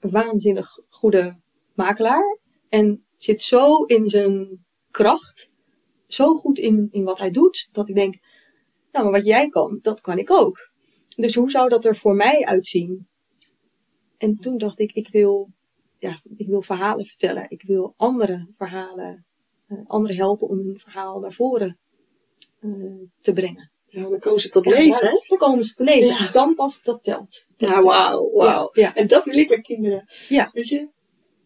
een 0.00 0.10
waanzinnig 0.10 0.78
goede 0.88 1.40
makelaar. 1.74 2.38
En 2.68 3.04
zit 3.16 3.40
zo 3.40 3.84
in 3.84 4.08
zijn 4.08 4.64
kracht, 4.90 5.52
zo 6.08 6.34
goed 6.34 6.58
in, 6.58 6.88
in 6.90 7.04
wat 7.04 7.18
hij 7.18 7.30
doet, 7.30 7.68
dat 7.72 7.88
ik 7.88 7.94
denk, 7.94 8.14
nou, 8.92 9.04
maar 9.04 9.14
wat 9.14 9.24
jij 9.24 9.48
kan, 9.48 9.78
dat 9.82 10.00
kan 10.00 10.18
ik 10.18 10.30
ook. 10.30 10.72
Dus 11.16 11.34
hoe 11.34 11.50
zou 11.50 11.68
dat 11.68 11.84
er 11.84 11.96
voor 11.96 12.14
mij 12.14 12.44
uitzien? 12.44 13.08
En 14.18 14.38
toen 14.38 14.58
dacht 14.58 14.78
ik, 14.78 14.92
ik 14.92 15.08
wil, 15.08 15.50
ja, 16.04 16.16
ik 16.36 16.46
wil 16.46 16.62
verhalen 16.62 17.04
vertellen. 17.04 17.46
Ik 17.48 17.62
wil 17.62 17.94
andere 17.96 18.48
verhalen, 18.52 19.26
uh, 19.68 19.78
anderen 19.86 20.16
helpen 20.16 20.48
om 20.48 20.58
hun 20.58 20.78
verhaal 20.78 21.20
naar 21.20 21.32
voren 21.32 21.78
uh, 22.60 23.02
te 23.20 23.32
brengen. 23.32 23.70
Ja, 23.86 24.08
dan 24.08 24.18
komen 24.18 24.40
ze 24.40 24.48
tot 24.48 24.66
leven, 24.66 25.06
hè? 25.06 25.24
Dan 25.28 25.38
komen 25.38 25.64
ze 25.64 25.74
te 25.74 25.84
leven. 25.84 26.24
Ja. 26.24 26.30
Dan 26.30 26.54
pas 26.54 26.82
dat 26.82 27.04
telt. 27.04 27.46
Dat 27.56 27.68
ja, 27.68 27.82
wauw, 27.82 28.30
wauw. 28.32 28.70
Ja. 28.72 28.94
En 28.94 29.06
dat 29.06 29.24
wil 29.24 29.36
ik 29.36 29.50
met 29.50 29.60
kinderen. 29.60 30.04
Ja. 30.28 30.50
Weet 30.52 30.68
je, 30.68 30.88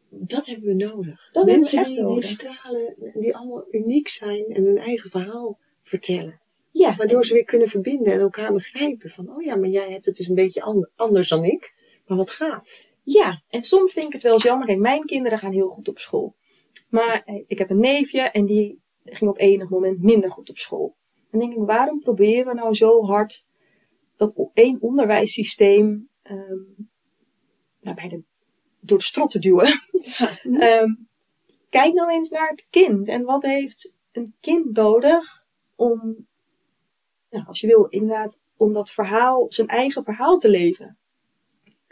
dat 0.08 0.46
hebben 0.46 0.66
we 0.66 0.74
nodig. 0.74 1.30
Dat 1.32 1.46
Mensen 1.46 1.82
we 1.82 1.88
die, 1.88 2.06
die 2.06 2.22
stralen, 2.22 2.94
die 3.14 3.36
allemaal 3.36 3.64
uniek 3.70 4.08
zijn 4.08 4.44
en 4.44 4.64
hun 4.64 4.78
eigen 4.78 5.10
verhaal 5.10 5.58
vertellen. 5.82 6.40
Ja, 6.70 6.96
Waardoor 6.96 7.26
ze 7.26 7.34
weer 7.34 7.44
kunnen 7.44 7.68
verbinden 7.68 8.12
en 8.12 8.20
elkaar 8.20 8.52
begrijpen. 8.52 9.10
Van, 9.10 9.30
oh 9.30 9.42
ja, 9.42 9.56
maar 9.56 9.68
jij 9.68 9.90
hebt 9.90 10.06
het 10.06 10.16
dus 10.16 10.28
een 10.28 10.34
beetje 10.34 10.62
an- 10.62 10.90
anders 10.96 11.28
dan 11.28 11.44
ik. 11.44 11.74
Maar 12.06 12.16
wat 12.16 12.30
gaaf. 12.30 12.86
Ja, 13.10 13.42
en 13.48 13.62
soms 13.62 13.92
vind 13.92 14.06
ik 14.06 14.12
het 14.12 14.22
wel 14.22 14.32
eens 14.32 14.42
jammer. 14.42 14.66
Kijk, 14.66 14.78
mijn 14.78 15.04
kinderen 15.04 15.38
gaan 15.38 15.52
heel 15.52 15.68
goed 15.68 15.88
op 15.88 15.98
school. 15.98 16.36
Maar 16.90 17.22
eh, 17.24 17.44
ik 17.46 17.58
heb 17.58 17.70
een 17.70 17.80
neefje 17.80 18.20
en 18.20 18.46
die 18.46 18.82
ging 19.04 19.30
op 19.30 19.38
enig 19.38 19.68
moment 19.68 20.02
minder 20.02 20.30
goed 20.30 20.50
op 20.50 20.58
school. 20.58 20.96
En 21.14 21.38
dan 21.38 21.40
denk 21.40 21.52
ik, 21.52 21.66
waarom 21.66 22.00
proberen 22.00 22.46
we 22.46 22.54
nou 22.54 22.74
zo 22.74 23.04
hard 23.04 23.48
dat 24.16 24.50
één 24.54 24.80
onderwijssysteem 24.80 26.08
ehm, 26.22 26.58
nou, 27.80 27.96
bij 27.96 28.08
de, 28.08 28.22
door 28.80 28.98
de 28.98 29.04
strot 29.04 29.30
te 29.30 29.38
duwen? 29.38 29.68
Ehm, 30.68 30.94
kijk 31.70 31.94
nou 31.94 32.10
eens 32.10 32.30
naar 32.30 32.48
het 32.48 32.66
kind. 32.70 33.08
En 33.08 33.24
wat 33.24 33.42
heeft 33.42 33.98
een 34.12 34.34
kind 34.40 34.76
nodig 34.76 35.46
om, 35.76 36.26
nou, 37.30 37.46
als 37.46 37.60
je 37.60 37.66
wil, 37.66 37.84
inderdaad, 37.84 38.42
om 38.56 38.72
dat 38.72 38.90
verhaal, 38.90 39.46
zijn 39.48 39.68
eigen 39.68 40.02
verhaal 40.02 40.38
te 40.38 40.48
leven? 40.48 40.97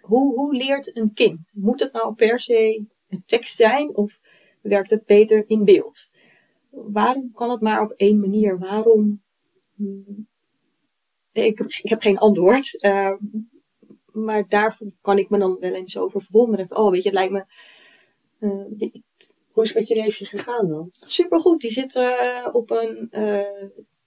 Hoe, 0.06 0.34
hoe 0.34 0.54
leert 0.54 0.96
een 0.96 1.12
kind? 1.14 1.52
Moet 1.56 1.80
het 1.80 1.92
nou 1.92 2.14
per 2.14 2.40
se 2.40 2.84
een 3.08 3.22
tekst 3.26 3.56
zijn 3.56 3.96
of 3.96 4.20
werkt 4.62 4.90
het 4.90 5.06
beter 5.06 5.44
in 5.46 5.64
beeld? 5.64 6.10
Waarom 6.70 7.32
kan 7.32 7.50
het 7.50 7.60
maar 7.60 7.80
op 7.82 7.90
één 7.92 8.20
manier? 8.20 8.58
Waarom? 8.58 9.22
hmm, 9.74 10.28
Ik, 11.32 11.60
ik 11.60 11.88
heb 11.88 12.00
geen 12.00 12.18
antwoord. 12.18 12.80
eh, 12.80 13.12
maar 14.12 14.48
daar 14.48 14.78
kan 15.00 15.18
ik 15.18 15.30
me 15.30 15.38
dan 15.38 15.56
wel 15.60 15.74
eens 15.74 15.98
over 15.98 16.22
verwonderen. 16.22 16.76
Oh, 16.76 16.90
weet 16.90 17.02
je, 17.02 17.08
het 17.08 17.18
lijkt 17.18 17.32
me 17.32 17.44
eh, 18.38 18.92
Hoe 19.48 19.62
is 19.64 19.68
het 19.68 19.78
met 19.78 19.88
je 19.88 19.94
neefje 19.94 20.24
gegaan 20.24 20.68
dan? 20.68 20.88
supergoed. 21.06 21.60
Die 21.60 21.70
zit 21.70 21.96
eh, 21.96 22.48
op 22.52 22.70
een 22.70 23.10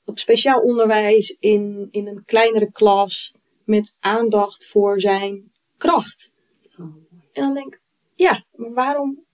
op 0.06 0.20
speciaal 0.20 0.62
onderwijs 0.62 1.38
in, 1.40 1.88
in 1.92 2.08
een 2.08 2.24
kleinere 2.26 2.72
klas 2.72 3.36
met 3.64 3.98
aandacht 4.00 4.68
voor 4.68 5.02
zijn 5.02 5.49
kracht. 5.80 6.36
Oh, 6.78 6.96
En 7.34 7.44
dan 7.44 7.54
denk 7.54 7.74
ik, 7.74 7.82
ja, 8.16 8.44
maar 8.56 8.74
waarom, 8.74 9.26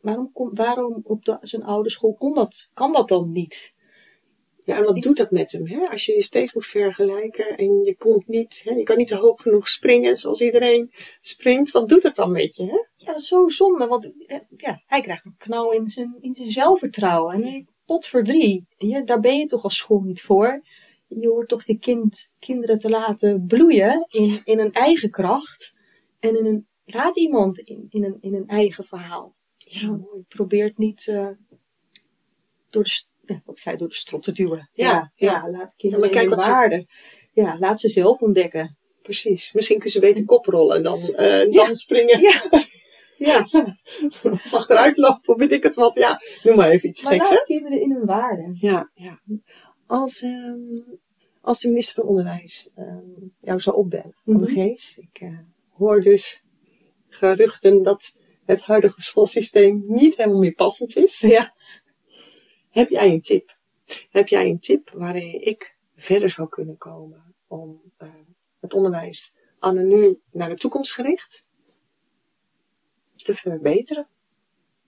waarom, 0.00 0.30
waarom 0.32 1.00
op 1.02 1.24
de, 1.24 1.38
zijn 1.40 1.62
oude 1.62 1.90
school 1.90 2.14
kon 2.14 2.34
dat, 2.34 2.70
kan 2.74 2.92
dat 2.92 3.08
dan 3.08 3.32
niet? 3.32 3.78
Ja, 4.64 4.76
en 4.76 4.84
wat 4.84 5.02
doet 5.02 5.16
dat 5.16 5.30
met 5.30 5.52
hem? 5.52 5.66
Hè? 5.66 5.88
Als 5.88 6.06
je 6.06 6.14
je 6.14 6.22
steeds 6.22 6.54
moet 6.54 6.66
vergelijken 6.66 7.56
en 7.56 7.84
je 7.84 7.96
komt 7.96 8.28
niet, 8.28 8.62
hè? 8.64 8.74
je 8.74 8.82
kan 8.82 8.96
niet 8.96 9.08
te 9.08 9.16
hoog 9.16 9.42
genoeg 9.42 9.68
springen 9.68 10.16
zoals 10.16 10.40
iedereen 10.40 10.92
springt. 11.20 11.70
Wat 11.70 11.88
doet 11.88 12.02
het 12.02 12.14
dan 12.14 12.32
met 12.32 12.56
je? 12.56 12.64
Hè? 12.64 12.84
Ja, 12.96 13.06
dat 13.12 13.20
is 13.20 13.28
zo 13.28 13.48
zonde, 13.48 13.86
want 13.86 14.12
eh, 14.26 14.38
ja, 14.56 14.82
hij 14.86 15.00
krijgt 15.00 15.24
een 15.24 15.34
knauw 15.38 15.70
in 15.70 15.88
zijn, 15.88 16.16
in 16.20 16.34
zijn 16.34 16.50
zelfvertrouwen. 16.50 17.42
En 17.42 17.68
pot 17.86 18.06
voor 18.06 18.24
drie. 18.24 18.66
Ja, 18.78 19.00
daar 19.00 19.20
ben 19.20 19.38
je 19.38 19.46
toch 19.46 19.62
als 19.62 19.76
school 19.76 20.00
niet 20.00 20.22
voor. 20.22 20.62
Je 21.18 21.28
hoort 21.28 21.48
toch 21.48 21.64
die 21.64 21.78
kind, 21.78 22.34
kinderen 22.38 22.78
te 22.78 22.88
laten 22.88 23.44
bloeien 23.46 24.06
in, 24.10 24.40
in 24.44 24.58
een 24.58 24.72
eigen 24.72 25.10
kracht. 25.10 25.78
En 26.20 26.38
in 26.38 26.46
een, 26.46 26.66
laat 26.84 27.16
iemand 27.16 27.58
in, 27.58 27.86
in, 27.90 28.04
een, 28.04 28.16
in 28.20 28.34
een 28.34 28.46
eigen 28.46 28.84
verhaal. 28.84 29.34
Ja, 29.56 29.86
mooi. 29.86 30.24
Probeert 30.28 30.78
niet 30.78 31.06
eh, 31.08 31.28
door, 32.70 32.82
de, 32.84 33.00
ja, 33.26 33.42
wat 33.44 33.60
ga 33.60 33.70
je, 33.70 33.76
door 33.76 33.88
de 33.88 33.94
strot 33.94 34.22
te 34.22 34.32
duwen. 34.32 34.70
Ja, 34.72 34.90
ja, 34.92 35.12
ja. 35.14 35.50
laat 35.50 35.52
Ja, 35.60 35.72
kinderen 35.76 36.10
kijk 36.10 36.30
in 36.30 36.40
ze- 36.40 36.48
waarde. 36.50 36.86
Ja, 37.32 37.56
laat 37.58 37.80
ze 37.80 37.88
zelf 37.88 38.20
ontdekken. 38.20 38.76
Precies. 39.02 39.52
Misschien 39.52 39.78
kun 39.78 39.90
je 39.92 40.00
beter 40.00 40.24
koprollen 40.24 40.82
dan, 40.82 41.02
eh, 41.02 41.38
dan 41.40 41.50
Ja. 41.52 41.74
springen. 41.74 42.20
Ja. 42.20 42.32
Ja, 43.20 43.46
of 44.22 44.54
achteruit 44.54 44.96
lopen, 44.96 45.36
weet 45.36 45.52
ik 45.52 45.62
het 45.62 45.74
wat. 45.74 45.94
Ja, 45.94 46.20
noem 46.42 46.56
maar 46.56 46.70
even 46.70 46.88
iets 46.88 47.02
maar 47.02 47.12
geks, 47.12 47.30
laat 47.30 47.44
kinderen 47.44 47.80
in 47.80 47.92
hun 47.92 48.04
waarde. 48.06 48.56
Ja, 48.60 48.90
ja. 48.94 49.20
Als, 49.90 50.22
ehm, 50.22 50.80
als 51.40 51.60
de 51.60 51.68
minister 51.68 51.94
van 51.94 52.04
Onderwijs 52.10 52.70
ehm, 52.76 53.04
jou 53.40 53.60
zou 53.60 53.76
opbellen, 53.76 54.14
Mhm. 54.24 54.36
Anne 54.36 54.50
Gees, 54.50 54.98
ik 54.98 55.20
eh, 55.20 55.38
hoor 55.68 56.00
dus 56.00 56.44
geruchten 57.08 57.82
dat 57.82 58.16
het 58.44 58.60
huidige 58.60 59.02
schoolsysteem 59.02 59.82
niet 59.86 60.16
helemaal 60.16 60.38
meer 60.38 60.54
passend 60.54 60.96
is. 60.96 61.20
Ja. 61.20 61.54
Heb 62.70 62.88
jij 62.88 63.10
een 63.10 63.20
tip? 63.20 63.56
Heb 64.10 64.28
jij 64.28 64.46
een 64.48 64.58
tip 64.58 64.90
waarin 64.90 65.46
ik 65.46 65.76
verder 65.96 66.30
zou 66.30 66.48
kunnen 66.48 66.78
komen 66.78 67.34
om 67.46 67.80
eh, 67.96 68.08
het 68.60 68.74
onderwijs 68.74 69.36
anno 69.58 69.82
nu 69.82 70.20
naar 70.30 70.48
de 70.48 70.56
toekomst 70.56 70.92
gericht 70.92 71.46
te 73.16 73.34
verbeteren, 73.34 74.08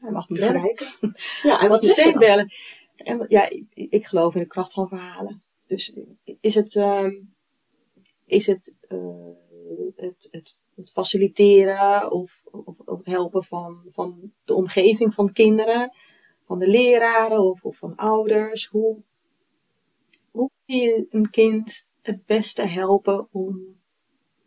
Hij 0.00 0.10
mag 0.10 0.28
me 0.28 0.36
verrijken? 0.36 0.86
Ja, 1.42 1.60
en 1.60 1.68
wat 1.68 1.82
meteen 1.82 2.18
bellen. 2.18 2.52
En, 3.02 3.24
ja, 3.28 3.48
ik, 3.48 3.64
ik 3.74 4.06
geloof 4.06 4.34
in 4.34 4.40
de 4.40 4.46
kracht 4.46 4.72
van 4.72 4.88
verhalen. 4.88 5.42
Dus 5.66 5.98
is 6.40 6.54
het, 6.54 6.76
ehm, 6.76 7.12
is 8.26 8.46
het, 8.46 8.78
eh, 8.88 9.28
het, 9.96 10.28
het, 10.30 10.62
het 10.74 10.90
faciliteren 10.90 12.10
of, 12.10 12.42
of, 12.50 12.78
het 12.84 13.06
helpen 13.06 13.44
van, 13.44 13.82
van 13.88 14.32
de 14.44 14.54
omgeving 14.54 15.14
van 15.14 15.32
kinderen, 15.32 15.92
van 16.42 16.58
de 16.58 16.66
leraren 16.66 17.40
of, 17.40 17.64
of 17.64 17.76
van 17.76 17.94
ouders? 17.94 18.66
Hoe, 18.66 19.02
hoe 20.30 20.50
kun 20.66 20.76
je 20.76 21.06
een 21.10 21.30
kind 21.30 21.90
het 22.02 22.26
beste 22.26 22.62
helpen 22.62 23.28
om 23.30 23.80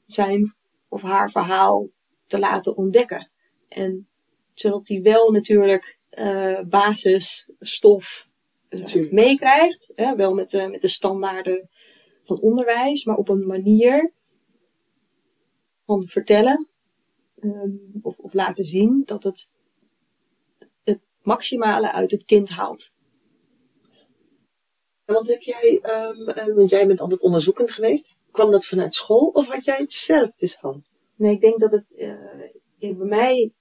zijn 0.06 0.54
of 0.88 1.02
haar 1.02 1.32
verhaal 1.32 1.90
te 2.28 2.40
laten 2.40 2.78
ontdekken? 2.78 3.30
En 3.68 4.08
zodat 4.54 4.88
hij 4.88 5.02
wel 5.02 5.32
natuurlijk 5.32 6.00
eh, 6.10 6.62
basisstof 6.62 8.34
Natuurlijk. 8.80 9.14
meekrijgt. 9.14 9.92
Hè, 9.96 10.16
wel 10.16 10.34
met 10.34 10.52
de, 10.52 10.68
met 10.68 10.82
de 10.82 10.88
standaarden 10.88 11.70
van 12.24 12.40
onderwijs, 12.40 13.06
maar 13.06 13.18
op 13.18 13.30
een 13.30 13.46
manier 13.46 14.14
van 15.86 16.08
vertellen 16.08 16.70
ehm, 17.40 17.70
of, 18.02 18.18
of 18.18 18.34
laten 18.34 18.66
zien 18.66 19.04
dat 19.06 19.24
het 19.24 19.54
het 20.84 21.00
maximale 21.22 21.92
uit 21.92 22.12
het 22.12 22.26
kind 22.26 22.50
haalt. 22.50 22.94
Want 25.06 25.28
heb 25.28 25.42
jij, 25.42 25.80
ehm, 25.82 26.30
eh, 26.30 26.56
want 26.56 26.70
jij 26.70 26.88
bent 26.88 27.00
altijd 27.02 27.22
onderzoekend 27.22 27.72
geweest. 27.72 28.14
Kwam 28.32 28.52
dat 28.52 28.66
vanuit 28.66 28.96
school 28.96 29.28
of 29.28 29.48
had 29.48 29.64
jij 29.66 29.78
het 29.78 29.94
zelf 29.94 30.32
dus 30.36 30.62
al? 30.62 30.82
Nee, 31.16 31.34
ik 31.34 31.42
denk 31.42 31.60
dat 31.60 31.72
het 31.72 31.96
eh, 31.96 32.14
bij 32.80 33.08
mij 33.08 33.54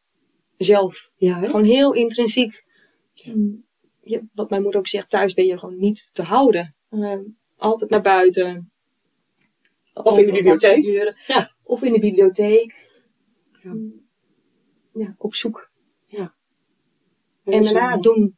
zelf 0.56 1.12
Ja, 1.16 1.44
gewoon 1.44 1.64
heel 1.64 1.92
intrinsiek. 1.92 2.64
mm, 3.24 3.66
Je, 4.04 4.22
wat 4.34 4.50
mijn 4.50 4.62
moeder 4.62 4.80
ook 4.80 4.88
zegt, 4.88 5.10
thuis 5.10 5.34
ben 5.34 5.46
je 5.46 5.58
gewoon 5.58 5.78
niet 5.78 6.14
te 6.14 6.22
houden. 6.22 6.74
Ehm, 6.90 7.22
altijd 7.56 7.90
naar 7.90 8.02
buiten. 8.02 8.72
Of 9.92 10.18
in 10.18 10.24
de 10.24 10.32
bibliotheek. 10.32 10.82
Deuren. 10.82 11.16
Ja. 11.26 11.54
Of 11.62 11.82
in 11.82 11.92
de 11.92 11.98
bibliotheek. 11.98 12.88
Ja. 13.62 13.74
Ja, 14.92 15.14
op 15.18 15.34
zoek. 15.34 15.70
Ja, 16.06 16.34
En 17.44 17.62
daarna 17.62 17.96
doen. 17.96 18.36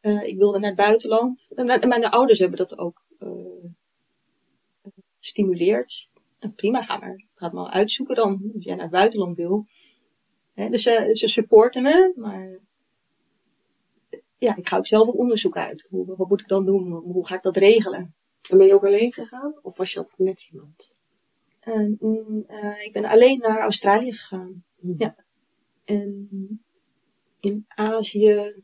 Eh, 0.00 0.22
ik 0.22 0.36
wilde 0.36 0.58
naar 0.58 0.68
het 0.68 0.78
buitenland. 0.78 1.46
En, 1.54 1.68
en 1.68 1.88
mijn 1.88 2.04
ouders 2.04 2.38
hebben 2.38 2.58
dat 2.58 2.78
ook 2.78 3.04
eh 3.18 3.56
gestimuleerd. 5.26 6.10
En 6.38 6.54
prima, 6.54 6.82
ga 6.82 6.98
maar, 6.98 7.24
ga 7.34 7.44
het 7.44 7.54
maar 7.54 7.70
uitzoeken 7.70 8.14
dan. 8.14 8.50
Als 8.54 8.64
jij 8.64 8.74
naar 8.74 8.82
het 8.82 8.92
buitenland 8.92 9.36
wil. 9.36 9.66
Hè, 10.52 10.68
dus 10.68 10.82
ze, 10.82 11.10
ze 11.12 11.28
supporten 11.28 11.82
me, 11.82 12.12
maar 12.16 12.58
ja, 14.38 14.56
ik 14.56 14.68
ga 14.68 14.76
ook 14.76 14.86
zelf 14.86 15.08
op 15.08 15.18
onderzoek 15.18 15.56
uit. 15.56 15.86
Hoe, 15.90 16.16
wat 16.16 16.28
moet 16.28 16.40
ik 16.40 16.48
dan 16.48 16.66
doen? 16.66 16.92
Hoe, 16.92 17.26
ga 17.26 17.34
ik 17.34 17.42
dat 17.42 17.56
regelen? 17.56 18.14
En 18.50 18.58
ben 18.58 18.66
je 18.66 18.74
ook 18.74 18.84
alleen 18.84 19.12
gegaan? 19.12 19.58
Of 19.62 19.76
was 19.76 19.92
je 19.92 19.98
altijd 19.98 20.18
met 20.18 20.48
iemand? 20.52 20.94
En, 21.60 21.96
mm, 22.00 22.44
eh, 22.46 22.84
ik 22.84 22.92
ben 22.92 23.04
alleen 23.04 23.38
naar 23.38 23.60
Australië 23.60 24.12
gegaan. 24.12 24.64
Hmm. 24.80 24.94
Ja. 24.98 25.16
En 25.84 26.28
in 27.40 27.64
Azië, 27.68 28.62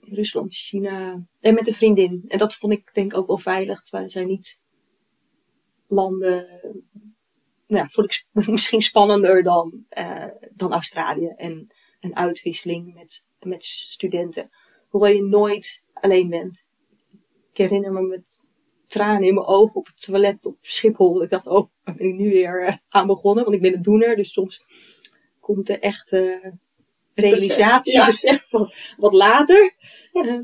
Rusland, 0.00 0.54
China. 0.54 1.26
En 1.40 1.54
met 1.54 1.66
een 1.66 1.74
vriendin. 1.74 2.24
En 2.28 2.38
dat 2.38 2.54
vond 2.54 2.72
ik 2.72 2.90
denk 2.94 3.12
ik 3.12 3.18
ook 3.18 3.26
wel 3.26 3.38
veilig. 3.38 3.82
Terwijl 3.82 4.08
zij 4.08 4.24
niet 4.24 4.64
landen. 5.86 6.46
Nou 7.66 7.82
ja, 7.82 7.88
vond 7.88 8.06
ik 8.06 8.28
misschien 8.50 8.82
spannender 8.82 9.42
dan, 9.42 9.84
eh, 9.88 10.26
dan 10.54 10.72
Australië. 10.72 11.28
En 11.36 11.72
een 12.00 12.16
uitwisseling 12.16 12.94
met, 12.94 13.28
met 13.40 13.64
studenten. 13.64 14.50
Hoewel 14.92 15.10
je 15.10 15.22
nooit 15.22 15.86
alleen 15.92 16.28
bent. 16.28 16.64
Ik 17.52 17.58
herinner 17.58 17.92
me 17.92 18.00
met 18.00 18.46
tranen 18.86 19.28
in 19.28 19.34
mijn 19.34 19.46
ogen 19.46 19.74
op 19.74 19.86
het 19.86 20.02
toilet 20.02 20.46
op 20.46 20.56
Schiphol. 20.60 21.22
Ik 21.22 21.30
dacht, 21.30 21.46
oh, 21.46 21.66
waar 21.84 21.94
ben 21.94 22.06
ik 22.06 22.14
nu 22.14 22.30
weer 22.30 22.68
uh, 22.68 22.76
aan 22.88 23.06
begonnen? 23.06 23.44
Want 23.44 23.56
ik 23.56 23.62
ben 23.62 23.74
een 23.74 23.82
doener, 23.82 24.16
dus 24.16 24.32
soms 24.32 24.64
komt 25.40 25.66
de 25.66 25.78
echte 25.78 26.52
realisatie, 27.14 28.04
Besef, 28.04 28.22
ja. 28.22 28.36
besef, 28.36 28.50
wat, 28.50 28.74
wat 28.96 29.12
later. 29.12 29.74
Eh, 30.12 30.38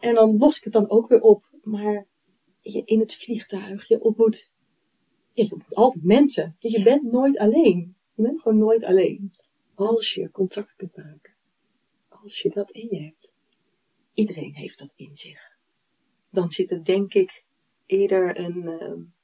en 0.00 0.14
dan 0.14 0.38
los 0.38 0.56
ik 0.56 0.64
het 0.64 0.72
dan 0.72 0.90
ook 0.90 1.08
weer 1.08 1.20
op. 1.20 1.44
Maar 1.62 2.06
je, 2.60 2.82
in 2.84 3.00
het 3.00 3.14
vliegtuig, 3.14 3.88
je 3.88 4.00
ontmoet, 4.00 4.50
je 5.32 5.42
ontmoet 5.42 5.74
altijd 5.74 6.04
mensen. 6.04 6.56
Dus 6.58 6.72
je 6.72 6.82
bent 6.82 7.02
nooit 7.02 7.38
alleen. 7.38 7.96
Je 8.14 8.22
bent 8.22 8.40
gewoon 8.40 8.58
nooit 8.58 8.84
alleen. 8.84 9.32
Als 9.74 10.14
je 10.14 10.30
contact 10.30 10.76
kunt 10.76 10.96
maken. 10.96 11.34
Als 12.08 12.40
je 12.40 12.50
dat 12.50 12.70
in 12.70 12.88
je 12.90 13.02
hebt. 13.02 13.31
Iedereen 14.14 14.54
heeft 14.54 14.78
dat 14.78 14.92
in 14.96 15.16
zich. 15.16 15.56
Dan 16.30 16.50
zit 16.50 16.70
het 16.70 16.84
denk 16.84 17.14
ik 17.14 17.44
eerder 17.86 18.38
een, 18.38 18.68
eh, 18.68 18.86
een 18.88 19.14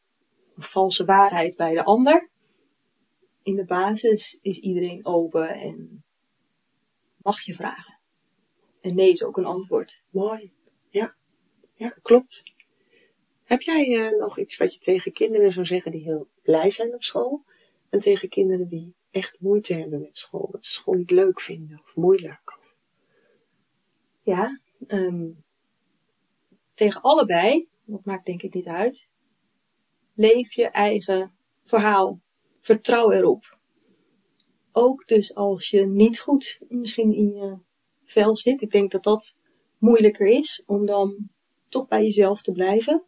valse 0.56 1.04
waarheid 1.04 1.56
bij 1.56 1.74
de 1.74 1.84
ander. 1.84 2.30
In 3.42 3.56
de 3.56 3.64
basis 3.64 4.38
is 4.42 4.60
iedereen 4.60 5.06
open 5.06 5.48
en 5.48 6.04
mag 7.16 7.40
je 7.40 7.54
vragen. 7.54 7.98
En 8.80 8.94
nee 8.94 9.12
is 9.12 9.24
ook 9.24 9.36
een 9.36 9.44
antwoord. 9.44 10.02
Mooi. 10.10 10.52
Ja, 10.90 11.16
ja 11.74 11.88
klopt. 12.02 12.42
Heb 13.44 13.60
jij 13.60 13.96
eh, 13.96 14.18
nog 14.18 14.38
iets 14.38 14.56
wat 14.56 14.74
je 14.74 14.80
tegen 14.80 15.12
kinderen 15.12 15.52
zou 15.52 15.66
zeggen 15.66 15.92
die 15.92 16.02
heel 16.02 16.28
blij 16.42 16.70
zijn 16.70 16.94
op 16.94 17.02
school? 17.02 17.44
En 17.88 18.00
tegen 18.00 18.28
kinderen 18.28 18.68
die 18.68 18.94
echt 19.10 19.40
moeite 19.40 19.74
hebben 19.74 20.00
met 20.00 20.16
school? 20.16 20.48
Dat 20.50 20.64
ze 20.64 20.72
school 20.72 20.94
niet 20.94 21.10
leuk 21.10 21.40
vinden 21.40 21.80
of 21.84 21.96
moeilijk? 21.96 22.58
Ja, 24.22 24.60
ehm, 24.86 25.30
tegen 26.74 27.02
allebei, 27.02 27.68
dat 27.84 28.04
maakt 28.04 28.26
denk 28.26 28.42
ik 28.42 28.54
niet 28.54 28.66
uit. 28.66 29.10
Leef 30.14 30.52
je 30.52 30.68
eigen 30.68 31.32
verhaal. 31.64 32.20
Vertrouw 32.60 33.10
erop. 33.10 33.58
Ook 34.72 35.06
dus 35.06 35.34
als 35.34 35.70
je 35.70 35.86
niet 35.86 36.20
goed 36.20 36.64
misschien 36.68 37.14
in 37.14 37.34
je 37.34 37.56
vel 38.04 38.36
zit. 38.36 38.62
Ik 38.62 38.70
denk 38.70 38.90
dat 38.90 39.02
dat 39.02 39.40
moeilijker 39.78 40.26
is 40.26 40.62
om 40.66 40.86
dan 40.86 41.28
toch 41.68 41.88
bij 41.88 42.02
jezelf 42.02 42.42
te 42.42 42.52
blijven. 42.52 43.02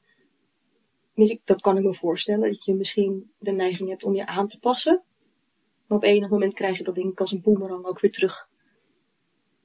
Dus 1.15 1.41
dat 1.45 1.61
kan 1.61 1.77
ik 1.77 1.85
me 1.85 1.95
voorstellen, 1.95 2.53
dat 2.53 2.65
je 2.65 2.75
misschien 2.75 3.33
de 3.39 3.51
neiging 3.51 3.89
hebt 3.89 4.05
om 4.05 4.15
je 4.15 4.27
aan 4.27 4.49
te 4.49 4.59
passen. 4.59 5.03
Maar 5.87 5.99
op 5.99 6.05
enig 6.05 6.31
moment 6.31 6.55
krijg 6.55 6.79
je 6.79 6.85
dat 6.85 6.95
denk 6.95 7.13
ik 7.13 7.21
als 7.21 7.33
een 7.33 7.41
boemerang 7.41 7.85
ook 7.85 8.01
weer 8.01 8.13
terug. 8.13 8.49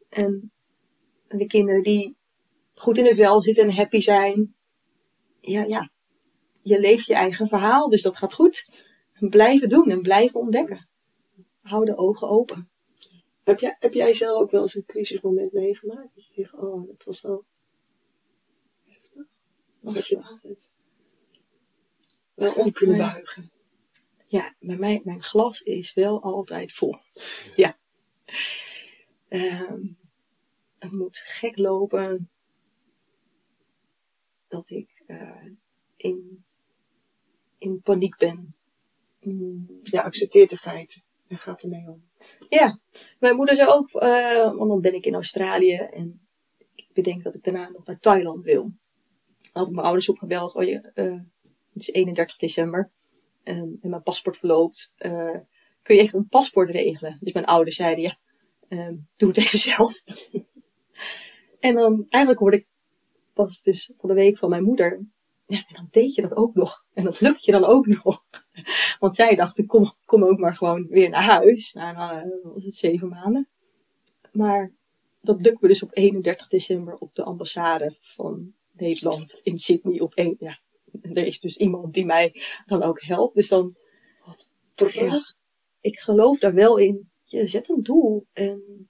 En 0.09 0.51
de 1.27 1.45
kinderen 1.45 1.83
die 1.83 2.17
goed 2.73 2.97
in 2.97 3.05
het 3.05 3.15
vel 3.15 3.41
zitten 3.41 3.63
en 3.63 3.75
happy 3.75 3.99
zijn. 3.99 4.55
Ja, 5.41 5.63
ja. 5.63 5.91
Je 6.63 6.79
leeft 6.79 7.05
je 7.05 7.13
eigen 7.13 7.47
verhaal, 7.47 7.89
dus 7.89 8.01
dat 8.01 8.17
gaat 8.17 8.33
goed. 8.33 8.85
Blijven 9.19 9.69
doen 9.69 9.89
en 9.89 10.01
blijven 10.01 10.39
ontdekken. 10.39 10.87
Hou 11.61 11.85
de 11.85 11.97
ogen 11.97 12.29
open. 12.29 12.69
Heb 13.43 13.59
jij, 13.59 13.75
heb 13.79 13.93
jij 13.93 14.13
zelf 14.13 14.41
ook 14.41 14.51
wel 14.51 14.61
eens 14.61 14.75
een 14.75 14.85
crisismoment 14.85 15.51
meegemaakt? 15.51 16.15
Dat 16.15 16.25
je 16.25 16.41
dacht, 16.41 16.53
oh, 16.53 16.87
dat 16.87 17.03
was 17.03 17.21
wel 17.21 17.45
heftig. 18.85 19.27
Heb 19.83 20.03
je 20.03 20.17
altijd 20.17 20.69
wel 22.33 22.53
om 22.53 22.71
kunnen 22.71 22.97
buigen? 22.97 23.51
Ja, 24.27 24.55
bij 24.59 24.77
mij, 24.77 25.01
mijn 25.03 25.23
glas 25.23 25.61
is 25.61 25.93
wel 25.93 26.21
altijd 26.21 26.73
vol. 26.73 26.95
Ja. 27.55 27.77
Ehm, 29.27 29.81
het 30.85 30.93
moet 30.93 31.17
gek 31.17 31.57
lopen 31.57 32.29
dat 34.47 34.69
ik 34.69 35.03
eh, 35.07 35.45
in, 35.97 36.45
in 37.57 37.81
paniek 37.81 38.17
ben. 38.17 38.55
Mm, 39.19 39.79
Ja, 39.83 40.01
accepteert 40.01 40.49
de 40.49 40.57
feiten 40.57 41.01
en 41.27 41.37
gaat 41.37 41.61
ermee 41.61 41.87
om. 41.87 42.09
Ja, 42.49 42.79
mijn 43.19 43.35
moeder 43.35 43.55
zei 43.55 43.69
ook, 43.69 43.89
eh, 43.91 44.55
want 44.55 44.69
dan 44.69 44.81
ben 44.81 44.93
ik 44.93 45.05
in 45.05 45.13
Australië 45.13 45.75
en 45.75 46.27
ik 46.75 46.87
bedenk 46.93 47.23
dat 47.23 47.35
ik 47.35 47.43
daarna 47.43 47.69
nog 47.69 47.85
naar 47.85 47.99
Thailand 47.99 48.43
wil. 48.43 48.71
Had 49.51 49.67
ik 49.67 49.73
mijn 49.73 49.85
ouders 49.85 50.09
opgebeld, 50.09 50.55
oh 50.55 50.63
je, 50.63 50.91
eh, 50.93 51.19
het 51.73 51.81
is 51.81 51.91
31 51.91 52.37
december 52.37 52.91
en, 53.43 53.77
en 53.81 53.89
mijn 53.89 54.03
paspoort 54.03 54.37
verloopt. 54.37 54.93
kun 55.81 55.95
je 55.95 56.01
even 56.01 56.19
een 56.19 56.27
paspoort 56.27 56.69
regelen? 56.69 57.17
Dus 57.21 57.33
mijn 57.33 57.45
ouders 57.45 57.75
zeiden, 57.75 58.03
ja, 58.03 58.17
eh, 58.67 58.89
doe 59.17 59.29
het 59.29 59.37
even 59.37 59.59
zelf. 59.69 60.03
En 61.65 61.75
dan, 61.75 62.05
eigenlijk 62.09 62.41
hoorde 62.41 62.57
ik 62.57 62.67
pas 63.33 63.61
dus 63.61 63.91
van 63.97 64.09
de 64.09 64.15
week 64.15 64.37
van 64.37 64.49
mijn 64.49 64.63
moeder, 64.63 65.05
ja, 65.47 65.57
en 65.67 65.73
dan 65.73 65.87
deed 65.91 66.15
je 66.15 66.21
dat 66.21 66.35
ook 66.35 66.55
nog. 66.55 66.85
En 66.93 67.03
dat 67.03 67.21
lukt 67.21 67.45
je 67.45 67.51
dan 67.51 67.63
ook 67.63 67.87
nog. 67.87 68.25
Want 68.99 69.15
zij 69.15 69.35
dachten, 69.35 69.65
kom, 69.65 69.93
kom 70.05 70.23
ook 70.23 70.39
maar 70.39 70.55
gewoon 70.55 70.87
weer 70.87 71.09
naar 71.09 71.23
huis. 71.23 71.73
Na, 71.73 72.25
wat 72.43 72.63
het, 72.63 72.73
zeven 72.73 73.09
maanden. 73.09 73.49
Maar 74.31 74.73
dat 75.21 75.41
lukt 75.41 75.61
me 75.61 75.67
dus 75.67 75.83
op 75.83 75.89
31 75.93 76.47
december 76.47 76.95
op 76.95 77.15
de 77.15 77.23
ambassade 77.23 77.97
van 78.01 78.53
Nederland 78.71 79.39
in 79.43 79.57
Sydney. 79.57 79.99
Op 79.99 80.13
één, 80.13 80.35
ja, 80.39 80.59
er 81.01 81.25
is 81.25 81.39
dus 81.39 81.57
iemand 81.57 81.93
die 81.93 82.05
mij 82.05 82.41
dan 82.65 82.83
ook 82.83 83.01
helpt. 83.01 83.35
Dus 83.35 83.47
dan, 83.47 83.75
ja, 84.75 85.21
ik 85.81 85.99
geloof 85.99 86.39
daar 86.39 86.53
wel 86.53 86.77
in. 86.77 87.09
Je 87.23 87.47
zet 87.47 87.69
een 87.69 87.83
doel 87.83 88.25
en, 88.33 88.89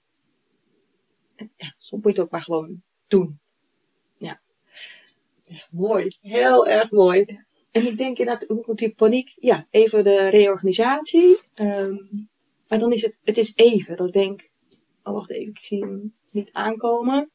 en 1.36 1.52
ja, 1.56 1.74
soms 1.78 2.02
moet 2.02 2.14
je 2.14 2.18
het 2.20 2.20
ook 2.20 2.30
maar 2.30 2.42
gewoon 2.42 2.82
doen. 3.08 3.40
Mooi. 5.70 6.16
Heel 6.20 6.66
erg 6.66 6.90
mooi. 6.90 7.24
En 7.70 7.86
ik 7.86 7.98
denk 7.98 8.18
inderdaad, 8.18 8.76
die 8.78 8.94
paniek? 8.94 9.34
Ja, 9.40 9.66
even 9.70 10.04
de 10.04 10.28
reorganisatie. 10.28 11.38
Ehm, 11.54 11.96
maar 12.68 12.78
dan 12.78 12.92
is 12.92 13.02
het, 13.02 13.20
het 13.24 13.38
is 13.38 13.52
even. 13.56 13.96
Dat 13.96 14.06
ik 14.06 14.12
denk, 14.12 14.50
oh 15.02 15.14
wacht 15.14 15.30
even, 15.30 15.50
ik 15.50 15.58
zie 15.58 15.84
hem 15.84 16.14
niet 16.30 16.52
aankomen. 16.52 17.30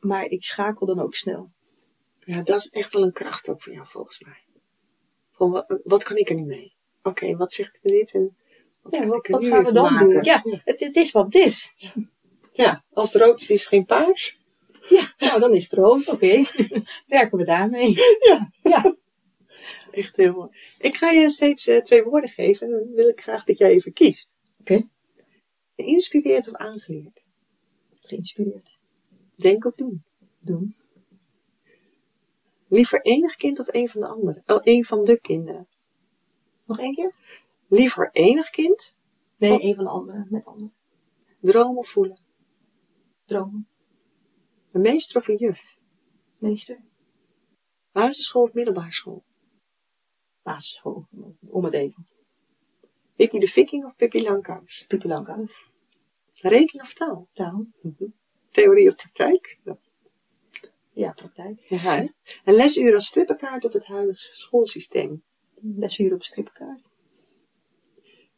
Maar 0.00 0.24
ik 0.24 0.42
schakel 0.42 0.86
dan 0.86 1.00
ook 1.00 1.14
snel. 1.14 1.50
Ja, 2.20 2.42
dat 2.42 2.56
is 2.56 2.68
echt 2.70 2.92
wel 2.92 3.02
een 3.02 3.12
kracht 3.12 3.48
ook 3.48 3.62
voor 3.62 3.72
jou 3.72 3.86
volgens 3.86 4.20
mij. 4.20 4.42
Van, 5.32 5.50
wat, 5.50 5.80
wat 5.84 6.02
kan 6.02 6.16
ik 6.16 6.28
er 6.28 6.34
nu 6.34 6.44
mee? 6.44 6.74
Oké, 7.02 7.36
wat 7.36 7.52
zegt 7.52 7.78
er 7.82 7.90
dit? 7.90 8.14
En 8.14 8.36
wat, 8.82 8.94
Ja, 8.94 9.48
gaan 9.50 9.64
we 9.64 9.72
dan 9.72 9.92
maken? 9.92 10.08
doen? 10.08 10.24
Ja, 10.24 10.42
het, 10.64 10.80
het 10.80 10.96
is 10.96 11.12
wat 11.12 11.24
het 11.24 11.34
is. 11.34 11.74
Ja, 11.76 11.94
als 12.92 13.12
het 13.12 13.22
rood 13.22 13.40
is, 13.40 13.50
is 13.50 13.60
het 13.60 13.68
geen 13.68 13.84
paars. 13.84 14.42
Ja, 14.88 15.14
nou 15.18 15.40
dan 15.40 15.54
is 15.54 15.62
het 15.62 15.72
rood. 15.72 16.08
Oké, 16.08 16.44
werken 17.06 17.38
we 17.38 17.44
daarmee. 17.44 17.94
Ja. 18.20 18.50
Ja, 18.62 18.96
Echt 19.90 20.16
heel 20.16 20.32
mooi. 20.32 20.48
Ik 20.78 20.94
ga 20.96 21.10
je 21.10 21.30
steeds 21.30 21.66
eh, 21.66 21.82
twee 21.82 22.02
woorden 22.04 22.30
geven. 22.30 22.66
En 22.66 22.72
dan 22.72 22.94
wil 22.94 23.08
ik 23.08 23.20
graag 23.20 23.44
dat 23.44 23.58
jij 23.58 23.70
even 23.70 23.92
kiest. 23.92 24.38
Oké. 24.60 24.88
Geïnspireerd 25.76 26.48
of 26.48 26.54
aangeleerd? 26.54 27.22
geïnspireerd. 28.00 28.78
Denken 29.36 29.70
of 29.70 29.76
doen? 29.76 30.04
Doen. 30.40 30.74
Liever 32.68 33.02
enig 33.02 33.36
kind 33.36 33.58
of 33.58 33.66
een 33.70 33.88
van 33.88 34.00
de 34.00 34.06
anderen? 34.06 34.42
Oh, 34.46 34.60
een 34.62 34.84
van 34.84 35.04
de 35.04 35.20
kinderen. 35.20 35.68
Nog 36.66 36.78
één 36.80 36.94
keer? 36.94 37.14
Liever 37.68 38.10
enig 38.12 38.50
kind? 38.50 38.96
Nee, 39.36 39.52
Oh. 39.52 39.62
een 39.64 39.74
van 39.74 39.84
de 39.84 39.90
anderen. 39.90 40.26
Met 40.30 40.46
anderen. 40.46 40.74
Dromen 41.40 41.76
of 41.76 41.88
voelen? 41.88 42.18
Dromen. 43.24 43.68
Een 44.72 44.80
meester 44.80 45.20
of 45.20 45.28
een 45.28 45.36
juf? 45.36 45.62
Meester. 46.38 46.82
Basisschool 47.92 48.42
of 48.42 48.52
middelbare 48.52 48.92
school? 48.92 49.24
Basisschool. 50.42 51.06
Om 51.40 51.64
het 51.64 51.72
even. 51.72 52.06
Vicky 53.16 53.38
de 53.38 53.46
Viking 53.46 53.84
of 53.84 53.96
Pippi 53.96 54.22
Langkous? 54.22 54.84
Pippi 54.88 55.08
Langkous. 55.08 55.70
Rekenen 56.32 56.84
of 56.84 56.94
taal? 56.94 57.28
Taal. 57.32 57.66
Theorie 58.50 58.88
of 58.88 58.96
praktijk? 58.96 59.58
Ja. 59.64 59.78
Ja, 60.92 61.12
praktijk. 61.12 61.60
Ja, 61.68 61.76
hè? 61.76 62.06
Een 62.44 62.54
lesuur 62.54 62.94
als 62.94 63.06
strippenkaart 63.06 63.64
op 63.64 63.72
het 63.72 63.84
huidige 63.84 64.18
schoolsysteem? 64.18 65.22
Lesuur 65.54 66.14
op 66.14 66.24
strippenkaart. 66.24 66.88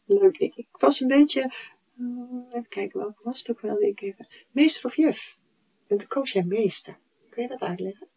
Leuk. 0.04 0.38
Ik, 0.38 0.54
ik 0.54 0.68
was 0.70 1.00
een 1.00 1.08
beetje... 1.08 1.54
eh, 1.98 2.56
even 2.56 2.68
kijken, 2.68 3.00
welke 3.00 3.22
was 3.22 3.38
het 3.38 3.50
ook 3.50 3.60
wel? 3.60 3.80
Ik 3.80 4.00
even, 4.00 4.26
meester 4.50 4.86
of 4.86 4.96
juf? 4.96 5.38
En 5.86 5.98
toen 5.98 6.08
koos 6.08 6.32
jij 6.32 6.44
meester. 6.44 6.98
Kun 7.30 7.42
je 7.42 7.48
dat 7.48 7.60
uitleggen? 7.60 8.08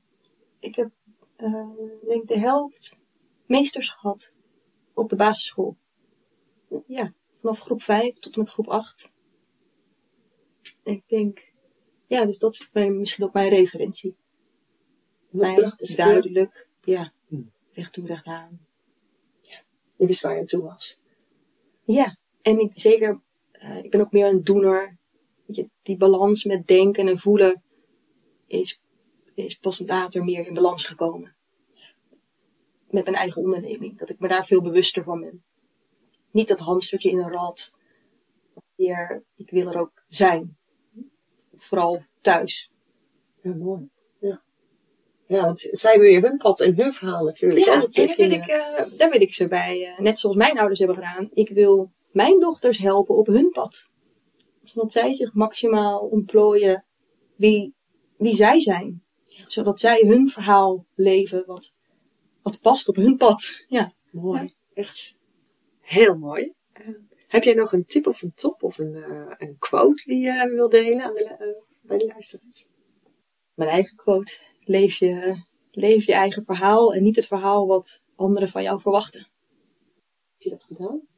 Ik 0.60 0.76
heb, 0.76 0.92
eh, 1.36 1.70
denk 2.08 2.28
de 2.28 2.40
helft 2.40 3.02
meesters 3.46 3.90
gehad 3.90 4.34
op 4.94 5.10
de 5.10 5.16
basisschool. 5.16 5.78
Ja, 6.88 7.14
vanaf 7.36 7.60
groep 7.60 7.82
5 7.82 8.20
tot 8.20 8.34
en 8.34 8.40
met 8.40 8.50
groep 8.50 8.68
8. 8.68 9.14
Ik 10.84 11.04
denk, 11.08 11.54
ja, 12.08 12.26
dus 12.26 12.38
dat 12.38 12.54
is 12.54 12.70
mijn, 12.74 12.98
misschien 13.00 13.26
ook 13.26 13.34
mijn 13.34 13.50
referentie. 13.50 14.18
Opdracht 15.32 15.82
is 15.82 15.96
duidelijk, 15.96 16.68
ja, 16.82 17.14
Hm. 17.28 17.42
recht 17.72 17.94
toe, 17.94 18.06
recht 18.06 18.26
aan. 18.26 18.68
Je 19.96 20.06
wist 20.06 20.22
waar 20.22 20.34
je 20.34 20.40
aan 20.40 20.46
toe 20.46 20.64
was. 20.64 21.02
Ja, 21.84 22.18
en 22.42 22.60
ik, 22.60 22.72
zeker, 22.74 23.22
eh, 23.60 23.84
ik 23.84 23.91
ben 23.91 24.01
ook 24.01 24.12
meer 24.12 24.28
een 24.28 24.43
doener 24.43 24.97
weet 25.49 25.55
je, 25.55 25.70
die 25.82 25.97
balans 25.97 26.43
met 26.43 26.68
denken 26.68 27.07
en 27.07 27.20
voelen 27.20 27.64
is, 28.47 28.84
is 29.34 29.55
pas 29.55 29.80
later 29.80 30.24
meer 30.24 30.47
in 30.47 30.53
balans 30.53 30.86
gekomen. 30.86 31.36
Met 32.89 33.03
mijn 33.03 33.16
eigen 33.16 33.41
onderneming. 33.41 33.99
Dat 33.99 34.10
ik 34.10 34.20
me 34.20 34.28
daar 34.28 34.45
veel 34.45 34.62
bewuster 34.62 35.03
van 35.03 35.20
ben. 35.20 35.43
Niet 36.32 36.47
dat 36.47 36.60
hamstertje 36.60 37.10
in 37.10 37.18
een 37.18 37.32
rad. 37.32 37.78
Meer, 38.76 39.24
ik 39.36 39.49
wil 39.49 39.68
er 39.68 39.80
ook 39.80 40.03
zijn. 40.07 40.57
Vooral 41.55 42.01
thuis. 42.22 42.74
Ja, 43.41 43.53
mooi. 43.53 43.89
Ja. 44.20 44.41
Ja, 45.28 45.43
want 45.43 45.60
zij 45.60 45.91
hebben 45.91 46.10
weer 46.10 46.22
hun 46.22 46.38
pad 46.38 46.60
en 46.60 46.76
hun 46.76 46.93
verhaal 46.93 47.26
natuurlijk. 47.26 47.66
Ja, 47.66 47.74
en 47.74 47.80
daar 47.80 48.16
wil, 48.16 48.32
ik, 48.32 48.47
eh, 48.47 48.97
daar 48.97 49.10
wil 49.10 49.22
ik 49.22 49.34
ze 49.34 49.47
bij, 49.47 49.86
eh, 49.86 49.99
net 49.99 50.20
zoals 50.20 50.36
mijn 50.36 50.57
ouders 50.57 50.80
hebben 50.80 50.97
gedaan. 50.97 51.30
Ik 51.34 51.49
wil 51.49 51.91
mijn 52.20 52.39
dochters 52.39 52.78
helpen 52.78 53.15
op 53.15 53.28
hun 53.28 53.49
pad. 53.49 53.93
Zodat 54.63 54.91
zij 54.91 55.13
zich 55.13 55.34
maximaal 55.34 55.99
ontplooien 55.99 56.86
wie, 57.36 57.76
wie 58.17 58.36
zij 58.36 58.59
zijn. 58.59 59.03
Zodat 59.45 59.80
zij 59.80 60.03
hun 60.05 60.30
verhaal 60.30 60.86
leven 60.95 61.43
wat, 61.45 61.78
wat 62.41 62.61
past 62.61 62.88
op 62.89 62.95
hun 62.95 63.17
pad. 63.17 63.41
Ja. 63.67 63.93
Mooi. 64.11 64.53
Echt 64.74 65.20
heel 65.80 66.17
mooi. 66.17 66.53
Heb 67.28 67.43
jij 67.43 67.53
nog 67.53 67.74
een 67.74 67.86
tip 67.86 68.07
of 68.07 68.22
een 68.22 68.34
top 68.34 68.63
of 68.63 68.78
een, 68.78 68.95
eh, 68.95 69.36
een 69.38 69.55
quote 69.59 70.03
die 70.05 70.20
je 70.20 70.49
wil 70.49 70.70
delen 70.70 71.03
aan 71.03 71.13
de, 71.13 71.24
eh, 71.24 71.63
bij 71.82 71.97
de 71.97 72.05
luisteraars? 72.05 72.67
Mijn 73.53 73.70
eigen 73.70 73.95
quote. 73.95 74.34
Leef 74.59 74.95
je, 74.95 75.41
leef 75.72 76.05
je 76.05 76.13
eigen 76.13 76.43
verhaal 76.43 76.93
en 76.93 77.03
niet 77.03 77.15
het 77.15 77.28
verhaal 77.28 77.67
wat 77.67 78.03
anderen 78.15 78.49
van 78.49 78.63
jou 78.63 78.80
verwachten. 78.80 79.20
Heb 79.20 80.41
je 80.41 80.49
dat 80.49 80.63
gedaan? 80.63 81.09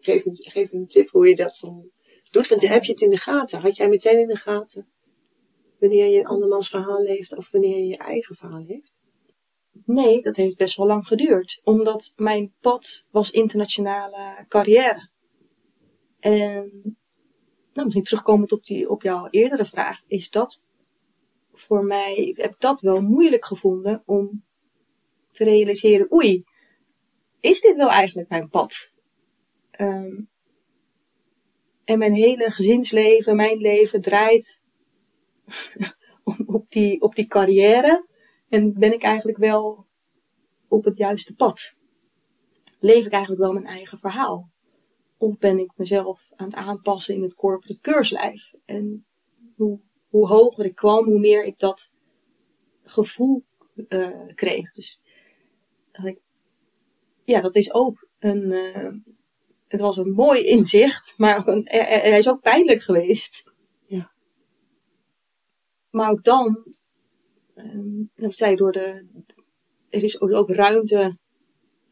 Geef 0.00 0.24
een, 0.24 0.36
geef 0.36 0.72
een 0.72 0.86
tip 0.86 1.08
hoe 1.08 1.28
je 1.28 1.34
dat 1.34 1.58
dan 1.60 1.90
doet. 2.30 2.48
Want 2.48 2.68
heb 2.68 2.84
je 2.84 2.92
het 2.92 3.00
in 3.00 3.10
de 3.10 3.16
gaten? 3.16 3.60
Had 3.60 3.76
jij 3.76 3.88
meteen 3.88 4.20
in 4.20 4.28
de 4.28 4.36
gaten 4.36 4.86
wanneer 5.82 6.06
je 6.06 6.18
een 6.18 6.26
andermans 6.26 6.68
verhaal 6.68 7.02
leeft 7.02 7.36
of 7.36 7.50
wanneer 7.50 7.78
je 7.78 7.86
je 7.86 7.96
eigen 7.96 8.36
verhaal 8.36 8.64
leeft? 8.66 8.92
Nee, 9.84 10.22
dat 10.22 10.36
heeft 10.36 10.56
best 10.56 10.76
wel 10.76 10.86
lang 10.86 11.06
geduurd. 11.06 11.60
Omdat 11.64 12.12
mijn 12.16 12.54
pad 12.60 13.08
was 13.10 13.30
internationale 13.30 14.44
carrière. 14.48 15.10
En 16.20 16.96
nou, 17.72 17.84
misschien 17.84 18.04
terugkomend 18.04 18.52
op, 18.52 18.64
die, 18.64 18.90
op 18.90 19.02
jouw 19.02 19.28
eerdere 19.30 19.64
vraag, 19.64 20.00
is 20.06 20.30
dat 20.30 20.62
voor 21.52 21.84
mij, 21.84 22.34
heb 22.36 22.52
ik 22.52 22.60
dat 22.60 22.80
wel 22.80 23.00
moeilijk 23.00 23.44
gevonden 23.44 24.02
om 24.06 24.44
te 25.30 25.44
realiseren, 25.44 26.12
oei, 26.12 26.44
is 27.40 27.60
dit 27.60 27.76
wel 27.76 27.90
eigenlijk 27.90 28.28
mijn 28.28 28.48
pad? 28.48 28.91
Ehm, 29.72 30.20
en 31.84 31.98
mijn 31.98 32.12
hele 32.12 32.50
gezinsleven, 32.50 33.36
mijn 33.36 33.58
leven 33.58 34.00
draait 34.00 34.60
op 36.46 36.70
die, 36.70 37.00
op 37.00 37.14
die 37.14 37.26
carrière. 37.26 38.06
En 38.48 38.72
ben 38.72 38.92
ik 38.92 39.02
eigenlijk 39.02 39.38
wel 39.38 39.86
op 40.68 40.84
het 40.84 40.96
juiste 40.96 41.36
pad? 41.36 41.76
Leef 42.78 43.06
ik 43.06 43.12
eigenlijk 43.12 43.42
wel 43.42 43.52
mijn 43.52 43.66
eigen 43.66 43.98
verhaal? 43.98 44.50
Of 45.16 45.38
ben 45.38 45.58
ik 45.58 45.70
mezelf 45.76 46.28
aan 46.36 46.46
het 46.46 46.56
aanpassen 46.56 47.14
in 47.14 47.22
het 47.22 47.34
corporate 47.34 47.80
keurslijf? 47.80 48.52
En 48.64 49.06
hoe, 49.54 49.80
hoe 50.08 50.26
hoger 50.26 50.64
ik 50.64 50.74
kwam, 50.74 51.04
hoe 51.04 51.18
meer 51.20 51.44
ik 51.44 51.58
dat 51.58 51.92
gevoel 52.84 53.44
eh, 53.88 54.26
kreeg. 54.34 54.72
Dus 54.72 55.02
ik, 55.92 56.20
ja, 57.24 57.40
dat 57.40 57.56
is 57.56 57.72
ook 57.72 58.08
een. 58.18 58.52
eh, 58.52 58.92
het 59.72 59.80
was 59.80 59.96
een 59.96 60.12
mooi 60.12 60.44
inzicht, 60.44 61.14
maar 61.16 61.38
ook 61.38 61.46
een, 61.46 61.62
hij 61.68 62.18
is 62.18 62.28
ook 62.28 62.40
pijnlijk 62.40 62.80
geweest. 62.80 63.52
Ja. 63.86 64.12
Maar 65.90 66.10
ook 66.10 66.24
dan 66.24 66.64
Ehm, 67.54 68.02
dat 68.14 68.34
zij 68.34 68.56
door 68.56 68.72
de. 68.72 69.06
Er 69.88 70.02
is 70.02 70.20
ook, 70.20 70.50
ruimte. 70.50 71.18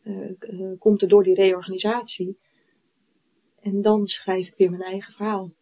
eh, 0.03 0.31
eh, 0.39 0.79
komt 0.79 1.03
er 1.03 1.09
door 1.09 1.23
die 1.23 1.35
reorganisatie. 1.35 2.39
En 3.61 3.83
dan 3.83 4.07
schrijf 4.07 4.49
ik 4.49 4.55
weer 4.57 4.71
mijn 4.71 4.83
eigen 4.83 5.13
verhaal. 5.13 5.55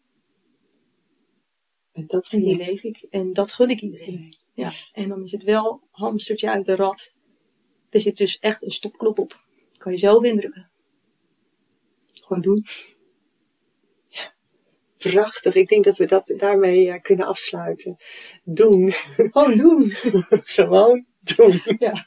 En 1.93 2.07
dat 2.07 2.29
En 2.33 2.43
die 2.43 2.57
leef 2.57 2.83
ik. 2.83 3.07
En 3.11 3.33
dat 3.33 3.53
gun 3.53 3.71
ik 3.71 3.81
iedereen. 3.81 4.37
Ja. 4.55 4.73
En 4.93 5.09
dan 5.09 5.23
is 5.23 5.33
het 5.33 5.43
wel 5.43 5.83
hamstertje 5.91 6.51
uit 6.51 6.67
de 6.67 6.77
rat. 6.77 7.15
Er 7.91 8.01
zit 8.01 8.17
dus 8.17 8.39
echt 8.39 8.63
een 8.63 8.71
stopknop 8.71 9.19
op. 9.19 9.47
Kan 9.77 9.93
je 9.93 9.99
zelf 9.99 10.25
indrukken. 10.25 10.68
Gewoon 12.29 12.43
doen. 12.43 12.65
Prachtig. 14.99 15.55
Ik 15.55 15.69
denk 15.69 15.85
dat 15.85 15.97
we 15.97 16.07
dat 16.07 16.35
daarmee 16.37 16.91
eh, 16.91 17.01
kunnen 17.03 17.27
afsluiten. 17.27 17.97
Doen. 18.45 18.93
Gewoon 18.93 19.57
doen. 19.57 19.91
Gewoon 20.59 21.07
doen. 21.37 21.63
Ja. 21.79 22.07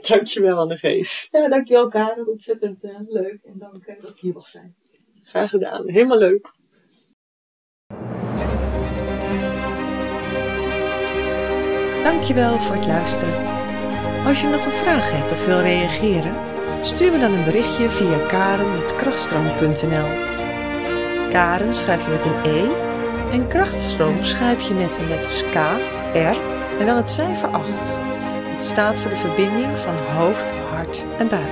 Dankjewel, 0.00 0.58
Anne-Gees. 0.58 1.28
Ja, 1.30 1.48
dankjewel 1.48 1.88
Karen. 1.88 2.28
Ontzettend 2.28 2.82
eh, 2.82 2.96
leuk. 2.98 3.38
En 3.42 3.58
dank 3.58 3.86
eh, 3.86 4.00
dat 4.00 4.10
ik 4.10 4.18
hier 4.18 4.32
mag 4.32 4.48
zijn. 4.48 4.76
Graag 5.22 5.50
gedaan. 5.50 5.88
Helemaal 5.88 6.18
leuk. 6.18 6.52
Dankjewel 12.02 12.60
voor 12.60 12.76
het 12.76 12.86
luisteren. 12.86 13.46
Als 14.24 14.40
je 14.40 14.46
nog 14.46 14.66
een 14.66 14.72
vraag 14.72 15.10
hebt 15.10 15.32
of 15.32 15.46
wil 15.46 15.60
reageren, 15.60 16.53
stuur 16.84 17.12
me 17.12 17.18
dan 17.18 17.32
een 17.32 17.44
berichtje 17.44 17.90
via 17.90 18.26
karen.krachtstroom.nl 18.26 20.08
Karen 21.30 21.74
schrijf 21.74 22.04
je 22.04 22.10
met 22.10 22.24
een 22.24 22.44
E 22.44 22.68
en 23.30 23.48
krachtstroom 23.48 24.24
schrijf 24.24 24.68
je 24.68 24.74
met 24.74 24.94
de 24.94 25.06
letters 25.06 25.42
K, 25.42 25.54
R 26.12 26.36
en 26.78 26.86
dan 26.86 26.96
het 26.96 27.10
cijfer 27.10 27.48
8. 27.48 27.68
Het 28.52 28.64
staat 28.64 29.00
voor 29.00 29.10
de 29.10 29.16
verbinding 29.16 29.78
van 29.78 29.96
hoofd, 29.98 30.50
hart 30.50 31.04
en 31.18 31.28
buik. 31.28 31.50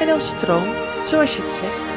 En 0.00 0.06
dan 0.06 0.20
stroom, 0.20 0.68
zoals 1.04 1.36
je 1.36 1.42
het 1.42 1.52
zegt. 1.52 1.94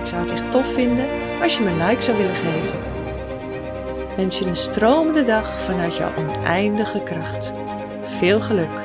Ik 0.00 0.06
zou 0.06 0.22
het 0.22 0.32
echt 0.32 0.50
tof 0.50 0.72
vinden 0.72 1.08
als 1.42 1.56
je 1.56 1.62
me 1.62 1.70
een 1.70 1.86
like 1.86 2.02
zou 2.02 2.16
willen 2.16 2.34
geven. 2.34 2.78
Wens 4.16 4.38
je 4.38 4.46
een 4.46 4.56
stromende 4.56 5.24
dag 5.24 5.60
vanuit 5.60 5.96
jouw 5.96 6.14
oneindige 6.16 7.02
kracht. 7.02 7.52
Veel 8.18 8.40
geluk! 8.40 8.81